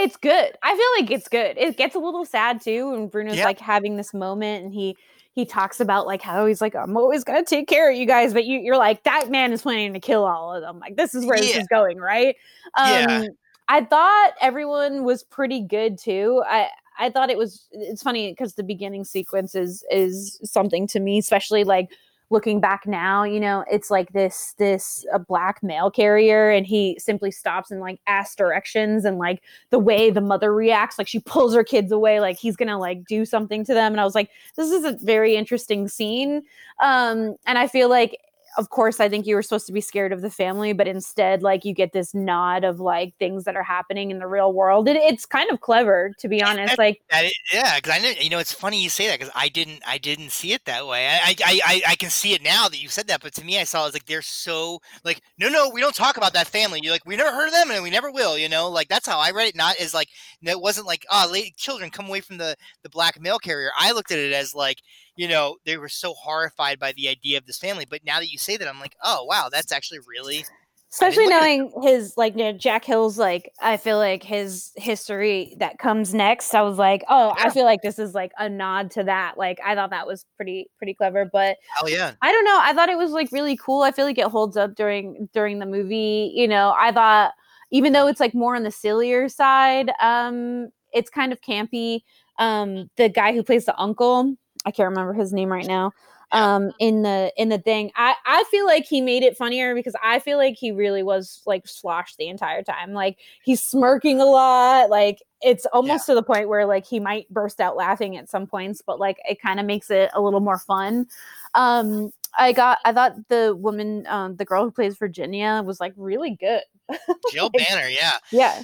it's 0.00 0.16
good. 0.16 0.56
I 0.62 0.76
feel 0.76 1.02
like 1.02 1.10
it's 1.10 1.28
good. 1.28 1.56
It 1.58 1.76
gets 1.76 1.94
a 1.94 1.98
little 1.98 2.24
sad 2.24 2.60
too, 2.60 2.92
and 2.94 3.10
Bruno's 3.10 3.38
Yeah. 3.38 3.44
like 3.44 3.58
having 3.60 3.96
this 3.96 4.12
moment, 4.14 4.64
and 4.64 4.72
he 4.74 4.96
he 5.32 5.44
talks 5.44 5.78
about 5.80 6.06
like 6.06 6.22
how 6.22 6.46
he's 6.46 6.60
like, 6.60 6.74
I'm 6.74 6.96
always 6.96 7.22
gonna 7.24 7.44
take 7.44 7.68
care 7.68 7.90
of 7.90 7.96
you 7.96 8.06
guys, 8.06 8.32
but 8.32 8.44
you 8.44 8.58
you're 8.58 8.76
like 8.78 9.04
that 9.04 9.30
man 9.30 9.52
is 9.52 9.62
planning 9.62 9.92
to 9.94 10.00
kill 10.00 10.24
all 10.24 10.54
of 10.54 10.62
them. 10.62 10.78
Like 10.80 10.96
this 10.96 11.14
is 11.14 11.24
where 11.26 11.38
this 11.40 11.56
is 11.56 11.66
going, 11.68 11.98
right? 11.98 12.36
Um, 12.74 12.86
Yeah. 12.86 13.22
I 13.68 13.84
thought 13.84 14.32
everyone 14.40 15.04
was 15.04 15.22
pretty 15.22 15.60
good 15.62 15.98
too. 15.98 16.42
I 16.46 16.68
I 16.98 17.08
thought 17.10 17.30
it 17.30 17.38
was. 17.38 17.66
It's 17.70 18.02
funny 18.02 18.32
because 18.32 18.54
the 18.54 18.62
beginning 18.64 19.04
sequence 19.04 19.54
is 19.54 19.84
is 19.90 20.40
something 20.44 20.86
to 20.88 21.00
me, 21.00 21.18
especially 21.18 21.64
like 21.64 21.90
looking 22.30 22.60
back 22.60 22.86
now 22.86 23.24
you 23.24 23.40
know 23.40 23.64
it's 23.70 23.90
like 23.90 24.12
this 24.12 24.54
this 24.56 25.04
a 25.12 25.18
black 25.18 25.62
mail 25.62 25.90
carrier 25.90 26.50
and 26.50 26.64
he 26.66 26.96
simply 26.98 27.30
stops 27.30 27.70
and 27.70 27.80
like 27.80 28.00
asks 28.06 28.36
directions 28.36 29.04
and 29.04 29.18
like 29.18 29.42
the 29.70 29.78
way 29.78 30.10
the 30.10 30.20
mother 30.20 30.54
reacts 30.54 30.96
like 30.96 31.08
she 31.08 31.18
pulls 31.20 31.54
her 31.54 31.64
kids 31.64 31.90
away 31.90 32.20
like 32.20 32.38
he's 32.38 32.56
gonna 32.56 32.78
like 32.78 33.04
do 33.04 33.24
something 33.24 33.64
to 33.64 33.74
them. 33.74 33.92
And 33.92 34.00
i 34.00 34.04
was 34.04 34.14
like 34.14 34.30
this 34.56 34.70
is 34.70 34.84
a 34.84 34.96
very 35.04 35.34
interesting 35.34 35.88
scene. 35.88 36.42
Um 36.82 37.34
and 37.46 37.58
i 37.58 37.66
feel 37.66 37.88
like 37.88 38.16
of 38.56 38.70
course 38.70 39.00
i 39.00 39.08
think 39.08 39.26
you 39.26 39.34
were 39.34 39.42
supposed 39.42 39.66
to 39.66 39.72
be 39.72 39.80
scared 39.80 40.12
of 40.12 40.20
the 40.20 40.30
family 40.30 40.72
but 40.72 40.88
instead 40.88 41.42
like 41.42 41.64
you 41.64 41.74
get 41.74 41.92
this 41.92 42.14
nod 42.14 42.64
of 42.64 42.80
like 42.80 43.14
things 43.18 43.44
that 43.44 43.56
are 43.56 43.62
happening 43.62 44.10
in 44.10 44.18
the 44.18 44.26
real 44.26 44.52
world 44.52 44.88
it, 44.88 44.96
it's 44.96 45.26
kind 45.26 45.50
of 45.50 45.60
clever 45.60 46.12
to 46.18 46.28
be 46.28 46.42
honest 46.42 46.76
like 46.78 47.00
is, 47.24 47.32
yeah, 47.52 47.76
because 47.76 47.92
I 47.92 47.98
know 47.98 48.10
you 48.20 48.30
know 48.30 48.38
it's 48.38 48.52
funny 48.52 48.82
you 48.82 48.88
say 48.88 49.06
that 49.08 49.18
because 49.18 49.32
I 49.34 49.48
didn't 49.48 49.82
I 49.86 49.98
didn't 49.98 50.30
see 50.30 50.52
it 50.52 50.64
that 50.64 50.86
way. 50.86 51.08
I, 51.08 51.34
I 51.44 51.60
I 51.64 51.82
I 51.88 51.96
can 51.96 52.10
see 52.10 52.32
it 52.32 52.42
now 52.42 52.68
that 52.68 52.80
you 52.80 52.88
said 52.88 53.06
that, 53.08 53.22
but 53.22 53.34
to 53.34 53.44
me 53.44 53.58
I 53.58 53.64
saw 53.64 53.84
it 53.84 53.88
as 53.88 53.94
like 53.94 54.06
they're 54.06 54.22
so 54.22 54.80
like 55.04 55.20
no 55.38 55.48
no 55.48 55.70
we 55.70 55.80
don't 55.80 55.94
talk 55.94 56.16
about 56.16 56.32
that 56.34 56.46
family. 56.46 56.80
You're 56.82 56.92
like 56.92 57.06
we 57.06 57.16
never 57.16 57.32
heard 57.34 57.48
of 57.48 57.54
them 57.54 57.70
and 57.70 57.82
we 57.82 57.90
never 57.90 58.10
will. 58.10 58.38
You 58.38 58.48
know 58.48 58.68
like 58.68 58.88
that's 58.88 59.06
how 59.06 59.18
I 59.18 59.30
read 59.30 59.48
it. 59.48 59.56
Not 59.56 59.76
as 59.76 59.94
like 59.94 60.08
it 60.42 60.60
wasn't 60.60 60.86
like 60.86 61.04
ah, 61.10 61.26
oh 61.26 61.32
lady 61.32 61.52
children 61.56 61.90
come 61.90 62.06
away 62.06 62.20
from 62.20 62.38
the 62.38 62.56
the 62.82 62.90
black 62.90 63.20
mail 63.20 63.38
carrier. 63.38 63.70
I 63.78 63.92
looked 63.92 64.12
at 64.12 64.18
it 64.18 64.32
as 64.32 64.54
like 64.54 64.78
you 65.20 65.28
know 65.28 65.56
they 65.66 65.76
were 65.76 65.90
so 65.90 66.14
horrified 66.14 66.78
by 66.78 66.92
the 66.92 67.06
idea 67.06 67.36
of 67.36 67.44
this 67.44 67.58
family. 67.58 67.84
But 67.84 68.04
now 68.04 68.20
that 68.20 68.30
you 68.30 68.38
say 68.38 68.56
that, 68.56 68.66
I'm 68.66 68.80
like 68.80 68.96
oh 69.04 69.24
wow 69.24 69.48
that's 69.52 69.70
actually 69.70 69.98
really 70.08 70.46
especially 70.90 71.28
knowing 71.28 71.70
his 71.82 72.14
like 72.16 72.36
you 72.38 72.44
know, 72.44 72.52
Jack 72.52 72.86
Hill's 72.86 73.18
like 73.18 73.52
I 73.60 73.76
feel 73.76 73.98
like 73.98 74.22
his 74.22 74.72
history 74.76 75.54
that 75.58 75.78
comes 75.78 76.14
next. 76.14 76.54
I 76.54 76.62
was 76.62 76.78
like, 76.78 77.04
oh, 77.10 77.34
I 77.38 77.50
feel 77.50 77.64
like 77.64 77.82
this 77.82 77.98
is 77.98 78.14
like 78.14 78.32
a 78.38 78.48
nod 78.48 78.90
to 78.92 79.04
that. 79.04 79.36
Like 79.36 79.60
I 79.64 79.74
thought 79.74 79.90
that 79.90 80.06
was 80.06 80.24
pretty 80.36 80.70
pretty 80.78 80.94
clever, 80.94 81.28
but 81.30 81.58
oh 81.82 81.86
yeah 81.86 82.12
I 82.22 82.32
don't 82.32 82.44
know. 82.46 82.58
I 82.58 82.72
thought 82.72 82.88
it 82.88 82.96
was 82.96 83.10
like 83.10 83.28
really 83.30 83.58
cool. 83.58 83.82
I 83.82 83.92
feel 83.92 84.06
like 84.06 84.18
it 84.18 84.26
holds 84.26 84.56
up 84.56 84.74
during 84.74 85.28
during 85.34 85.58
the 85.58 85.66
movie. 85.66 86.32
You 86.34 86.48
know, 86.48 86.74
I 86.78 86.92
thought 86.92 87.32
even 87.70 87.92
though 87.92 88.06
it's 88.06 88.20
like 88.20 88.32
more 88.32 88.56
on 88.56 88.62
the 88.62 88.70
sillier 88.70 89.28
side, 89.28 89.92
um, 90.00 90.70
it's 90.94 91.10
kind 91.10 91.30
of 91.30 91.42
campy. 91.42 92.00
Um, 92.38 92.88
the 92.96 93.10
guy 93.10 93.34
who 93.34 93.42
plays 93.42 93.66
the 93.66 93.78
uncle, 93.78 94.34
I 94.66 94.70
can't 94.70 94.88
remember 94.90 95.12
his 95.12 95.32
name 95.32 95.50
right 95.50 95.66
now. 95.66 95.92
Um, 96.32 96.70
in 96.78 97.02
the 97.02 97.32
in 97.36 97.48
the 97.48 97.58
thing, 97.58 97.90
I 97.96 98.14
I 98.24 98.44
feel 98.52 98.64
like 98.64 98.84
he 98.84 99.00
made 99.00 99.24
it 99.24 99.36
funnier 99.36 99.74
because 99.74 99.96
I 100.02 100.20
feel 100.20 100.38
like 100.38 100.54
he 100.56 100.70
really 100.70 101.02
was 101.02 101.42
like 101.44 101.66
sloshed 101.66 102.18
the 102.18 102.28
entire 102.28 102.62
time. 102.62 102.92
Like 102.92 103.18
he's 103.42 103.60
smirking 103.60 104.20
a 104.20 104.26
lot. 104.26 104.90
Like 104.90 105.22
it's 105.42 105.66
almost 105.66 106.06
to 106.06 106.14
the 106.14 106.22
point 106.22 106.48
where 106.48 106.66
like 106.66 106.86
he 106.86 107.00
might 107.00 107.28
burst 107.30 107.60
out 107.60 107.74
laughing 107.76 108.16
at 108.16 108.28
some 108.30 108.46
points, 108.46 108.80
but 108.80 109.00
like 109.00 109.16
it 109.28 109.40
kind 109.42 109.58
of 109.58 109.66
makes 109.66 109.90
it 109.90 110.10
a 110.14 110.20
little 110.20 110.38
more 110.40 110.58
fun. 110.58 111.06
Um, 111.54 112.12
I 112.38 112.52
got 112.52 112.78
I 112.84 112.92
thought 112.92 113.16
the 113.28 113.56
woman, 113.58 114.06
um, 114.06 114.36
the 114.36 114.44
girl 114.44 114.62
who 114.62 114.70
plays 114.70 114.96
Virginia 114.96 115.62
was 115.66 115.80
like 115.80 115.94
really 115.96 116.36
good. 116.36 116.62
Jill 117.32 117.50
Like- 117.52 117.66
Banner 117.68 117.88
yeah 117.88 118.18
Yeah. 118.30 118.62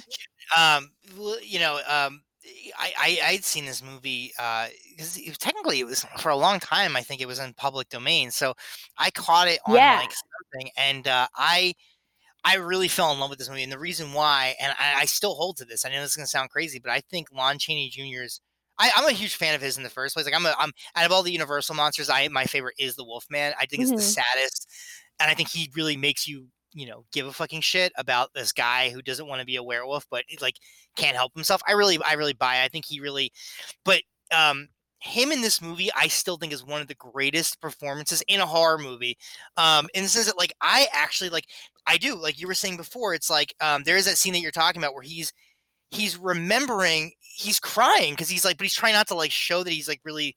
um 0.55 0.89
you 1.43 1.59
know 1.59 1.81
um 1.87 2.21
I, 2.77 2.93
I 2.97 3.19
I'd 3.31 3.43
seen 3.45 3.65
this 3.65 3.83
movie 3.83 4.31
because 4.37 5.19
was, 5.27 5.37
technically 5.37 5.79
it 5.79 5.85
was 5.85 6.05
for 6.19 6.29
a 6.29 6.35
long 6.35 6.59
time. 6.59 6.95
I 6.95 7.01
think 7.03 7.21
it 7.21 7.27
was 7.27 7.39
in 7.39 7.53
public 7.53 7.89
domain, 7.89 8.31
so 8.31 8.53
I 8.97 9.11
caught 9.11 9.47
it 9.47 9.59
on 9.65 9.73
Yeah. 9.73 9.91
like 9.91 10.11
something, 10.13 10.71
and 10.77 11.07
uh, 11.07 11.27
I 11.35 11.73
I 12.43 12.55
really 12.55 12.87
fell 12.87 13.11
in 13.11 13.19
love 13.19 13.29
with 13.29 13.39
this 13.39 13.49
movie. 13.49 13.63
And 13.63 13.71
the 13.71 13.79
reason 13.79 14.13
why, 14.13 14.55
and 14.61 14.73
I, 14.79 15.01
I 15.01 15.05
still 15.05 15.35
hold 15.35 15.57
to 15.57 15.65
this. 15.65 15.85
I 15.85 15.89
know 15.89 16.01
this 16.01 16.11
is 16.11 16.15
gonna 16.17 16.27
sound 16.27 16.49
crazy, 16.49 16.79
but 16.79 16.91
I 16.91 17.01
think 17.09 17.31
Lon 17.31 17.59
Chaney 17.59 17.89
Jr.'s. 17.89 18.41
I, 18.79 18.91
I'm 18.95 19.09
a 19.09 19.13
huge 19.13 19.35
fan 19.35 19.55
of 19.55 19.61
his 19.61 19.77
in 19.77 19.83
the 19.83 19.89
first 19.89 20.15
place. 20.15 20.25
Like 20.25 20.35
I'm, 20.35 20.45
a, 20.45 20.55
I'm 20.59 20.71
out 20.95 21.05
of 21.05 21.11
all 21.11 21.23
the 21.23 21.31
Universal 21.31 21.75
monsters, 21.75 22.09
I 22.09 22.27
my 22.29 22.45
favorite 22.45 22.75
is 22.79 22.95
the 22.95 23.05
Wolfman. 23.05 23.53
I 23.59 23.65
think 23.65 23.81
Mhm. 23.81 23.83
it's 23.83 23.93
the 23.93 24.01
saddest, 24.03 24.67
and 25.19 25.29
I 25.31 25.33
think 25.33 25.49
he 25.49 25.71
really 25.75 25.97
makes 25.97 26.27
you 26.27 26.49
you 26.77 26.85
know 26.85 27.03
give 27.11 27.25
a 27.25 27.33
fucking 27.33 27.61
shit 27.61 27.91
about 27.97 28.33
this 28.35 28.53
guy 28.53 28.89
who 28.91 29.01
doesn't 29.01 29.27
want 29.27 29.39
to 29.39 29.45
be 29.45 29.55
a 29.55 29.63
werewolf 29.63 30.05
but 30.11 30.23
like 30.39 30.57
can't 30.95 31.15
help 31.15 31.33
himself 31.33 31.59
i 31.67 31.71
really 31.71 31.99
i 32.07 32.13
really 32.13 32.33
buy 32.33 32.57
it. 32.57 32.63
i 32.63 32.67
think 32.67 32.85
he 32.85 32.99
really 32.99 33.31
but 33.83 34.01
um 34.31 34.67
him 34.99 35.31
in 35.31 35.41
this 35.41 35.59
movie 35.59 35.89
i 35.95 36.07
still 36.07 36.37
think 36.37 36.53
is 36.53 36.63
one 36.63 36.79
of 36.79 36.87
the 36.87 36.95
greatest 36.95 37.59
performances 37.59 38.23
in 38.27 38.39
a 38.39 38.45
horror 38.45 38.77
movie 38.77 39.17
um 39.57 39.87
in 39.95 40.03
the 40.03 40.09
sense 40.09 40.27
that 40.27 40.37
like 40.37 40.53
i 40.61 40.87
actually 40.93 41.29
like 41.29 41.47
i 41.87 41.97
do 41.97 42.15
like 42.15 42.39
you 42.39 42.47
were 42.47 42.53
saying 42.53 42.77
before 42.77 43.15
it's 43.15 43.29
like 43.29 43.55
um 43.59 43.81
there 43.83 43.97
is 43.97 44.05
that 44.05 44.17
scene 44.17 44.33
that 44.33 44.39
you're 44.39 44.51
talking 44.51 44.81
about 44.81 44.93
where 44.93 45.03
he's 45.03 45.33
he's 45.89 46.15
remembering 46.15 47.11
he's 47.19 47.59
crying 47.59 48.13
because 48.13 48.29
he's 48.29 48.45
like 48.45 48.57
but 48.57 48.65
he's 48.65 48.75
trying 48.75 48.93
not 48.93 49.07
to 49.07 49.15
like 49.15 49.31
show 49.31 49.63
that 49.63 49.73
he's 49.73 49.87
like 49.87 50.01
really 50.05 50.35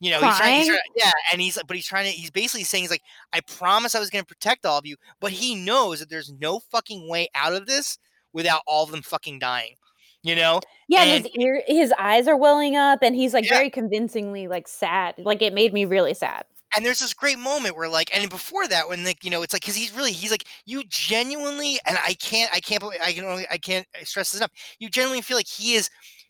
you 0.00 0.10
know 0.10 0.20
he's 0.20 0.36
trying, 0.36 0.58
he's 0.58 0.66
trying 0.68 0.78
yeah 0.96 1.10
and 1.32 1.40
he's 1.40 1.56
like 1.56 1.66
but 1.66 1.76
he's 1.76 1.86
trying 1.86 2.04
to 2.04 2.10
he's 2.10 2.30
basically 2.30 2.64
saying 2.64 2.84
he's 2.84 2.90
like 2.90 3.02
i 3.32 3.40
promise 3.40 3.94
i 3.94 3.98
was 4.00 4.10
going 4.10 4.22
to 4.22 4.26
protect 4.26 4.64
all 4.64 4.78
of 4.78 4.86
you 4.86 4.96
but 5.20 5.32
he 5.32 5.54
knows 5.54 5.98
that 6.00 6.08
there's 6.08 6.32
no 6.40 6.60
fucking 6.70 7.08
way 7.08 7.28
out 7.34 7.52
of 7.52 7.66
this 7.66 7.98
without 8.32 8.62
all 8.66 8.84
of 8.84 8.90
them 8.90 9.02
fucking 9.02 9.38
dying 9.38 9.74
you 10.22 10.34
know 10.36 10.60
Yeah, 10.88 11.02
and 11.02 11.10
And- 11.10 11.24
his 11.26 11.44
ear 11.44 11.62
his 11.66 11.92
eyes 11.98 12.26
are 12.28 12.36
welling 12.36 12.76
up 12.76 13.00
and 13.02 13.14
he's 13.16 13.34
like 13.34 13.44
Yeah. 13.44 13.54
very 13.54 13.70
convincingly 13.70 14.46
like 14.48 14.66
sad. 14.68 15.14
Like 15.18 15.42
it 15.42 15.52
made 15.54 15.72
me 15.72 15.84
really 15.84 16.14
sad. 16.14 16.44
and 16.76 16.84
there's 16.84 16.98
this 16.98 17.14
great 17.14 17.38
moment 17.38 17.76
where 17.76 17.88
like 17.88 18.14
and 18.16 18.28
before 18.28 18.66
that 18.68 18.88
when 18.88 19.04
like 19.04 19.24
you 19.24 19.30
know 19.30 19.42
it's 19.42 19.52
like 19.52 19.62
because 19.62 19.76
he's 19.76 19.92
really 19.94 20.12
he's 20.12 20.30
like 20.30 20.44
you 20.66 20.82
genuinely 20.88 21.78
and 21.86 21.96
i 22.04 22.14
can't 22.14 22.50
i 22.52 22.60
can't 22.60 22.80
believe- 22.80 23.00
i 23.02 23.12
can 23.12 23.24
only 23.24 23.46
i 23.50 23.56
can't 23.58 23.86
stress 24.04 24.30
this 24.32 24.40
enough 24.40 24.50
you 24.78 24.88
genuinely 24.90 25.22
feel 25.22 25.36
like 25.36 25.46
he 25.48 25.74
is 25.74 25.88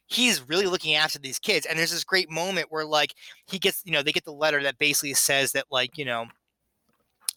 he 0.08 0.28
is 0.28 0.48
really 0.48 0.66
looking 0.66 0.94
after 0.94 1.18
these 1.18 1.38
kids 1.38 1.66
and 1.66 1.78
there's 1.78 1.92
this 1.92 2.04
great 2.04 2.30
moment 2.30 2.66
where 2.70 2.84
like 2.84 3.14
he 3.46 3.58
gets 3.58 3.82
you 3.84 3.92
know 3.92 4.02
they 4.02 4.12
get 4.12 4.24
the 4.24 4.32
letter 4.32 4.62
that 4.62 4.78
basically 4.78 5.14
says 5.14 5.52
that 5.52 5.66
like 5.70 5.96
you 5.96 6.04
know 6.04 6.26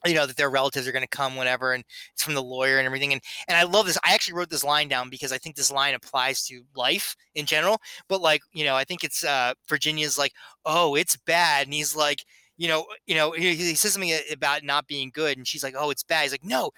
you 0.05 0.15
know 0.15 0.25
that 0.25 0.35
their 0.37 0.49
relatives 0.49 0.87
are 0.87 0.91
going 0.91 1.03
to 1.03 1.07
come 1.07 1.35
whatever 1.35 1.73
and 1.73 1.83
it's 2.13 2.23
from 2.23 2.33
the 2.33 2.41
lawyer 2.41 2.77
and 2.77 2.85
everything 2.85 3.13
and 3.13 3.21
and 3.47 3.57
i 3.57 3.63
love 3.63 3.85
this 3.85 3.97
i 4.03 4.13
actually 4.13 4.33
wrote 4.33 4.49
this 4.49 4.63
line 4.63 4.87
down 4.87 5.09
because 5.09 5.31
i 5.31 5.37
think 5.37 5.55
this 5.55 5.71
line 5.71 5.93
applies 5.93 6.43
to 6.43 6.63
life 6.75 7.15
in 7.35 7.45
general 7.45 7.77
but 8.07 8.21
like 8.21 8.41
you 8.53 8.63
know 8.63 8.75
i 8.75 8.83
think 8.83 9.03
it's 9.03 9.23
uh 9.23 9.53
virginia's 9.67 10.17
like 10.17 10.33
oh 10.65 10.95
it's 10.95 11.17
bad 11.17 11.67
and 11.67 11.73
he's 11.73 11.95
like 11.95 12.25
you 12.61 12.67
know 12.67 12.85
you 13.07 13.15
know 13.15 13.31
he, 13.31 13.55
he 13.55 13.75
says 13.75 13.93
something 13.93 14.13
about 14.31 14.63
not 14.63 14.85
being 14.85 15.09
good 15.11 15.35
and 15.35 15.47
she's 15.47 15.63
like 15.63 15.73
oh 15.75 15.89
it's 15.89 16.03
bad 16.03 16.23
he's 16.23 16.31
like 16.31 16.45
no 16.45 16.69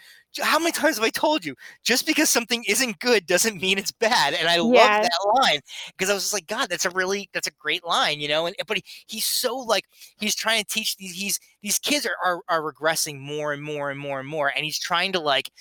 how 0.41 0.57
many 0.57 0.71
times 0.71 0.97
have 0.97 1.05
I 1.05 1.09
told 1.09 1.45
you? 1.45 1.55
Just 1.83 2.07
because 2.07 2.29
something 2.29 2.63
isn't 2.67 2.99
good 2.99 3.27
doesn't 3.27 3.61
mean 3.61 3.77
it's 3.77 3.91
bad. 3.91 4.33
And 4.33 4.47
I 4.47 4.55
yeah. 4.55 4.61
love 4.61 4.73
that 5.03 5.41
line 5.41 5.59
because 5.89 6.09
I 6.09 6.13
was 6.13 6.23
just 6.23 6.33
like, 6.33 6.47
God, 6.47 6.69
that's 6.69 6.85
a 6.85 6.89
really 6.89 7.29
that's 7.33 7.47
a 7.47 7.51
great 7.59 7.85
line, 7.85 8.19
you 8.19 8.27
know. 8.27 8.45
And 8.47 8.55
but 8.67 8.77
he, 8.77 8.83
he's 9.07 9.25
so 9.25 9.55
like 9.55 9.83
he's 10.17 10.35
trying 10.35 10.63
to 10.63 10.67
teach 10.67 10.97
these 10.97 11.13
he's 11.13 11.39
these 11.61 11.77
kids 11.79 12.07
are, 12.07 12.15
are 12.25 12.41
are 12.49 12.73
regressing 12.73 13.19
more 13.19 13.53
and 13.53 13.61
more 13.61 13.91
and 13.91 13.99
more 13.99 14.19
and 14.19 14.27
more, 14.27 14.51
and 14.55 14.65
he's 14.65 14.79
trying 14.79 15.11
to 15.13 15.19
like 15.19 15.51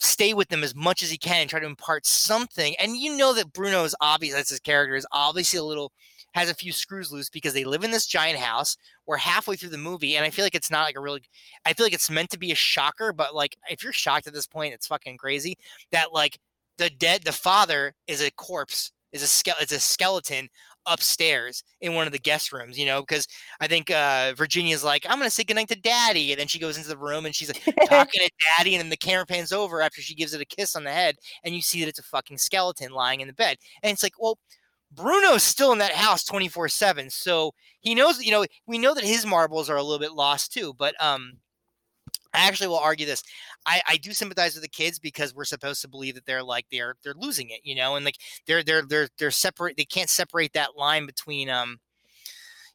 stay 0.00 0.32
with 0.32 0.48
them 0.48 0.62
as 0.62 0.74
much 0.74 1.02
as 1.02 1.10
he 1.10 1.18
can 1.18 1.42
and 1.42 1.50
try 1.50 1.60
to 1.60 1.66
impart 1.66 2.06
something. 2.06 2.74
And 2.78 2.96
you 2.96 3.16
know 3.16 3.34
that 3.34 3.52
Bruno 3.52 3.84
is 3.84 3.96
obvious 4.00 4.34
that's 4.34 4.50
his 4.50 4.60
character 4.60 4.94
is 4.94 5.06
obviously 5.12 5.58
a 5.58 5.64
little 5.64 5.92
has 6.34 6.50
a 6.50 6.54
few 6.54 6.72
screws 6.72 7.12
loose 7.12 7.30
because 7.30 7.54
they 7.54 7.64
live 7.64 7.84
in 7.84 7.90
this 7.90 8.06
giant 8.06 8.38
house. 8.38 8.76
We're 9.06 9.16
halfway 9.16 9.56
through 9.56 9.70
the 9.70 9.78
movie, 9.78 10.16
and 10.16 10.24
I 10.24 10.30
feel 10.30 10.44
like 10.44 10.54
it's 10.54 10.70
not 10.70 10.86
like 10.86 10.96
a 10.96 11.00
really. 11.00 11.22
I 11.64 11.72
feel 11.72 11.86
like 11.86 11.92
it's 11.92 12.10
meant 12.10 12.30
to 12.30 12.38
be 12.38 12.52
a 12.52 12.56
shocker, 12.56 13.12
but 13.12 13.34
like 13.34 13.56
if 13.70 13.82
you're 13.82 13.92
shocked 13.92 14.26
at 14.26 14.34
this 14.34 14.46
point, 14.46 14.74
it's 14.74 14.86
fucking 14.86 15.16
crazy 15.18 15.56
that 15.92 16.12
like 16.12 16.38
the 16.78 16.90
dead, 16.90 17.24
the 17.24 17.32
father 17.32 17.94
is 18.06 18.22
a 18.22 18.30
corpse, 18.32 18.92
is 19.12 19.22
a 19.22 19.26
ske- 19.26 19.60
is 19.60 19.72
a 19.72 19.80
skeleton 19.80 20.48
upstairs 20.86 21.62
in 21.80 21.94
one 21.94 22.06
of 22.06 22.12
the 22.12 22.18
guest 22.18 22.52
rooms, 22.52 22.78
you 22.78 22.86
know, 22.86 23.00
because 23.00 23.28
I 23.60 23.66
think 23.66 23.90
uh, 23.90 24.32
Virginia's 24.36 24.82
like, 24.82 25.06
I'm 25.08 25.18
gonna 25.18 25.30
say 25.30 25.44
goodnight 25.44 25.68
to 25.68 25.76
daddy. 25.76 26.32
And 26.32 26.40
then 26.40 26.46
she 26.46 26.58
goes 26.58 26.76
into 26.76 26.88
the 26.88 26.96
room 26.96 27.26
and 27.26 27.34
she's 27.34 27.48
like 27.48 27.62
talking 27.88 28.20
to 28.22 28.30
daddy, 28.56 28.74
and 28.74 28.82
then 28.82 28.90
the 28.90 28.96
camera 28.96 29.26
pans 29.26 29.52
over 29.52 29.82
after 29.82 30.00
she 30.00 30.14
gives 30.14 30.34
it 30.34 30.40
a 30.40 30.44
kiss 30.46 30.76
on 30.76 30.84
the 30.84 30.92
head, 30.92 31.16
and 31.44 31.54
you 31.54 31.62
see 31.62 31.80
that 31.80 31.88
it's 31.88 31.98
a 31.98 32.04
fucking 32.04 32.38
skeleton 32.38 32.92
lying 32.92 33.20
in 33.20 33.28
the 33.28 33.34
bed. 33.34 33.58
And 33.82 33.92
it's 33.92 34.02
like, 34.02 34.14
well, 34.18 34.38
Bruno's 34.92 35.42
still 35.42 35.72
in 35.72 35.78
that 35.78 35.92
house 35.92 36.24
24 36.24 36.68
7. 36.68 37.10
So 37.10 37.52
he 37.80 37.94
knows, 37.94 38.22
you 38.22 38.30
know, 38.30 38.44
we 38.66 38.78
know 38.78 38.94
that 38.94 39.04
his 39.04 39.26
marbles 39.26 39.68
are 39.68 39.76
a 39.76 39.82
little 39.82 39.98
bit 39.98 40.12
lost 40.12 40.52
too. 40.52 40.74
But 40.74 40.94
um, 41.02 41.34
I 42.34 42.46
actually 42.46 42.68
will 42.68 42.78
argue 42.78 43.06
this. 43.06 43.22
I, 43.66 43.80
I 43.88 43.96
do 43.96 44.12
sympathize 44.12 44.54
with 44.54 44.62
the 44.62 44.68
kids 44.68 44.98
because 44.98 45.34
we're 45.34 45.44
supposed 45.44 45.82
to 45.82 45.88
believe 45.88 46.14
that 46.14 46.26
they're 46.26 46.42
like 46.42 46.66
they're 46.70 46.94
they're 47.02 47.14
losing 47.16 47.50
it, 47.50 47.60
you 47.64 47.74
know, 47.74 47.96
and 47.96 48.04
like 48.04 48.16
they're 48.46 48.62
they're 48.62 48.82
they're 48.82 49.08
they're 49.18 49.30
separate. 49.30 49.76
They 49.76 49.84
can't 49.84 50.10
separate 50.10 50.52
that 50.54 50.76
line 50.76 51.06
between 51.06 51.50
um, 51.50 51.78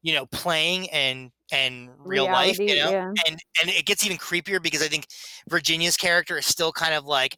you 0.01 0.13
know, 0.13 0.25
playing 0.27 0.89
and 0.91 1.31
and 1.51 1.89
real 1.97 2.27
Reality, 2.27 2.47
life, 2.49 2.59
you 2.59 2.75
know, 2.75 2.91
yeah. 2.91 3.13
and 3.27 3.39
and 3.61 3.69
it 3.69 3.85
gets 3.85 4.05
even 4.05 4.17
creepier 4.17 4.61
because 4.61 4.83
I 4.83 4.87
think 4.87 5.07
Virginia's 5.49 5.97
character 5.97 6.37
is 6.37 6.45
still 6.45 6.71
kind 6.71 6.93
of 6.93 7.05
like 7.05 7.37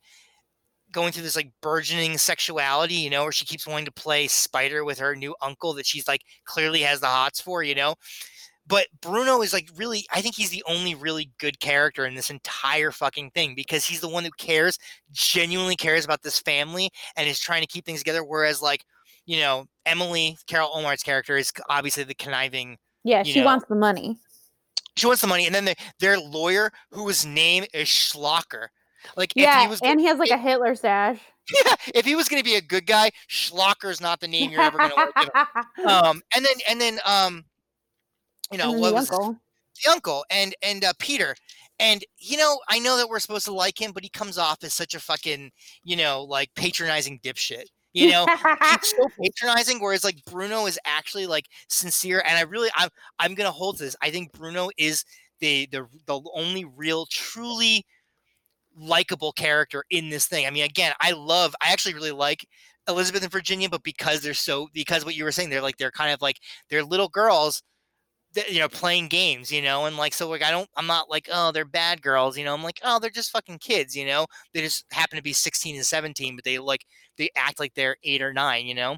going 0.96 1.12
through 1.12 1.24
this 1.24 1.36
like 1.36 1.52
burgeoning 1.62 2.18
sexuality, 2.18 2.96
you 2.96 3.10
know, 3.10 3.24
where 3.24 3.32
she 3.32 3.46
keeps 3.46 3.68
wanting 3.68 3.86
to 3.86 3.92
play 3.92 4.28
spider 4.28 4.86
with 4.86 4.98
her 4.98 5.14
new 5.14 5.36
uncle 5.42 5.74
that 5.74 5.86
she's 5.86 6.08
like 6.08 6.22
clearly 6.46 6.80
has 6.80 7.02
the 7.02 7.08
hots 7.08 7.42
for, 7.42 7.62
you 7.62 7.76
know. 7.76 7.96
But 8.66 8.88
Bruno 9.02 9.42
is 9.42 9.52
like 9.52 9.70
really, 9.76 10.06
I 10.12 10.22
think 10.22 10.36
he's 10.36 10.50
the 10.50 10.64
only 10.68 10.96
really 10.96 11.30
good 11.38 11.60
character 11.60 12.06
in 12.06 12.16
this 12.16 12.30
entire 12.30 12.92
fucking 12.92 13.32
thing 13.32 13.56
because 13.56 13.86
he's 13.86 14.00
the 14.00 14.10
one 14.10 14.24
who 14.24 14.32
cares, 14.40 14.80
genuinely 15.12 15.76
cares 15.76 16.06
about 16.06 16.24
this 16.24 16.40
family 16.40 16.90
and 17.18 17.28
is 17.28 17.40
trying 17.40 17.62
to 17.62 17.68
keep 17.68 17.86
things 17.86 18.00
together. 18.00 18.24
Whereas, 18.24 18.62
like, 18.62 18.86
you 19.26 19.42
know, 19.42 19.66
Emily, 19.86 20.38
Carol 20.48 20.72
Ohmart's 20.76 21.04
character 21.04 21.36
is 21.36 21.52
obviously 21.70 22.06
the 22.06 22.16
conniving. 22.16 22.78
Yeah, 23.04 23.22
she 23.22 23.42
know, 23.42 23.46
wants 23.46 23.66
the 23.68 23.76
money. 23.76 24.18
She 24.96 25.06
wants 25.06 25.22
the 25.22 25.28
money. 25.28 25.46
And 25.46 25.54
then 25.54 25.66
the, 25.66 25.76
their 26.00 26.18
lawyer, 26.18 26.72
whose 26.90 27.26
name 27.26 27.66
is 27.74 27.88
Schlocker, 27.88 28.70
like, 29.16 29.34
yeah, 29.36 29.62
he 29.62 29.68
was, 29.68 29.80
and 29.82 30.00
he 30.00 30.08
has 30.08 30.20
like 30.20 30.32
a 30.32 30.38
Hitler 30.38 30.76
stash. 30.76 31.20
Yeah, 31.64 31.76
if 31.94 32.06
he 32.06 32.16
was 32.16 32.28
going 32.28 32.42
to 32.42 32.44
be 32.44 32.56
a 32.56 32.62
good 32.62 32.88
guy, 32.88 33.12
Schlocker's 33.30 34.02
not 34.02 34.20
the 34.20 34.28
name 34.28 34.50
you're 34.50 34.62
ever 34.62 34.80
going 34.80 34.90
to 34.90 34.96
like. 34.96 35.88
um, 35.88 36.24
and 36.36 36.44
then 36.44 36.56
and 36.68 36.82
then 36.82 37.00
um, 37.06 37.46
you 38.52 38.58
know 38.58 38.72
what 38.72 38.96
was 38.96 39.12
uncle. 39.12 39.38
the 39.84 39.92
uncle 39.92 40.26
and 40.32 40.56
and 40.64 40.84
uh, 40.84 40.94
Peter. 40.98 41.36
And 41.80 42.04
you 42.18 42.38
know, 42.38 42.60
I 42.68 42.80
know 42.80 42.98
that 42.98 43.10
we're 43.10 43.20
supposed 43.20 43.46
to 43.46 43.54
like 43.54 43.80
him, 43.80 43.92
but 43.92 44.02
he 44.02 44.10
comes 44.10 44.40
off 44.40 44.64
as 44.64 44.74
such 44.74 44.96
a 44.96 45.00
fucking, 45.00 45.52
you 45.84 45.96
know, 45.96 46.24
like 46.24 46.50
patronizing 46.56 47.20
dipshit. 47.20 47.66
You 47.94 48.12
know, 48.12 48.26
he's 48.28 48.90
so 48.98 49.08
patronizing. 49.22 49.80
Whereas 49.80 50.04
like 50.04 50.18
Bruno 50.26 50.66
is 50.66 50.78
actually 50.86 51.28
like 51.28 51.46
sincere, 51.70 52.24
and 52.28 52.38
I 52.38 52.42
really, 52.42 52.70
I'm, 52.76 52.90
I'm 53.20 53.36
gonna 53.36 53.52
hold 53.52 53.78
to 53.78 53.84
this. 53.84 53.96
I 54.02 54.10
think 54.10 54.34
Bruno 54.34 54.70
is 54.78 55.06
the 55.40 55.68
the 55.72 55.88
the 56.06 56.20
only 56.34 56.66
real, 56.66 57.06
truly 57.06 57.86
likable 58.76 59.32
character 59.32 59.84
in 59.90 60.10
this 60.10 60.28
thing. 60.28 60.46
I 60.46 60.50
mean, 60.52 60.64
again, 60.64 60.94
I 61.02 61.12
love, 61.12 61.56
I 61.62 61.72
actually 61.72 61.96
really 61.96 62.12
like 62.12 62.46
Elizabeth 62.88 63.24
and 63.24 63.32
Virginia, 63.32 63.70
but 63.70 63.84
because 63.84 64.22
they're 64.22 64.34
so, 64.34 64.70
because 64.74 65.06
what 65.06 65.16
you 65.16 65.24
were 65.24 65.32
saying, 65.32 65.50
they're 65.50 65.62
like, 65.62 65.78
they're 65.78 65.92
kind 65.92 66.14
of 66.14 66.22
like, 66.22 66.38
they're 66.70 66.84
little 66.84 67.10
girls 67.10 67.64
that, 68.34 68.52
you 68.52 68.60
know, 68.60 68.70
playing 68.70 69.08
games, 69.08 69.52
you 69.52 69.62
know, 69.62 69.86
and 69.86 69.98
like, 69.98 70.14
so 70.14 70.30
like, 70.30 70.44
I 70.44 70.52
don't, 70.52 70.70
I'm 70.76 70.88
not 70.88 71.10
like, 71.10 71.30
oh, 71.32 71.52
they're 71.52 71.66
bad 71.66 72.02
girls, 72.02 72.38
you 72.38 72.46
know, 72.46 72.54
I'm 72.54 72.64
like, 72.64 72.80
oh, 72.84 73.00
they're 73.00 73.10
just 73.10 73.32
fucking 73.32 73.60
kids, 73.60 73.96
you 73.96 74.06
know, 74.06 74.28
they 74.54 74.62
just 74.62 74.86
happen 74.92 75.18
to 75.18 75.24
be 75.24 75.34
16 75.34 75.76
and 75.76 75.86
17, 75.86 76.36
but 76.36 76.44
they 76.44 76.60
like, 76.60 76.86
they 77.18 77.30
act 77.38 77.60
like 77.60 77.74
they're 77.76 77.98
eight 78.04 78.22
or 78.22 78.34
nine, 78.34 78.66
you 78.66 78.76
know? 78.76 78.98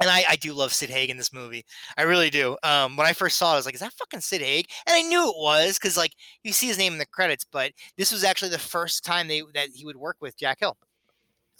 And 0.00 0.10
I, 0.10 0.24
I 0.30 0.36
do 0.36 0.52
love 0.52 0.72
Sid 0.72 0.90
Haig 0.90 1.10
in 1.10 1.16
this 1.16 1.32
movie. 1.32 1.64
I 1.96 2.02
really 2.02 2.30
do. 2.30 2.56
Um, 2.62 2.96
when 2.96 3.06
I 3.06 3.12
first 3.12 3.38
saw 3.38 3.50
it, 3.50 3.54
I 3.54 3.56
was 3.56 3.66
like, 3.66 3.74
"Is 3.74 3.80
that 3.80 3.92
fucking 3.92 4.20
Sid 4.20 4.42
Haig?" 4.42 4.66
And 4.86 4.94
I 4.94 5.02
knew 5.02 5.28
it 5.28 5.36
was 5.36 5.78
because, 5.78 5.96
like, 5.96 6.12
you 6.42 6.52
see 6.52 6.66
his 6.66 6.78
name 6.78 6.92
in 6.92 6.98
the 6.98 7.06
credits. 7.06 7.44
But 7.44 7.72
this 7.96 8.10
was 8.10 8.24
actually 8.24 8.50
the 8.50 8.58
first 8.58 9.04
time 9.04 9.28
they 9.28 9.42
that 9.54 9.68
he 9.72 9.84
would 9.84 9.96
work 9.96 10.16
with 10.20 10.36
Jack 10.36 10.58
Hill. 10.60 10.76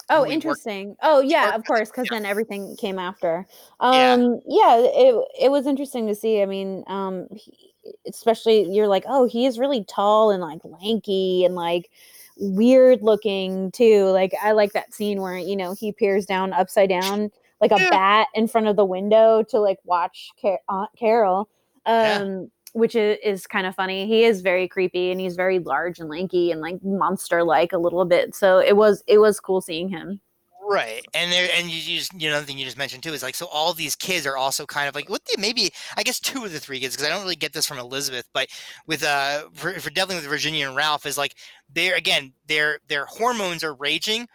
Oh, 0.09 0.25
interesting. 0.25 0.89
Worked, 0.89 0.99
oh, 1.01 1.19
yeah, 1.21 1.55
of 1.55 1.65
course, 1.65 1.89
because 1.89 2.07
yeah. 2.11 2.17
then 2.19 2.25
everything 2.25 2.75
came 2.77 2.99
after. 2.99 3.47
Um, 3.79 4.39
yeah. 4.45 4.77
yeah, 4.77 4.77
it 4.79 5.25
it 5.43 5.51
was 5.51 5.65
interesting 5.65 6.07
to 6.07 6.15
see. 6.15 6.41
I 6.41 6.45
mean, 6.45 6.83
um, 6.87 7.27
he, 7.31 7.73
especially 8.07 8.63
you're 8.71 8.87
like, 8.87 9.03
oh, 9.07 9.25
he 9.27 9.45
is 9.45 9.59
really 9.59 9.83
tall 9.85 10.31
and 10.31 10.41
like 10.41 10.59
lanky 10.63 11.45
and 11.45 11.55
like 11.55 11.89
weird 12.37 13.01
looking 13.01 13.71
too. 13.71 14.05
Like 14.05 14.33
I 14.41 14.51
like 14.51 14.73
that 14.73 14.93
scene 14.93 15.21
where 15.21 15.37
you 15.37 15.55
know 15.55 15.73
he 15.73 15.91
peers 15.91 16.25
down 16.25 16.53
upside 16.53 16.89
down 16.89 17.31
like 17.61 17.71
a 17.71 17.77
bat 17.89 18.27
in 18.33 18.47
front 18.47 18.67
of 18.67 18.75
the 18.75 18.85
window 18.85 19.43
to 19.49 19.59
like 19.59 19.79
watch 19.83 20.29
Car- 20.41 20.59
Aunt 20.69 20.89
Carol. 20.97 21.49
Um, 21.85 21.95
yeah. 21.95 22.41
Which 22.73 22.95
is, 22.95 23.17
is 23.23 23.47
kind 23.47 23.65
of 23.65 23.73
funny. 23.73 24.05
He 24.05 24.25
is 24.25 24.41
very 24.41 24.67
creepy 24.67 25.09
and 25.09 25.19
he's 25.19 25.37
very 25.37 25.59
large 25.59 25.99
and 25.99 26.09
lanky 26.09 26.51
and 26.51 26.59
like 26.59 26.83
monster 26.83 27.41
like 27.41 27.71
a 27.71 27.77
little 27.77 28.03
bit. 28.03 28.35
So 28.35 28.59
it 28.59 28.75
was 28.75 29.01
it 29.07 29.19
was 29.19 29.39
cool 29.39 29.61
seeing 29.61 29.87
him. 29.87 30.19
Right, 30.67 31.05
and 31.13 31.31
there, 31.31 31.47
and 31.55 31.69
you 31.69 31.79
just 31.79 32.19
you 32.19 32.27
know, 32.27 32.39
the 32.39 32.45
thing 32.45 32.57
you 32.57 32.65
just 32.65 32.77
mentioned 32.77 33.03
too 33.03 33.13
is 33.13 33.21
like 33.21 33.35
so 33.35 33.45
all 33.45 33.71
these 33.73 33.95
kids 33.95 34.25
are 34.25 34.35
also 34.35 34.65
kind 34.65 34.89
of 34.89 34.95
like 34.95 35.09
what 35.09 35.23
the, 35.25 35.39
maybe 35.39 35.71
I 35.95 36.01
guess 36.01 36.19
two 36.19 36.43
of 36.43 36.51
the 36.51 36.59
three 36.59 36.79
kids 36.79 36.95
because 36.95 37.07
I 37.07 37.13
don't 37.13 37.21
really 37.21 37.35
get 37.35 37.53
this 37.53 37.67
from 37.67 37.77
Elizabeth, 37.77 38.27
but 38.33 38.47
with 38.87 39.03
uh 39.03 39.43
for, 39.53 39.79
for 39.79 39.91
definitely 39.91 40.23
with 40.23 40.25
Virginia 40.25 40.67
and 40.67 40.75
Ralph 40.75 41.05
is 41.05 41.19
like 41.19 41.35
they're 41.71 41.95
again 41.95 42.33
their 42.47 42.79
their 42.87 43.05
hormones 43.05 43.63
are 43.63 43.75
raging, 43.75 44.27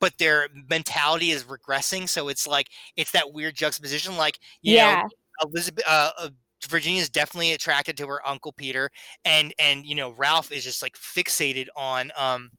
but 0.00 0.16
their 0.18 0.48
mentality 0.68 1.30
is 1.30 1.44
regressing. 1.44 2.08
So 2.08 2.28
it's 2.28 2.46
like 2.46 2.68
it's 2.96 3.12
that 3.12 3.32
weird 3.32 3.54
juxtaposition. 3.54 4.16
Like 4.16 4.38
you 4.62 4.76
yeah. 4.76 5.02
know, 5.02 5.48
Elizabeth. 5.50 5.84
Uh, 5.86 6.10
uh, 6.18 6.28
Virginia 6.68 7.00
is 7.00 7.08
definitely 7.08 7.52
attracted 7.52 7.96
to 7.98 8.06
her 8.08 8.26
uncle 8.26 8.52
Peter, 8.52 8.90
and 9.24 9.54
and 9.60 9.86
you 9.86 9.94
know 9.94 10.10
Ralph 10.10 10.50
is 10.50 10.64
just 10.64 10.82
like 10.82 10.96
fixated 10.96 11.68
on 11.76 12.10
um 12.16 12.50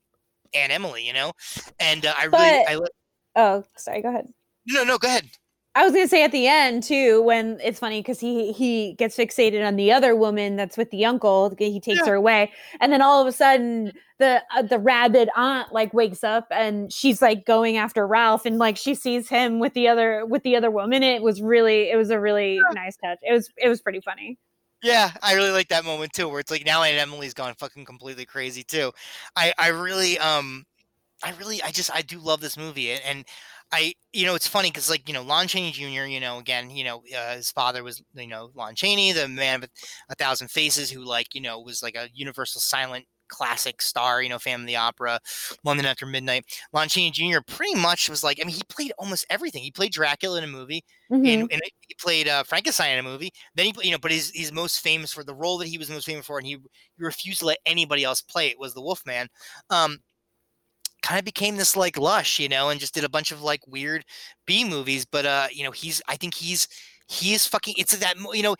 Aunt 0.53 0.71
Emily, 0.71 1.05
you 1.05 1.13
know, 1.13 1.33
and 1.79 2.05
uh, 2.05 2.13
I 2.17 2.27
but, 2.29 2.39
really 2.39 2.65
I. 2.67 2.79
Oh, 3.35 3.63
sorry. 3.77 4.01
Go 4.01 4.09
ahead. 4.09 4.27
No, 4.65 4.83
no, 4.83 4.97
go 4.97 5.07
ahead. 5.07 5.29
I 5.75 5.83
was 5.83 5.93
gonna 5.93 6.07
say 6.07 6.23
at 6.23 6.31
the 6.31 6.47
end 6.47 6.83
too, 6.83 7.21
when 7.21 7.59
it's 7.63 7.79
funny 7.79 7.99
because 8.01 8.19
he 8.19 8.51
he 8.51 8.93
gets 8.93 9.15
fixated 9.15 9.65
on 9.65 9.75
the 9.75 9.91
other 9.91 10.15
woman 10.15 10.55
that's 10.55 10.77
with 10.77 10.89
the 10.89 11.05
uncle. 11.05 11.55
He 11.57 11.79
takes 11.79 11.99
yeah. 11.99 12.07
her 12.07 12.15
away, 12.15 12.51
and 12.81 12.91
then 12.91 13.01
all 13.01 13.21
of 13.21 13.27
a 13.27 13.31
sudden 13.31 13.93
the 14.17 14.41
uh, 14.55 14.63
the 14.63 14.79
rabid 14.79 15.29
aunt 15.35 15.71
like 15.71 15.93
wakes 15.93 16.23
up 16.23 16.47
and 16.51 16.91
she's 16.91 17.21
like 17.21 17.45
going 17.45 17.77
after 17.77 18.05
Ralph, 18.07 18.45
and 18.45 18.57
like 18.57 18.77
she 18.77 18.95
sees 18.95 19.29
him 19.29 19.59
with 19.59 19.73
the 19.75 19.87
other 19.87 20.25
with 20.25 20.41
the 20.43 20.55
other 20.55 20.71
woman. 20.71 21.03
It 21.03 21.21
was 21.21 21.41
really 21.41 21.91
it 21.91 21.95
was 21.95 22.09
a 22.09 22.19
really 22.19 22.55
yeah. 22.55 22.73
nice 22.73 22.97
touch. 22.97 23.19
It 23.21 23.31
was 23.31 23.49
it 23.55 23.69
was 23.69 23.81
pretty 23.81 24.01
funny. 24.01 24.39
Yeah, 24.81 25.11
I 25.21 25.33
really 25.35 25.51
like 25.51 25.67
that 25.69 25.85
moment 25.85 26.13
too, 26.13 26.29
where 26.29 26.39
it's 26.39 26.51
like 26.51 26.65
now 26.65 26.81
Aunt 26.81 26.97
Emily's 26.97 27.33
gone 27.33 27.53
fucking 27.59 27.85
completely 27.85 28.25
crazy 28.25 28.63
too. 28.63 28.91
I 29.35 29.53
I 29.57 29.67
really 29.67 30.17
um 30.17 30.65
I 31.23 31.33
really 31.33 31.61
I 31.61 31.71
just 31.71 31.93
I 31.93 32.01
do 32.01 32.19
love 32.19 32.41
this 32.41 32.57
movie 32.57 32.91
and, 32.91 33.01
and 33.05 33.25
I, 33.71 33.93
you 34.13 34.25
know, 34.25 34.35
it's 34.35 34.47
funny 34.47 34.69
because, 34.69 34.89
like, 34.89 35.07
you 35.07 35.13
know, 35.13 35.21
Lon 35.21 35.47
Chaney 35.47 35.71
Jr., 35.71 36.05
you 36.05 36.19
know, 36.19 36.39
again, 36.39 36.71
you 36.71 36.83
know, 36.83 37.03
uh, 37.15 37.35
his 37.35 37.51
father 37.51 37.83
was, 37.83 38.01
you 38.15 38.27
know, 38.27 38.51
Lon 38.55 38.73
Chaney, 38.75 39.11
the 39.11 39.27
man 39.27 39.61
with 39.61 39.69
a 40.09 40.15
thousand 40.15 40.49
faces 40.49 40.89
who, 40.89 41.01
like, 41.03 41.35
you 41.35 41.41
know, 41.41 41.59
was 41.59 41.83
like 41.83 41.95
a 41.95 42.09
universal 42.13 42.59
silent 42.61 43.05
classic 43.27 43.79
star, 43.79 44.23
you 44.23 44.29
know, 44.29 44.39
Phantom 44.39 44.61
of 44.61 44.67
the 44.67 44.75
Opera, 44.75 45.19
London 45.63 45.85
After 45.85 46.07
Midnight. 46.07 46.45
Lon 46.73 46.87
Chaney 46.89 47.11
Jr. 47.11 47.41
pretty 47.41 47.75
much 47.75 48.09
was 48.09 48.23
like, 48.23 48.39
I 48.41 48.45
mean, 48.45 48.55
he 48.55 48.63
played 48.69 48.91
almost 48.97 49.25
everything. 49.29 49.61
He 49.61 49.69
played 49.71 49.91
Dracula 49.91 50.39
in 50.39 50.43
a 50.43 50.47
movie, 50.47 50.83
Mhm. 51.11 51.43
and, 51.43 51.51
and 51.51 51.61
he 51.87 51.95
played 51.99 52.27
uh, 52.27 52.43
Frankenstein 52.43 52.93
in 52.93 52.99
a 52.99 53.07
movie. 53.07 53.31
Then 53.55 53.67
he, 53.67 53.73
you 53.83 53.91
know, 53.91 53.99
but 53.99 54.09
he's 54.11 54.31
he's 54.31 54.51
most 54.51 54.79
famous 54.81 55.13
for 55.13 55.23
the 55.23 55.35
role 55.35 55.57
that 55.59 55.67
he 55.67 55.77
was 55.77 55.89
most 55.89 56.05
famous 56.05 56.25
for, 56.25 56.37
and 56.39 56.47
he, 56.47 56.53
he 56.97 57.03
refused 57.03 57.39
to 57.41 57.45
let 57.45 57.59
anybody 57.65 58.03
else 58.03 58.21
play 58.21 58.47
it. 58.49 58.59
Was 58.59 58.73
the 58.73 58.81
Wolfman. 58.81 59.27
Um, 59.69 59.99
kind 61.01 61.19
of 61.19 61.25
became 61.25 61.57
this 61.57 61.75
like 61.75 61.97
lush, 61.97 62.39
you 62.39 62.49
know, 62.49 62.69
and 62.69 62.79
just 62.79 62.93
did 62.93 63.03
a 63.03 63.09
bunch 63.09 63.31
of 63.31 63.41
like 63.41 63.61
weird 63.67 64.05
B 64.45 64.63
movies. 64.63 65.05
But 65.05 65.25
uh, 65.25 65.47
you 65.51 65.63
know, 65.63 65.71
he's 65.71 66.01
I 66.07 66.15
think 66.15 66.33
he's 66.33 66.67
he 67.07 67.33
is 67.33 67.45
fucking. 67.47 67.75
It's 67.77 67.97
that 67.97 68.15
you 68.33 68.43
know. 68.43 68.55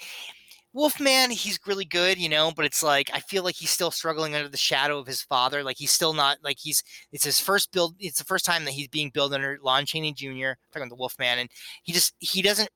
Wolfman, 0.71 1.31
he's 1.31 1.59
really 1.65 1.85
good, 1.85 2.19
you 2.19 2.29
know, 2.29 2.51
but 2.55 2.63
it's 2.63 2.83
like 2.83 3.09
I 3.11 3.21
feel 3.21 3.43
like 3.43 3.55
he's 3.55 3.71
still 3.71 3.89
struggling 3.89 4.35
under 4.35 4.47
the 4.47 4.55
shadow 4.57 4.99
of 4.99 5.07
his 5.07 5.23
father. 5.23 5.63
Like 5.63 5.77
he's 5.77 5.91
still 5.91 6.13
not 6.13 6.37
like 6.43 6.57
he's 6.59 6.83
it's 7.11 7.23
his 7.23 7.39
first 7.39 7.71
build. 7.71 7.95
It's 7.99 8.19
the 8.19 8.23
first 8.23 8.45
time 8.45 8.65
that 8.65 8.71
he's 8.71 8.87
being 8.87 9.09
billed 9.09 9.33
under 9.33 9.57
Lon 9.63 9.85
Chaney 9.85 10.13
Jr. 10.13 10.51
talking 10.71 10.83
about 10.83 10.89
the 10.89 10.95
Wolfman, 10.95 11.39
and 11.39 11.49
he 11.81 11.91
just 11.91 12.13
he 12.19 12.43
doesn't 12.43 12.69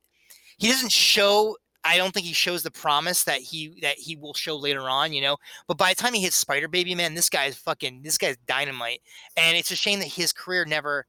he 0.57 0.67
doesn't 0.69 0.91
show. 0.91 1.55
I 1.85 1.97
don't 1.97 2.13
think 2.13 2.25
he 2.25 2.33
shows 2.33 2.63
the 2.63 2.71
promise 2.71 3.23
that 3.25 3.41
he 3.41 3.79
that 3.81 3.97
he 3.97 4.15
will 4.15 4.33
show 4.33 4.55
later 4.55 4.89
on, 4.89 5.13
you 5.13 5.21
know. 5.21 5.37
But 5.67 5.77
by 5.77 5.89
the 5.93 6.01
time 6.01 6.13
he 6.13 6.21
hits 6.21 6.35
Spider 6.35 6.67
Baby, 6.67 6.95
man, 6.95 7.13
this 7.13 7.29
guy 7.29 7.45
is 7.45 7.57
fucking 7.57 8.01
this 8.03 8.17
guy's 8.17 8.37
dynamite, 8.47 9.01
and 9.37 9.57
it's 9.57 9.71
a 9.71 9.75
shame 9.75 9.99
that 9.99 10.07
his 10.07 10.33
career 10.33 10.65
never. 10.65 11.05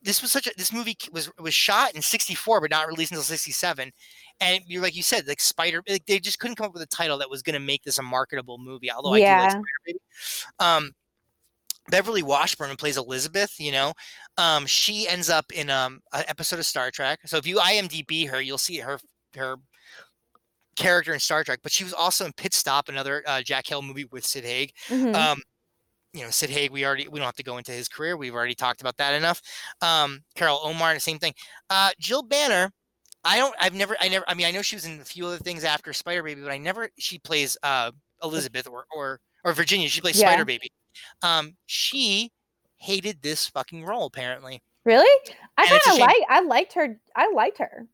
This 0.00 0.22
was 0.22 0.30
such 0.30 0.46
a 0.46 0.52
this 0.56 0.72
movie 0.72 0.96
was 1.12 1.30
was 1.38 1.54
shot 1.54 1.94
in 1.94 2.02
'64 2.02 2.60
but 2.60 2.70
not 2.70 2.86
released 2.86 3.10
until 3.10 3.22
'67, 3.22 3.92
and 4.40 4.60
you're 4.66 4.82
like 4.82 4.96
you 4.96 5.02
said 5.02 5.26
like 5.26 5.40
Spider 5.40 5.82
like 5.88 6.06
they 6.06 6.20
just 6.20 6.38
couldn't 6.38 6.56
come 6.56 6.66
up 6.66 6.72
with 6.72 6.82
a 6.82 6.86
title 6.86 7.18
that 7.18 7.30
was 7.30 7.42
going 7.42 7.54
to 7.54 7.60
make 7.60 7.82
this 7.82 7.98
a 7.98 8.02
marketable 8.02 8.58
movie. 8.58 8.90
Although 8.90 9.14
I 9.14 9.18
do 9.18 9.42
like 9.42 9.50
Spider 9.50 9.64
Baby. 9.86 9.98
Um, 10.60 10.92
Beverly 11.90 12.22
Washburn 12.22 12.76
plays 12.76 12.96
Elizabeth, 12.96 13.54
you 13.58 13.72
know, 13.72 13.94
um, 14.36 14.66
she 14.66 15.08
ends 15.08 15.30
up 15.30 15.50
in 15.52 15.70
um, 15.70 16.00
an 16.12 16.24
episode 16.28 16.58
of 16.58 16.66
Star 16.66 16.90
Trek. 16.90 17.20
So 17.24 17.38
if 17.38 17.46
you 17.46 17.56
IMDb 17.56 18.28
her, 18.28 18.40
you'll 18.40 18.58
see 18.58 18.78
her 18.78 18.98
her 19.34 19.56
character 20.78 21.12
in 21.12 21.20
Star 21.20 21.44
Trek. 21.44 21.60
But 21.62 21.72
she 21.72 21.84
was 21.84 21.92
also 21.92 22.24
in 22.24 22.32
Pit 22.32 22.54
Stop, 22.54 22.88
another 22.88 23.22
uh, 23.26 23.42
Jack 23.42 23.66
Hill 23.66 23.82
movie 23.82 24.06
with 24.06 24.24
Sid 24.24 24.44
Haig. 24.44 24.72
Mhm. 24.88 25.14
Um, 25.14 25.42
you 26.14 26.22
know, 26.22 26.30
Sid 26.30 26.50
Haig. 26.50 26.70
We 26.70 26.86
already 26.86 27.06
we 27.08 27.18
don't 27.18 27.26
have 27.26 27.36
to 27.36 27.42
go 27.42 27.58
into 27.58 27.72
his 27.72 27.88
career. 27.88 28.16
We've 28.16 28.34
already 28.34 28.54
talked 28.54 28.80
about 28.80 28.96
that 28.96 29.14
enough. 29.14 29.42
Um, 29.82 30.22
Carol 30.34 30.58
Ohmart, 30.64 30.94
the 30.94 31.00
same 31.00 31.18
thing. 31.18 31.34
Uh, 31.68 31.90
Jill 31.98 32.22
Banner. 32.22 32.72
I 33.24 33.36
don't. 33.36 33.54
I've 33.60 33.74
never. 33.74 33.96
I 34.00 34.08
never. 34.08 34.24
I 34.28 34.34
mean, 34.34 34.46
I 34.46 34.50
know 34.50 34.62
she 34.62 34.76
was 34.76 34.84
in 34.86 35.00
a 35.00 35.04
few 35.04 35.26
other 35.26 35.38
things 35.38 35.64
after 35.64 35.92
Spider 35.92 36.22
Baby, 36.22 36.40
but 36.40 36.50
I 36.52 36.56
never. 36.58 36.88
She 36.98 37.18
plays 37.18 37.56
uh, 37.62 37.90
Elizabeth 38.22 38.66
or 38.68 38.86
or 38.94 39.20
or 39.44 39.52
Virginia. 39.52 39.88
She 39.88 40.00
plays 40.00 40.18
Yeah. 40.18 40.28
Spider 40.28 40.44
Baby. 40.44 40.72
Um, 41.22 41.56
she 41.66 42.30
hated 42.78 43.20
this 43.22 43.46
fucking 43.48 43.84
role 43.84 44.06
apparently. 44.06 44.62
really? 44.84 45.32
I 45.58 45.64
and 45.64 45.72
it's 45.72 45.86
a 45.86 45.90
kind 45.90 46.00
of 46.02 46.06
like. 46.08 46.16
I 46.30 46.40
liked 46.40 46.72
her. 46.74 46.98
I 47.16 47.30
liked 47.32 47.58
her. 47.58 47.86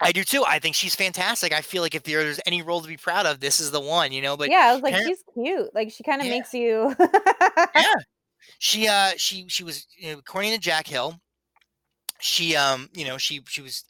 I 0.00 0.12
do 0.12 0.24
too. 0.24 0.44
I 0.46 0.58
think 0.58 0.74
she's 0.74 0.94
fantastic. 0.94 1.52
I 1.52 1.60
feel 1.60 1.82
like 1.82 1.94
if 1.94 2.02
there's 2.04 2.40
any 2.46 2.62
role 2.62 2.80
to 2.80 2.88
be 2.88 2.96
proud 2.96 3.26
of, 3.26 3.40
this 3.40 3.60
is 3.60 3.70
the 3.70 3.80
one. 3.80 4.12
You 4.12 4.22
know, 4.22 4.36
but 4.36 4.50
yeah, 4.50 4.66
I 4.68 4.72
was 4.72 4.82
like, 4.82 4.94
Karen- 4.94 5.08
she's 5.08 5.22
cute. 5.34 5.74
Like 5.74 5.90
she 5.90 6.02
kind 6.02 6.20
of 6.20 6.26
Yeah. 6.26 6.32
makes 6.32 6.54
you. 6.54 6.94
yeah, 7.74 7.94
she 8.58 8.88
uh 8.88 9.10
she 9.16 9.46
she 9.48 9.62
was 9.64 9.86
you 9.98 10.12
know, 10.12 10.18
according 10.18 10.52
to 10.52 10.58
Jack 10.58 10.86
Hill, 10.86 11.20
she 12.20 12.56
um 12.56 12.88
you 12.94 13.04
know 13.04 13.18
she 13.18 13.42
she 13.46 13.62
was 13.62 13.84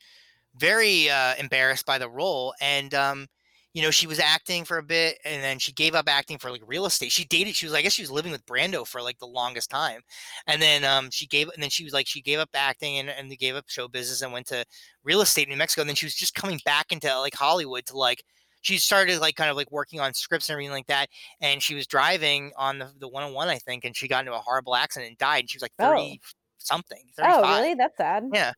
very 0.56 1.08
uh, 1.08 1.34
embarrassed 1.38 1.86
by 1.86 1.96
the 1.98 2.08
role 2.08 2.52
and 2.60 2.92
um 2.92 3.28
you 3.72 3.82
know 3.82 3.90
she 3.90 4.06
was 4.06 4.18
acting 4.18 4.64
for 4.64 4.78
a 4.78 4.82
bit 4.82 5.18
and 5.24 5.42
then 5.42 5.58
she 5.58 5.72
gave 5.72 5.94
up 5.94 6.08
acting 6.08 6.38
for 6.38 6.50
like 6.50 6.62
real 6.66 6.86
estate 6.86 7.12
she 7.12 7.24
dated 7.24 7.54
she 7.54 7.66
was 7.66 7.74
i 7.74 7.82
guess 7.82 7.92
she 7.92 8.02
was 8.02 8.10
living 8.10 8.32
with 8.32 8.44
brando 8.46 8.86
for 8.86 9.00
like 9.00 9.18
the 9.18 9.26
longest 9.26 9.70
time 9.70 10.00
and 10.46 10.60
then 10.60 10.84
um 10.84 11.08
she 11.10 11.26
gave 11.26 11.48
and 11.54 11.62
then 11.62 11.70
she 11.70 11.84
was 11.84 11.92
like 11.92 12.06
she 12.06 12.20
gave 12.20 12.38
up 12.38 12.48
acting 12.54 12.98
and, 12.98 13.08
and 13.08 13.36
gave 13.38 13.54
up 13.54 13.64
show 13.68 13.88
business 13.88 14.22
and 14.22 14.32
went 14.32 14.46
to 14.46 14.64
real 15.04 15.20
estate 15.20 15.44
in 15.44 15.50
new 15.50 15.56
mexico 15.56 15.82
and 15.82 15.88
then 15.88 15.96
she 15.96 16.06
was 16.06 16.14
just 16.14 16.34
coming 16.34 16.60
back 16.64 16.92
into 16.92 17.18
like 17.18 17.34
hollywood 17.34 17.86
to 17.86 17.96
like 17.96 18.22
she 18.62 18.76
started 18.76 19.20
like 19.20 19.36
kind 19.36 19.50
of 19.50 19.56
like 19.56 19.70
working 19.70 20.00
on 20.00 20.12
scripts 20.12 20.48
and 20.48 20.54
everything 20.54 20.72
like 20.72 20.86
that 20.86 21.08
and 21.40 21.62
she 21.62 21.74
was 21.74 21.86
driving 21.86 22.52
on 22.56 22.78
the, 22.78 22.90
the 22.98 23.08
101 23.08 23.48
i 23.48 23.58
think 23.58 23.84
and 23.84 23.96
she 23.96 24.08
got 24.08 24.20
into 24.20 24.34
a 24.34 24.38
horrible 24.38 24.74
accident 24.74 25.08
and 25.08 25.18
died 25.18 25.40
and 25.40 25.50
she 25.50 25.56
was 25.56 25.62
like 25.62 25.72
30 25.78 26.20
something 26.58 27.02
35 27.16 27.34
oh, 27.34 27.56
really? 27.56 27.74
That's 27.74 27.96
sad. 27.96 28.24
Yeah. 28.34 28.52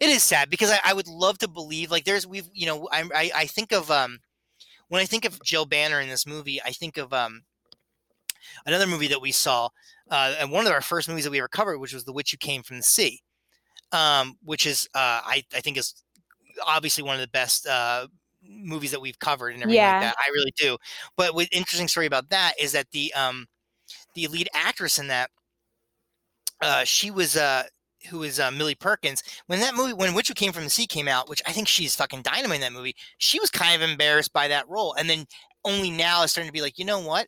it 0.00 0.10
is 0.10 0.22
sad 0.22 0.50
because 0.50 0.70
I, 0.70 0.80
I 0.84 0.92
would 0.92 1.06
love 1.06 1.38
to 1.38 1.48
believe 1.48 1.90
like 1.90 2.04
there's 2.04 2.26
we've 2.26 2.48
you 2.52 2.66
know 2.66 2.88
I, 2.90 3.04
I 3.14 3.30
I 3.34 3.46
think 3.46 3.72
of 3.72 3.90
um 3.90 4.18
when 4.88 5.00
I 5.02 5.06
think 5.06 5.24
of 5.24 5.42
Jill 5.42 5.66
Banner 5.66 6.00
in 6.00 6.08
this 6.08 6.26
movie 6.26 6.60
I 6.62 6.72
think 6.72 6.96
of 6.98 7.12
um 7.12 7.44
another 8.66 8.86
movie 8.86 9.08
that 9.08 9.20
we 9.20 9.32
saw 9.32 9.68
uh 10.10 10.34
and 10.38 10.50
one 10.50 10.66
of 10.66 10.72
our 10.72 10.80
first 10.80 11.08
movies 11.08 11.24
that 11.24 11.30
we 11.30 11.38
ever 11.38 11.48
covered 11.48 11.78
which 11.78 11.92
was 11.94 12.04
The 12.04 12.12
Witch 12.12 12.30
Who 12.30 12.36
Came 12.36 12.62
from 12.62 12.76
the 12.78 12.82
Sea 12.82 13.20
um 13.92 14.36
which 14.44 14.66
is 14.66 14.88
uh 14.94 15.22
I 15.24 15.44
I 15.54 15.60
think 15.60 15.76
is 15.78 15.94
obviously 16.66 17.04
one 17.04 17.16
of 17.16 17.20
the 17.20 17.28
best 17.28 17.66
uh 17.66 18.08
movies 18.42 18.92
that 18.92 19.00
we've 19.00 19.18
covered 19.18 19.54
and 19.54 19.62
everything 19.62 19.84
Yeah. 19.84 19.86
like 19.86 19.98
that 20.00 20.16
I 20.18 20.30
really 20.30 20.52
do 20.56 20.78
but 21.16 21.34
what 21.34 21.48
interesting 21.52 21.88
story 21.88 22.06
about 22.06 22.30
that 22.30 22.54
is 22.60 22.72
that 22.72 22.90
the 22.92 23.12
um 23.14 23.46
the 24.14 24.28
lead 24.28 24.48
actress 24.54 24.98
in 24.98 25.08
that 25.08 25.30
uh 26.60 26.84
she 26.84 27.10
was 27.10 27.36
uh 27.36 27.64
who 28.10 28.22
is 28.22 28.40
uh, 28.40 28.50
Millie 28.50 28.74
Perkins. 28.74 29.22
When 29.46 29.60
that 29.60 29.74
movie, 29.74 29.92
when 29.92 30.14
Witch 30.14 30.28
Who 30.28 30.34
Came 30.34 30.52
from 30.52 30.64
the 30.64 30.70
Sea 30.70 30.86
came 30.86 31.08
out, 31.08 31.28
which 31.28 31.42
I 31.46 31.52
think 31.52 31.68
she's 31.68 31.96
fucking 31.96 32.22
dynamite 32.22 32.56
in 32.56 32.60
that 32.62 32.72
movie, 32.72 32.94
she 33.18 33.40
was 33.40 33.50
kind 33.50 33.80
of 33.80 33.88
embarrassed 33.88 34.32
by 34.32 34.48
that 34.48 34.68
role, 34.68 34.94
and 34.94 35.08
then 35.08 35.26
only 35.64 35.90
now 35.90 36.22
is 36.22 36.32
starting 36.32 36.48
to 36.48 36.52
be 36.52 36.62
like, 36.62 36.78
you 36.78 36.84
know 36.84 37.00
what? 37.00 37.26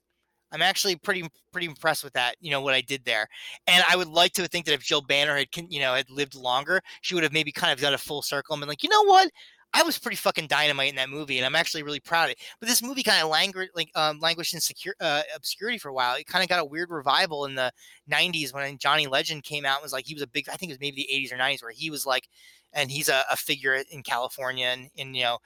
I'm 0.52 0.62
actually 0.62 0.96
pretty 0.96 1.28
pretty 1.52 1.66
impressed 1.66 2.04
with 2.04 2.12
that. 2.12 2.36
You 2.40 2.50
know 2.50 2.60
what 2.60 2.74
I 2.74 2.80
did 2.80 3.04
there, 3.04 3.26
and 3.66 3.84
I 3.88 3.96
would 3.96 4.08
like 4.08 4.32
to 4.34 4.46
think 4.46 4.64
that 4.66 4.74
if 4.74 4.82
Jill 4.82 5.02
Banner 5.02 5.36
had 5.36 5.48
you 5.68 5.80
know 5.80 5.94
had 5.94 6.08
lived 6.08 6.34
longer, 6.34 6.80
she 7.02 7.14
would 7.14 7.24
have 7.24 7.32
maybe 7.32 7.52
kind 7.52 7.72
of 7.72 7.80
done 7.80 7.94
a 7.94 7.98
full 7.98 8.22
circle 8.22 8.54
and 8.54 8.60
been 8.60 8.68
like, 8.68 8.82
you 8.82 8.88
know 8.88 9.04
what? 9.04 9.28
I 9.74 9.82
was 9.82 9.98
pretty 9.98 10.16
fucking 10.16 10.46
dynamite 10.46 10.88
in 10.88 10.96
that 10.96 11.10
movie, 11.10 11.36
and 11.36 11.44
I'm 11.44 11.54
actually 11.54 11.82
really 11.82 12.00
proud 12.00 12.24
of 12.24 12.30
it. 12.30 12.38
But 12.60 12.68
this 12.68 12.82
movie 12.82 13.02
kind 13.02 13.22
of 13.22 13.28
languished, 13.28 13.72
like 13.74 13.90
um, 13.94 14.20
languished 14.20 14.54
in 14.54 14.60
secure, 14.60 14.94
uh, 15.00 15.22
obscurity 15.34 15.76
for 15.78 15.90
a 15.90 15.92
while. 15.92 16.16
It 16.16 16.26
kind 16.26 16.42
of 16.42 16.48
got 16.48 16.60
a 16.60 16.64
weird 16.64 16.90
revival 16.90 17.44
in 17.44 17.54
the 17.54 17.70
'90s 18.06 18.54
when 18.54 18.78
Johnny 18.78 19.06
Legend 19.06 19.44
came 19.44 19.66
out. 19.66 19.78
and 19.78 19.82
Was 19.82 19.92
like 19.92 20.06
he 20.06 20.14
was 20.14 20.22
a 20.22 20.26
big, 20.26 20.48
I 20.48 20.56
think 20.56 20.70
it 20.70 20.74
was 20.74 20.80
maybe 20.80 21.06
the 21.06 21.14
'80s 21.14 21.32
or 21.32 21.36
'90s, 21.36 21.62
where 21.62 21.72
he 21.72 21.90
was 21.90 22.06
like, 22.06 22.28
and 22.72 22.90
he's 22.90 23.08
a, 23.08 23.22
a 23.30 23.36
figure 23.36 23.74
in 23.90 24.02
California, 24.02 24.66
and, 24.66 24.88
and 24.96 25.14
you 25.14 25.24
know, 25.24 25.38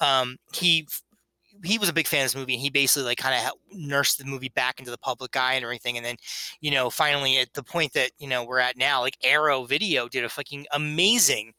um, 0.00 0.36
he 0.52 0.88
he 1.64 1.78
was 1.78 1.88
a 1.88 1.92
big 1.92 2.06
fan 2.06 2.20
of 2.20 2.26
this 2.26 2.36
movie, 2.36 2.54
and 2.54 2.62
he 2.62 2.70
basically 2.70 3.04
like 3.04 3.18
kind 3.18 3.34
of 3.34 3.52
nursed 3.72 4.18
the 4.18 4.24
movie 4.24 4.50
back 4.50 4.78
into 4.78 4.90
the 4.90 4.98
public 4.98 5.36
eye 5.36 5.54
and 5.54 5.64
everything. 5.64 5.96
And 5.96 6.04
then, 6.04 6.16
you 6.60 6.70
know, 6.70 6.90
finally 6.90 7.38
at 7.38 7.52
the 7.54 7.62
point 7.62 7.92
that 7.94 8.10
you 8.18 8.28
know 8.28 8.44
we're 8.44 8.58
at 8.58 8.76
now, 8.76 9.00
like 9.00 9.16
Arrow 9.22 9.64
Video 9.64 10.08
did 10.08 10.24
a 10.24 10.28
fucking 10.28 10.66
amazing 10.72 11.52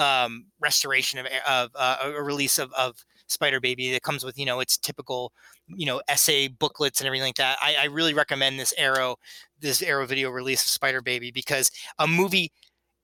um, 0.00 0.46
restoration 0.60 1.18
of 1.18 1.26
of 1.48 1.70
uh, 1.74 1.98
a 2.04 2.22
release 2.22 2.58
of, 2.58 2.72
of 2.72 3.04
Spider 3.28 3.60
Baby 3.60 3.92
that 3.92 4.02
comes 4.02 4.24
with 4.24 4.38
you 4.38 4.46
know 4.46 4.60
its 4.60 4.76
typical 4.76 5.32
you 5.68 5.86
know 5.86 6.02
essay 6.08 6.48
booklets 6.48 7.00
and 7.00 7.06
everything 7.06 7.28
like 7.28 7.36
that. 7.36 7.58
I, 7.62 7.76
I 7.82 7.84
really 7.86 8.14
recommend 8.14 8.58
this 8.58 8.74
Arrow 8.76 9.16
this 9.60 9.82
Arrow 9.82 10.06
video 10.06 10.30
release 10.30 10.64
of 10.64 10.70
Spider 10.70 11.02
Baby 11.02 11.30
because 11.30 11.70
a 11.98 12.06
movie 12.06 12.50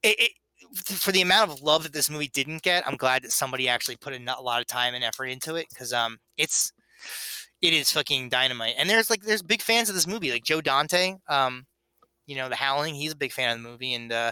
it, 0.03 0.19
it 0.19 0.31
for 0.83 1.11
the 1.11 1.21
amount 1.21 1.51
of 1.51 1.61
love 1.61 1.83
that 1.83 1.93
this 1.93 2.09
movie 2.09 2.29
didn't 2.33 2.61
get, 2.61 2.85
I'm 2.85 2.97
glad 2.97 3.23
that 3.23 3.31
somebody 3.31 3.69
actually 3.69 3.95
put 3.95 4.13
a, 4.13 4.39
a 4.39 4.41
lot 4.41 4.59
of 4.59 4.67
time 4.67 4.95
and 4.95 5.03
effort 5.03 5.27
into 5.27 5.55
it 5.55 5.67
because 5.69 5.93
um 5.93 6.17
it's 6.37 6.71
it 7.61 7.73
is 7.73 7.91
fucking 7.91 8.29
dynamite. 8.29 8.75
And 8.77 8.89
there's 8.89 9.09
like 9.09 9.21
there's 9.21 9.41
big 9.41 9.61
fans 9.61 9.89
of 9.89 9.95
this 9.95 10.07
movie 10.07 10.31
like 10.31 10.43
Joe 10.43 10.61
Dante, 10.61 11.15
um 11.29 11.65
you 12.25 12.35
know 12.35 12.49
the 12.49 12.55
Howling, 12.55 12.95
he's 12.95 13.13
a 13.13 13.17
big 13.17 13.31
fan 13.31 13.55
of 13.55 13.63
the 13.63 13.69
movie 13.69 13.93
and 13.93 14.11
uh 14.11 14.31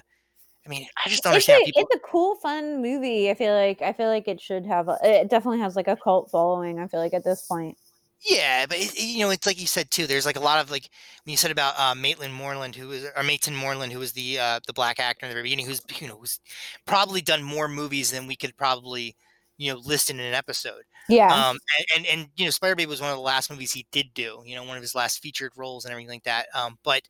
I 0.66 0.70
mean 0.70 0.88
I 1.05 1.09
just 1.09 1.24
don't 1.24 1.34
It's 1.34 1.47
understand 1.47 1.63
a, 1.63 1.66
people 1.66 1.84
it's 1.84 1.95
a 1.95 1.99
cool, 1.99 2.36
fun 2.36 2.82
movie. 2.82 3.30
I 3.30 3.36
feel 3.36 3.53
like 3.53 3.82
I 3.82 3.93
feel 3.93 4.07
like 4.07 4.28
it 4.28 4.41
should 4.41 4.66
have. 4.66 4.88
A, 4.89 4.97
it 5.03 5.30
definitely 5.30 5.59
has 5.59 5.76
like 5.76 5.88
a 5.88 5.95
cult 5.97 6.32
following. 6.32 6.80
I 6.80 6.88
feel 6.88 6.99
like 6.99 7.13
at 7.13 7.24
this 7.24 7.43
point. 7.43 7.78
Yeah, 8.22 8.66
but 8.66 8.78
it, 8.78 8.93
it- 8.95 9.03
you 9.03 9.20
know, 9.20 9.30
it's 9.30 9.45
like 9.45 9.59
you 9.59 9.68
said 9.68 9.91
too. 9.91 10.07
There's 10.07 10.26
like 10.26 10.36
a 10.38 10.39
lot 10.41 10.59
of 10.59 10.72
like 10.72 10.89
when 11.24 11.32
you 11.32 11.38
said 11.38 11.51
about 11.51 11.80
uh, 11.80 11.93
Maitland 11.93 12.34
Moreland, 12.34 12.76
who 12.76 12.91
is 12.91 13.05
or 13.16 13.24
Maitland 13.24 13.57
Moreland, 13.57 13.93
who 13.93 13.99
was 13.99 14.13
the 14.13 14.39
uh, 14.39 14.59
the 14.66 14.74
black 14.74 14.99
actor 14.99 15.26
in 15.26 15.30
the 15.30 15.36
very 15.36 15.43
beginning, 15.43 15.66
who's 15.68 15.82
you 15.99 16.07
know 16.07 16.18
who's 16.18 16.39
probably 16.86 17.22
done 17.22 17.43
more 17.43 17.68
movies 17.68 18.11
than 18.11 18.28
we 18.28 18.36
could 18.36 18.55
probably 18.57 19.16
you 19.57 19.72
know 19.72 19.80
list 19.80 20.09
in 20.09 20.20
an 20.20 20.34
episode. 20.34 20.84
Yeah. 21.07 21.32
Um, 21.34 21.57
and, 21.78 21.86
and 21.97 22.05
and 22.22 22.30
you 22.36 22.45
know, 22.45 22.51
Spider 22.51 22.76
Baby 22.76 22.89
was 22.89 23.01
one 23.01 23.11
of 23.11 23.16
the 23.18 23.22
last 23.22 23.51
movies 23.51 23.72
he 23.74 23.86
did 23.91 24.13
do. 24.16 24.41
You 24.45 24.55
know, 24.55 24.63
one 24.63 24.78
of 24.78 24.82
his 24.82 24.95
last 24.95 25.20
featured 25.22 25.51
roles 25.55 25.86
and 25.86 25.91
everything 25.91 26.09
like 26.09 26.24
that. 26.24 26.47
Um, 26.55 26.80
but 26.84 27.03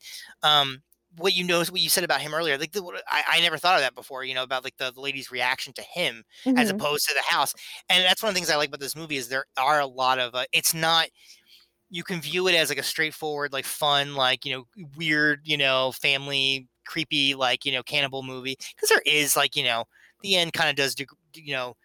um, 0.43 0.81
what 1.17 1.33
you 1.33 1.43
know 1.43 1.61
is 1.61 1.71
what 1.71 1.81
you 1.81 1.89
said 1.89 2.03
about 2.03 2.21
him 2.21 2.33
earlier. 2.33 2.57
Like 2.57 2.71
the, 2.71 2.83
I, 3.07 3.23
I 3.27 3.41
never 3.41 3.57
thought 3.57 3.75
of 3.75 3.81
that 3.81 3.95
before. 3.95 4.23
You 4.23 4.35
know, 4.35 4.43
about 4.43 4.63
like 4.63 4.77
the, 4.77 4.91
the 4.91 5.01
lady's 5.01 5.31
reaction 5.31 5.73
to 5.73 5.81
him 5.81 6.23
as 6.55 6.69
Mhm. 6.69 6.69
opposed 6.69 7.07
to 7.07 7.13
the 7.13 7.21
house. 7.21 7.53
And 7.89 8.03
that's 8.03 8.21
one 8.23 8.29
of 8.29 8.33
the 8.35 8.39
things 8.39 8.49
I 8.49 8.55
like 8.57 8.69
about 8.69 8.79
this 8.79 8.95
movie 8.95 9.17
is 9.17 9.27
there 9.29 9.45
are 9.57 9.79
a 9.79 9.87
lot 9.87 10.19
of 10.19 10.35
uh, 10.35 10.45
it's 10.53 10.73
not 10.73 11.07
you 11.89 12.03
can 12.03 12.19
view 12.21 12.47
it 12.47 12.55
as 12.55 12.69
like 12.69 12.77
a 12.77 12.83
straightforward 12.83 13.53
like 13.53 13.65
fun 13.65 14.15
like 14.15 14.45
you 14.45 14.53
know 14.55 14.65
weird 14.97 15.41
you 15.43 15.57
know 15.57 15.91
family 15.91 16.67
creepy 16.85 17.35
like 17.35 17.65
you 17.65 17.71
know 17.71 17.83
cannibal 17.83 18.23
movie 18.23 18.55
because 18.75 18.89
there 18.89 19.01
is 19.05 19.35
like 19.35 19.55
you 19.55 19.63
know 19.63 19.85
the 20.21 20.35
end 20.35 20.53
kind 20.53 20.69
of 20.69 20.75
does 20.75 20.95
deg- 20.95 21.09
you 21.35 21.53
know 21.53 21.75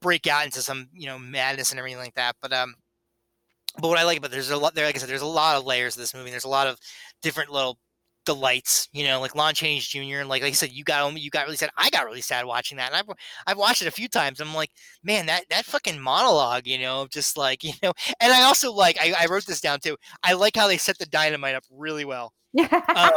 break 0.00 0.26
out 0.26 0.44
into 0.44 0.62
some 0.62 0.88
you 0.92 1.06
know 1.06 1.18
madness 1.18 1.70
and 1.72 1.78
everything 1.78 1.98
like 2.00 2.14
that 2.14 2.36
but 2.42 2.52
um 2.52 2.74
but 3.80 3.88
what 3.88 3.98
I 3.98 4.04
like 4.04 4.18
about 4.18 4.30
there's 4.30 4.50
a 4.50 4.56
lot 4.56 4.74
there, 4.74 4.86
like 4.86 4.96
I 4.96 4.98
said, 4.98 5.08
there's 5.08 5.22
a 5.22 5.26
lot 5.26 5.56
of 5.56 5.64
layers 5.64 5.94
of 5.96 6.00
this 6.00 6.14
movie. 6.14 6.30
There's 6.30 6.44
a 6.44 6.48
lot 6.48 6.66
of 6.66 6.78
different 7.22 7.50
little 7.50 7.78
delights, 8.28 8.90
you 8.92 9.04
know, 9.04 9.22
like 9.22 9.34
Lon 9.34 9.54
Chaney 9.54 9.80
Jr. 9.80 10.20
and 10.20 10.28
like, 10.28 10.42
like 10.42 10.50
I 10.50 10.52
said, 10.52 10.70
you 10.70 10.84
got 10.84 11.18
you 11.18 11.30
got 11.30 11.46
really 11.46 11.56
sad. 11.56 11.70
I 11.78 11.88
got 11.88 12.04
really 12.04 12.20
sad 12.20 12.44
watching 12.44 12.76
that, 12.76 12.92
and 12.92 12.96
I've 12.96 13.16
I've 13.46 13.56
watched 13.56 13.80
it 13.80 13.88
a 13.88 13.90
few 13.90 14.06
times. 14.06 14.38
I'm 14.38 14.54
like, 14.54 14.70
man, 15.02 15.24
that 15.26 15.44
that 15.48 15.64
fucking 15.64 15.98
monologue, 15.98 16.66
you 16.66 16.78
know, 16.78 17.06
just 17.10 17.38
like 17.38 17.64
you 17.64 17.72
know. 17.82 17.92
And 18.20 18.30
I 18.30 18.42
also 18.42 18.70
like 18.70 18.98
I, 19.00 19.14
I 19.18 19.26
wrote 19.26 19.46
this 19.46 19.62
down 19.62 19.80
too. 19.80 19.96
I 20.22 20.34
like 20.34 20.56
how 20.56 20.68
they 20.68 20.76
set 20.76 20.98
the 20.98 21.06
dynamite 21.06 21.54
up 21.54 21.64
really 21.70 22.04
well. 22.04 22.34
um, 22.94 23.10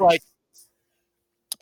like 0.00 0.22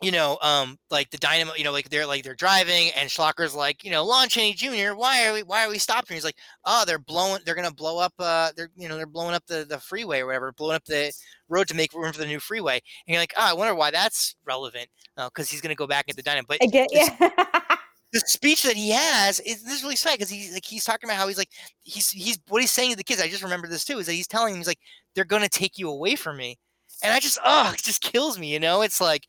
you 0.05 0.13
know, 0.13 0.39
um, 0.43 0.77
like 0.91 1.11
the 1.11 1.19
dynamo, 1.19 1.55
you 1.55 1.65
know, 1.65 1.73
like 1.73 1.89
they're 1.89 2.07
like 2.07 2.25
they're 2.25 2.35
driving, 2.35 2.91
and 2.97 3.09
Schlocker's 3.09 3.55
like, 3.55 3.83
you 3.85 3.91
know, 3.91 4.05
Lon 4.05 4.29
Chaney 4.29 4.53
Jr. 4.55 4.95
Why 4.95 5.27
are 5.27 5.33
we 5.33 5.43
why 5.43 5.65
are 5.65 5.71
we 5.71 5.79
stopping? 5.79 6.15
He's 6.15 6.25
like, 6.25 6.37
oh, 6.65 6.85
they're 6.87 6.99
blowing, 6.99 7.41
they're 7.45 7.55
gonna 7.55 7.73
blow 7.73 7.99
up, 7.99 8.13
uh, 8.19 8.51
they're 8.57 8.71
you 8.77 8.89
know, 8.89 8.97
they're 8.97 9.07
blowing 9.07 9.35
up 9.35 9.47
the 9.47 9.65
the 9.69 9.79
freeway 9.79 10.21
or 10.21 10.27
whatever, 10.27 10.53
blowing 10.53 10.77
up 10.77 10.85
the 10.85 11.13
road 11.49 11.69
to 11.69 11.75
make 11.75 11.93
room 11.95 12.13
for 12.13 12.19
the 12.19 12.27
new 12.27 12.41
freeway. 12.41 12.75
And 12.75 13.15
you're 13.15 13.23
like, 13.23 13.35
oh, 13.37 13.51
I 13.51 13.55
wonder 13.55 13.75
why 13.75 13.91
that's 13.91 14.37
relevant, 14.47 14.89
because 15.17 15.49
uh, 15.49 15.51
he's 15.51 15.61
gonna 15.61 15.75
go 15.75 15.87
back 15.87 16.07
at 16.09 16.17
the 16.17 16.23
dynamo. 16.23 16.47
But 16.49 16.59
I 16.63 16.67
get 16.67 16.91
yeah. 16.93 17.31
the 18.15 18.21
speech 18.21 18.63
that 18.63 18.77
he 18.77 18.91
has 18.91 19.41
is 19.41 19.63
this 19.65 19.75
is 19.75 19.83
really 19.83 19.97
sad 19.97 20.15
because 20.15 20.31
he's 20.31 20.53
like 20.55 20.65
he's 20.65 20.85
talking 20.85 21.11
about 21.11 21.19
how 21.19 21.27
he's 21.27 21.37
like 21.37 21.51
he's 21.83 22.11
he's 22.11 22.39
what 22.49 22.61
he's 22.61 22.71
saying 22.71 22.93
to 22.93 22.97
the 22.97 23.05
kids. 23.05 23.21
I 23.21 23.29
just 23.29 23.43
remember 23.43 23.67
this 23.67 23.85
too 23.85 23.99
is 23.99 24.07
that 24.07 24.13
he's 24.13 24.29
telling 24.29 24.53
them 24.53 24.61
he's 24.61 24.69
like 24.69 24.79
they're 25.15 25.25
gonna 25.25 25.49
take 25.49 25.79
you 25.79 25.91
away 25.91 26.15
from 26.15 26.37
me, 26.37 26.57
and 27.03 27.13
I 27.13 27.19
just 27.19 27.39
oh 27.45 27.73
it 27.75 27.83
just 27.83 28.03
kills 28.03 28.39
me. 28.39 28.53
You 28.53 28.61
know, 28.61 28.83
it's 28.83 29.01
like 29.01 29.27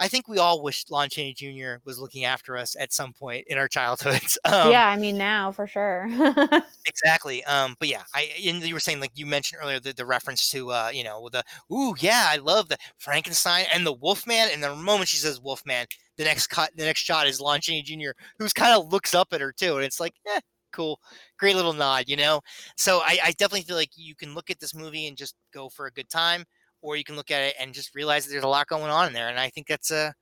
I 0.00 0.08
think 0.08 0.28
we 0.28 0.38
all 0.38 0.62
wish 0.62 0.86
Lon 0.88 1.10
Chaney 1.10 1.34
Jr. 1.34 1.74
was 1.84 1.98
looking 1.98 2.24
after 2.24 2.56
us 2.56 2.74
at 2.80 2.90
some 2.92 3.12
point 3.12 3.44
in 3.48 3.58
our 3.58 3.68
childhoods. 3.68 4.38
Um, 4.50 4.70
yeah, 4.70 4.88
I 4.88 4.96
mean 4.96 5.18
now 5.18 5.52
for 5.52 5.66
sure. 5.66 6.08
exactly. 6.86 7.44
Um, 7.44 7.76
but 7.78 7.88
yeah, 7.88 8.02
I 8.14 8.30
and 8.46 8.62
you 8.62 8.74
were 8.74 8.80
saying 8.80 8.98
like 8.98 9.12
you 9.14 9.26
mentioned 9.26 9.60
earlier 9.62 9.78
the, 9.78 9.92
the 9.92 10.06
reference 10.06 10.50
to 10.50 10.70
uh, 10.70 10.90
you 10.92 11.04
know 11.04 11.28
the 11.30 11.44
ooh 11.70 11.94
yeah 12.00 12.24
I 12.28 12.36
love 12.36 12.68
the 12.68 12.78
Frankenstein 12.98 13.66
and 13.72 13.86
the 13.86 13.92
Wolfman 13.92 14.48
and 14.52 14.62
the 14.62 14.74
moment 14.74 15.08
she 15.08 15.18
says 15.18 15.40
Wolfman, 15.40 15.86
the 16.16 16.24
next 16.24 16.46
cut 16.46 16.70
the 16.74 16.84
next 16.84 17.00
shot 17.00 17.26
is 17.26 17.40
Lon 17.40 17.60
Chaney 17.60 17.82
Jr. 17.82 18.10
who's 18.38 18.52
kind 18.52 18.74
of 18.74 18.90
looks 18.90 19.14
up 19.14 19.28
at 19.32 19.40
her 19.40 19.52
too, 19.52 19.76
and 19.76 19.84
it's 19.84 20.00
like 20.00 20.14
eh, 20.26 20.40
cool, 20.72 21.00
great 21.38 21.56
little 21.56 21.74
nod, 21.74 22.04
you 22.08 22.16
know. 22.16 22.40
So 22.76 23.00
I, 23.00 23.18
I 23.24 23.30
definitely 23.32 23.62
feel 23.62 23.76
like 23.76 23.90
you 23.94 24.14
can 24.14 24.34
look 24.34 24.50
at 24.50 24.58
this 24.58 24.74
movie 24.74 25.06
and 25.06 25.16
just 25.16 25.34
go 25.52 25.68
for 25.68 25.86
a 25.86 25.92
good 25.92 26.08
time 26.08 26.44
or 26.82 26.96
you 26.96 27.04
can 27.04 27.16
look 27.16 27.30
at 27.30 27.42
it 27.42 27.54
and 27.60 27.74
just 27.74 27.94
realize 27.94 28.24
that 28.24 28.32
there's 28.32 28.44
a 28.44 28.48
lot 28.48 28.66
going 28.66 28.90
on 28.90 29.06
in 29.06 29.12
there. 29.12 29.28
And 29.28 29.38
I 29.38 29.48
think 29.50 29.66
that's 29.66 29.90
a, 29.90 30.14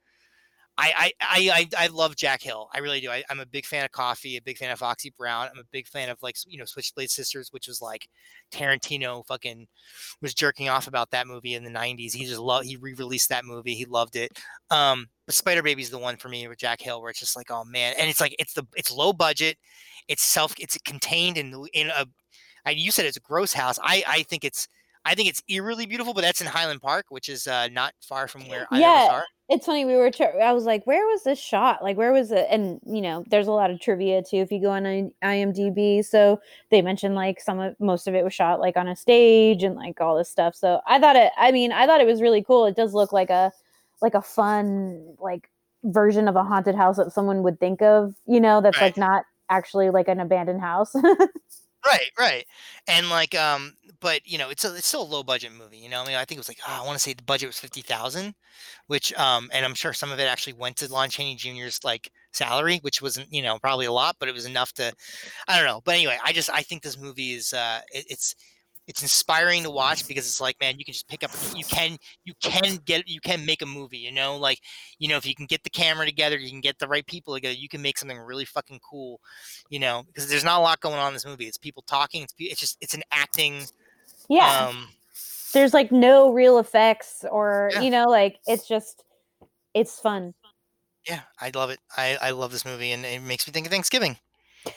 I, 0.80 1.12
I, 1.20 1.50
I, 1.50 1.68
I 1.76 1.86
love 1.88 2.14
Jack 2.14 2.40
Hill. 2.40 2.68
I 2.72 2.78
really 2.78 3.00
do. 3.00 3.10
I, 3.10 3.24
am 3.30 3.40
a 3.40 3.46
big 3.46 3.66
fan 3.66 3.84
of 3.84 3.90
Coffy, 3.90 4.36
a 4.36 4.42
big 4.42 4.58
fan 4.58 4.70
of 4.70 4.78
Foxy 4.78 5.12
Brown. 5.18 5.48
I'm 5.52 5.58
a 5.58 5.64
big 5.72 5.88
fan 5.88 6.08
of 6.08 6.22
like, 6.22 6.36
you 6.46 6.56
know, 6.56 6.64
Switchblade 6.64 7.10
Sisters, 7.10 7.48
which 7.52 7.66
was 7.66 7.82
like 7.82 8.08
Tarantino 8.52 9.26
fucking 9.26 9.66
was 10.22 10.34
jerking 10.34 10.68
off 10.68 10.86
about 10.86 11.10
that 11.10 11.26
movie 11.26 11.54
in 11.54 11.64
the 11.64 11.70
90s. 11.70 12.14
He 12.14 12.24
just 12.24 12.38
loved, 12.38 12.66
he 12.66 12.76
re 12.76 12.94
released 12.94 13.28
that 13.30 13.44
movie. 13.44 13.74
He 13.74 13.86
loved 13.86 14.14
it. 14.14 14.30
Um, 14.70 15.08
but 15.26 15.34
Spider 15.34 15.64
Baby's 15.64 15.90
the 15.90 15.98
one 15.98 16.16
for 16.16 16.28
me 16.28 16.46
with 16.46 16.58
Jack 16.58 16.80
Hill, 16.80 17.02
where 17.02 17.10
it's 17.10 17.18
just 17.18 17.36
like, 17.36 17.50
oh 17.50 17.64
man. 17.64 17.94
And 17.98 18.08
it's 18.08 18.20
like, 18.20 18.36
it's 18.38 18.52
the, 18.52 18.64
it's 18.76 18.92
low 18.92 19.12
budget. 19.12 19.56
It's 20.06 20.22
self, 20.22 20.54
it's 20.60 20.78
contained 20.84 21.38
in, 21.38 21.66
in 21.74 21.88
a, 21.88 22.06
I, 22.64 22.70
you 22.70 22.92
said 22.92 23.04
it's 23.04 23.16
a 23.16 23.20
gross 23.20 23.52
house. 23.52 23.80
I, 23.82 24.04
I 24.06 24.22
think 24.22 24.44
it's, 24.44 24.68
I 25.08 25.14
think 25.14 25.30
it's 25.30 25.42
eerily 25.48 25.86
beautiful, 25.86 26.12
but 26.12 26.20
that's 26.20 26.42
in 26.42 26.46
Highland 26.46 26.82
Park, 26.82 27.06
which 27.08 27.30
is 27.30 27.46
uh, 27.46 27.68
not 27.68 27.94
far 28.02 28.28
from 28.28 28.46
where 28.46 28.66
I 28.70 28.76
am. 28.76 28.80
yeah, 28.82 29.08
are. 29.10 29.24
It's 29.48 29.64
funny. 29.64 29.86
We 29.86 29.96
were. 29.96 30.10
I 30.42 30.52
was 30.52 30.64
like, 30.64 30.86
"Where 30.86 31.06
was 31.06 31.24
this 31.24 31.38
shot? 31.38 31.82
Like, 31.82 31.96
where 31.96 32.12
was 32.12 32.30
it?" 32.30 32.46
And 32.50 32.78
you 32.84 33.00
know, 33.00 33.24
there's 33.28 33.46
a 33.46 33.52
lot 33.52 33.70
of 33.70 33.80
trivia 33.80 34.22
too 34.22 34.36
if 34.36 34.52
you 34.52 34.60
go 34.60 34.70
on 34.70 35.10
IMDb. 35.24 36.04
So 36.04 36.40
they 36.70 36.82
mentioned 36.82 37.14
like 37.14 37.40
some 37.40 37.58
of 37.58 37.74
most 37.80 38.06
of 38.06 38.14
it 38.14 38.22
was 38.22 38.34
shot 38.34 38.60
like 38.60 38.76
on 38.76 38.86
a 38.86 38.94
stage 38.94 39.62
and 39.62 39.76
like 39.76 39.98
all 39.98 40.18
this 40.18 40.28
stuff. 40.28 40.54
So 40.54 40.82
I 40.86 41.00
thought 41.00 41.16
it. 41.16 41.32
I 41.38 41.52
mean, 41.52 41.72
I 41.72 41.86
thought 41.86 42.02
it 42.02 42.06
was 42.06 42.20
really 42.20 42.44
cool. 42.44 42.66
It 42.66 42.76
does 42.76 42.92
look 42.92 43.10
like 43.10 43.30
a 43.30 43.50
like 44.02 44.14
a 44.14 44.20
fun 44.20 45.16
like 45.18 45.48
version 45.84 46.28
of 46.28 46.36
a 46.36 46.44
haunted 46.44 46.74
house 46.74 46.98
that 46.98 47.12
someone 47.12 47.42
would 47.44 47.58
think 47.58 47.80
of. 47.80 48.14
You 48.26 48.42
know, 48.42 48.60
that's 48.60 48.78
right. 48.78 48.88
like 48.88 48.98
not 48.98 49.24
actually 49.48 49.88
like 49.88 50.08
an 50.08 50.20
abandoned 50.20 50.60
house. 50.60 50.94
right, 51.88 52.10
right, 52.18 52.44
and 52.86 53.10
like 53.10 53.34
um 53.34 53.74
but 54.00 54.20
you 54.24 54.38
know, 54.38 54.48
it's 54.48 54.64
a, 54.64 54.76
it's 54.76 54.86
still 54.86 55.02
a 55.02 55.04
low 55.04 55.24
budget 55.24 55.52
movie. 55.52 55.78
You 55.78 55.88
know, 55.88 56.00
I 56.02 56.06
mean, 56.06 56.14
I 56.14 56.24
think 56.24 56.36
it 56.36 56.38
was 56.38 56.48
like 56.48 56.60
oh, 56.68 56.80
I 56.82 56.86
want 56.86 56.94
to 56.96 57.02
say 57.02 57.14
the 57.14 57.22
budget 57.24 57.48
was 57.48 57.58
fifty 57.58 57.82
thousand, 57.82 58.34
which 58.86 59.12
um, 59.14 59.50
and 59.52 59.64
I'm 59.64 59.74
sure 59.74 59.92
some 59.92 60.12
of 60.12 60.20
it 60.20 60.24
actually 60.24 60.54
went 60.54 60.76
to 60.78 60.92
Lon 60.92 61.10
Chaney 61.10 61.34
Jr.'s 61.36 61.80
like 61.84 62.10
salary, 62.32 62.78
which 62.82 63.02
wasn't 63.02 63.32
you 63.32 63.42
know 63.42 63.58
probably 63.58 63.86
a 63.86 63.92
lot, 63.92 64.16
but 64.20 64.28
it 64.28 64.34
was 64.34 64.46
enough 64.46 64.72
to, 64.74 64.92
I 65.48 65.56
don't 65.56 65.66
know. 65.66 65.80
But 65.84 65.96
anyway, 65.96 66.18
I 66.24 66.32
just 66.32 66.50
I 66.50 66.62
think 66.62 66.82
this 66.82 66.98
movie 66.98 67.32
is 67.32 67.52
uh, 67.52 67.80
it, 67.92 68.06
it's 68.10 68.34
it's 68.88 69.02
inspiring 69.02 69.62
to 69.62 69.70
watch 69.70 70.08
because 70.08 70.26
it's 70.26 70.40
like 70.40 70.56
man 70.60 70.78
you 70.78 70.84
can 70.84 70.94
just 70.94 71.06
pick 71.06 71.22
up 71.22 71.30
you 71.54 71.64
can 71.64 71.96
you 72.24 72.32
can 72.40 72.78
get 72.86 73.06
you 73.06 73.20
can 73.20 73.44
make 73.44 73.62
a 73.62 73.66
movie 73.66 73.98
you 73.98 74.10
know? 74.10 74.36
Like 74.36 74.60
you 74.98 75.08
know 75.08 75.16
if 75.16 75.26
you 75.26 75.34
can 75.34 75.46
get 75.46 75.62
the 75.62 75.70
camera 75.70 76.06
together 76.06 76.38
you 76.38 76.50
can 76.50 76.62
get 76.62 76.78
the 76.78 76.88
right 76.88 77.06
people 77.06 77.34
together 77.34 77.54
you 77.54 77.68
can 77.68 77.82
make 77.82 77.98
something 77.98 78.18
really 78.18 78.46
fucking 78.46 78.80
cool 78.80 79.20
you 79.68 79.78
know? 79.78 80.04
Because 80.06 80.28
there's 80.28 80.44
not 80.44 80.58
a 80.58 80.62
lot 80.62 80.80
going 80.80 80.96
on 80.96 81.08
in 81.08 81.12
this 81.14 81.26
movie. 81.26 81.44
It's 81.46 81.58
people 81.58 81.84
talking 81.86 82.22
it's, 82.22 82.34
it's 82.38 82.60
just 82.60 82.78
it's 82.80 82.94
an 82.94 83.02
acting 83.12 83.62
yeah. 84.28 84.68
um, 84.68 84.88
there's 85.52 85.74
like 85.74 85.92
no 85.92 86.32
real 86.32 86.58
effects 86.58 87.24
or 87.30 87.70
yeah. 87.74 87.82
you 87.82 87.90
know 87.90 88.06
like 88.06 88.38
it's 88.46 88.66
just 88.66 89.04
it's 89.74 90.00
fun. 90.00 90.34
Yeah 91.06 91.20
i 91.40 91.50
love 91.54 91.70
it. 91.70 91.78
I 91.96 92.16
i 92.22 92.30
love 92.30 92.52
this 92.52 92.64
movie 92.64 92.92
and 92.92 93.04
it 93.04 93.22
makes 93.22 93.46
me 93.46 93.52
think 93.52 93.66
of 93.66 93.72
thanksgiving 93.72 94.16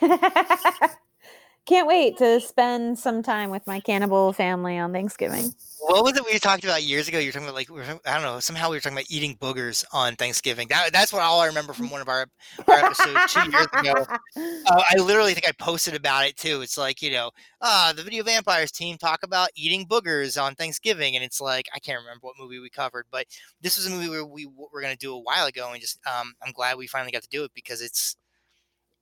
can't 1.66 1.86
wait 1.86 2.18
to 2.18 2.40
spend 2.40 2.98
some 2.98 3.22
time 3.22 3.50
with 3.50 3.66
my 3.66 3.80
cannibal 3.80 4.32
family 4.32 4.78
on 4.78 4.92
Thanksgiving. 4.92 5.54
What 5.78 6.04
was 6.04 6.16
it 6.16 6.24
we 6.24 6.38
talked 6.38 6.64
about 6.64 6.82
years 6.84 7.08
ago? 7.08 7.18
You 7.18 7.28
were 7.28 7.32
talking 7.32 7.48
about 7.48 7.56
like 7.56 7.70
I 8.06 8.14
don't 8.14 8.22
know. 8.22 8.40
Somehow 8.40 8.70
we 8.70 8.76
were 8.76 8.80
talking 8.80 8.96
about 8.96 9.10
eating 9.10 9.36
boogers 9.36 9.84
on 9.92 10.14
Thanksgiving. 10.14 10.68
That, 10.68 10.92
that's 10.92 11.12
what 11.12 11.22
all 11.22 11.40
I 11.40 11.46
remember 11.46 11.72
from 11.72 11.90
one 11.90 12.00
of 12.00 12.08
our, 12.08 12.26
our 12.68 12.74
episodes 12.74 13.32
two 13.32 13.50
years 13.50 13.66
ago. 13.72 14.06
Uh, 14.34 14.82
I 14.90 14.96
literally 14.96 15.34
think 15.34 15.46
I 15.46 15.52
posted 15.52 15.94
about 15.94 16.24
it 16.24 16.36
too. 16.36 16.62
It's 16.62 16.78
like 16.78 17.02
you 17.02 17.10
know, 17.10 17.30
uh, 17.60 17.92
the 17.92 18.02
Video 18.02 18.22
Vampires 18.22 18.70
team 18.70 18.96
talk 18.96 19.22
about 19.22 19.50
eating 19.54 19.86
boogers 19.86 20.40
on 20.40 20.54
Thanksgiving, 20.54 21.14
and 21.16 21.24
it's 21.24 21.40
like 21.40 21.68
I 21.74 21.78
can't 21.78 22.00
remember 22.00 22.20
what 22.22 22.34
movie 22.38 22.58
we 22.58 22.70
covered, 22.70 23.06
but 23.10 23.26
this 23.60 23.76
was 23.76 23.86
a 23.86 23.90
movie 23.90 24.08
where 24.08 24.24
we 24.24 24.46
were 24.46 24.80
going 24.80 24.92
to 24.92 24.98
do 24.98 25.14
a 25.14 25.20
while 25.20 25.46
ago, 25.46 25.70
and 25.72 25.80
just 25.80 25.98
um, 26.06 26.32
I'm 26.44 26.52
glad 26.52 26.76
we 26.76 26.86
finally 26.86 27.12
got 27.12 27.22
to 27.22 27.28
do 27.28 27.44
it 27.44 27.52
because 27.54 27.82
it's 27.82 28.16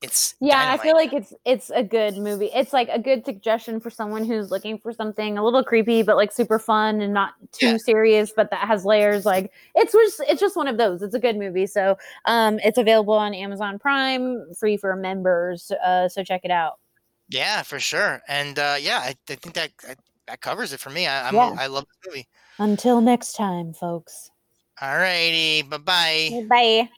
it's 0.03 0.35
yeah 0.41 0.55
dynamite. 0.55 0.81
i 0.81 0.83
feel 0.83 0.95
like 0.95 1.13
it's 1.13 1.35
it's 1.45 1.71
a 1.71 1.83
good 1.83 2.17
movie. 2.17 2.51
It's 2.55 2.73
like 2.73 2.89
a 2.91 2.99
good 2.99 3.25
suggestion 3.25 3.81
for 3.81 3.91
someone 3.91 4.25
who's 4.25 4.51
looking 4.51 4.79
for 4.79 4.93
something 4.93 5.37
a 5.37 5.45
little 5.45 5.63
creepy 5.63 6.03
but 6.03 6.17
like 6.17 6.33
super 6.33 6.59
fun 6.59 7.03
and 7.03 7.13
not 7.13 7.35
too 7.53 7.73
yeah. 7.73 7.77
serious 7.85 8.33
but 8.35 8.51
that 8.51 8.67
has 8.67 8.85
layers 8.85 9.27
like 9.27 9.53
it's 9.75 9.93
just 9.93 10.23
it's 10.27 10.41
just 10.41 10.57
one 10.57 10.69
of 10.69 10.79
those. 10.79 11.03
It's 11.03 11.15
a 11.15 11.19
good 11.19 11.37
movie. 11.37 11.67
So 11.67 11.99
um 12.25 12.59
it's 12.65 12.79
available 12.79 13.15
on 13.15 13.35
amazon 13.35 13.79
prime 13.79 14.47
free 14.59 14.77
for 14.77 14.97
members 14.97 15.71
uh 15.85 16.09
so 16.09 16.25
check 16.25 16.43
it 16.45 16.51
out. 16.51 16.79
Yeah 17.29 17.63
for 17.63 17.79
sure. 17.79 18.23
And 18.27 18.59
uh 18.59 18.77
yeah 18.81 19.01
i, 19.03 19.15
I 19.29 19.35
think 19.35 19.55
that 19.55 19.71
that 20.27 20.41
covers 20.41 20.73
it 20.73 20.81
for 20.81 20.91
me. 20.91 21.07
I, 21.07 21.31
yeah. 21.31 21.55
i 21.59 21.67
love 21.67 21.85
the 22.03 22.11
movie. 22.11 22.29
Until 22.59 23.01
next 23.03 23.35
time 23.35 23.75
folks. 23.75 24.31
All 24.81 24.97
righty. 24.97 25.61
Bye-bye. 25.61 26.47
Bye 26.49 26.89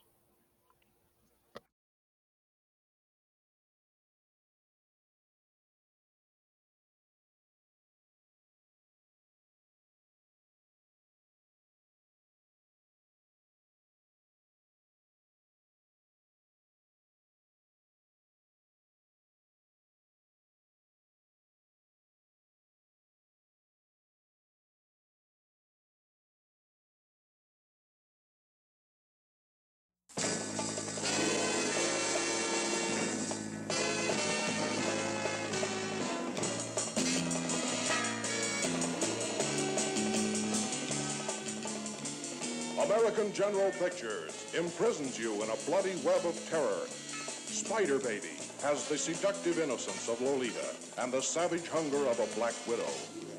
General 43.43 43.73
Pictures 43.73 44.55
imprisons 44.57 45.19
you 45.19 45.35
in 45.43 45.51
a 45.51 45.57
bloody 45.67 45.97
web 46.05 46.25
of 46.25 46.39
terror. 46.49 46.87
Spider 46.87 47.99
Baby 47.99 48.39
has 48.63 48.89
the 48.89 48.97
seductive 48.97 49.59
innocence 49.59 50.09
of 50.09 50.21
Lolita 50.21 50.69
and 50.99 51.13
the 51.13 51.21
savage 51.21 51.67
hunger 51.67 52.07
of 52.07 52.21
a 52.21 52.37
black 52.39 52.55
widow. 52.69 52.87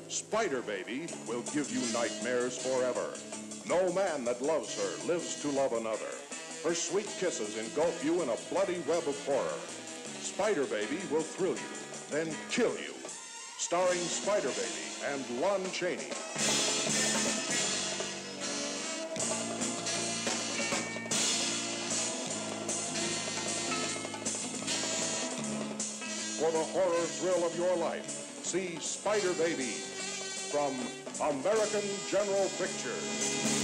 Spider 0.08 0.60
Baby 0.60 1.06
will 1.26 1.40
give 1.54 1.70
you 1.70 1.80
nightmares 1.94 2.58
forever. 2.58 3.14
No 3.66 3.90
man 3.94 4.26
that 4.26 4.42
loves 4.42 4.76
her 4.76 5.08
lives 5.10 5.40
to 5.40 5.48
love 5.48 5.72
another. 5.72 6.12
Her 6.62 6.74
sweet 6.74 7.08
kisses 7.18 7.56
engulf 7.56 8.04
you 8.04 8.20
in 8.20 8.28
a 8.28 8.36
bloody 8.52 8.80
web 8.86 9.08
of 9.08 9.18
horror. 9.24 9.58
Spider 10.20 10.66
Baby 10.66 11.00
will 11.10 11.22
thrill 11.22 11.56
you, 11.56 11.74
then 12.10 12.28
kill 12.50 12.72
you. 12.72 12.92
starring 13.56 14.00
Spider 14.00 14.48
Baby 14.48 15.14
and 15.14 15.40
Lon 15.40 15.64
Chaney. 15.72 16.73
For 26.44 26.52
the 26.52 26.58
horror 26.58 27.06
thrill 27.06 27.46
of 27.46 27.56
your 27.56 27.74
life, 27.74 28.04
see 28.44 28.76
Spider 28.78 29.32
Baby 29.32 29.72
from 30.52 30.74
American 31.26 31.80
General 32.10 32.50
Pictures. 32.58 33.63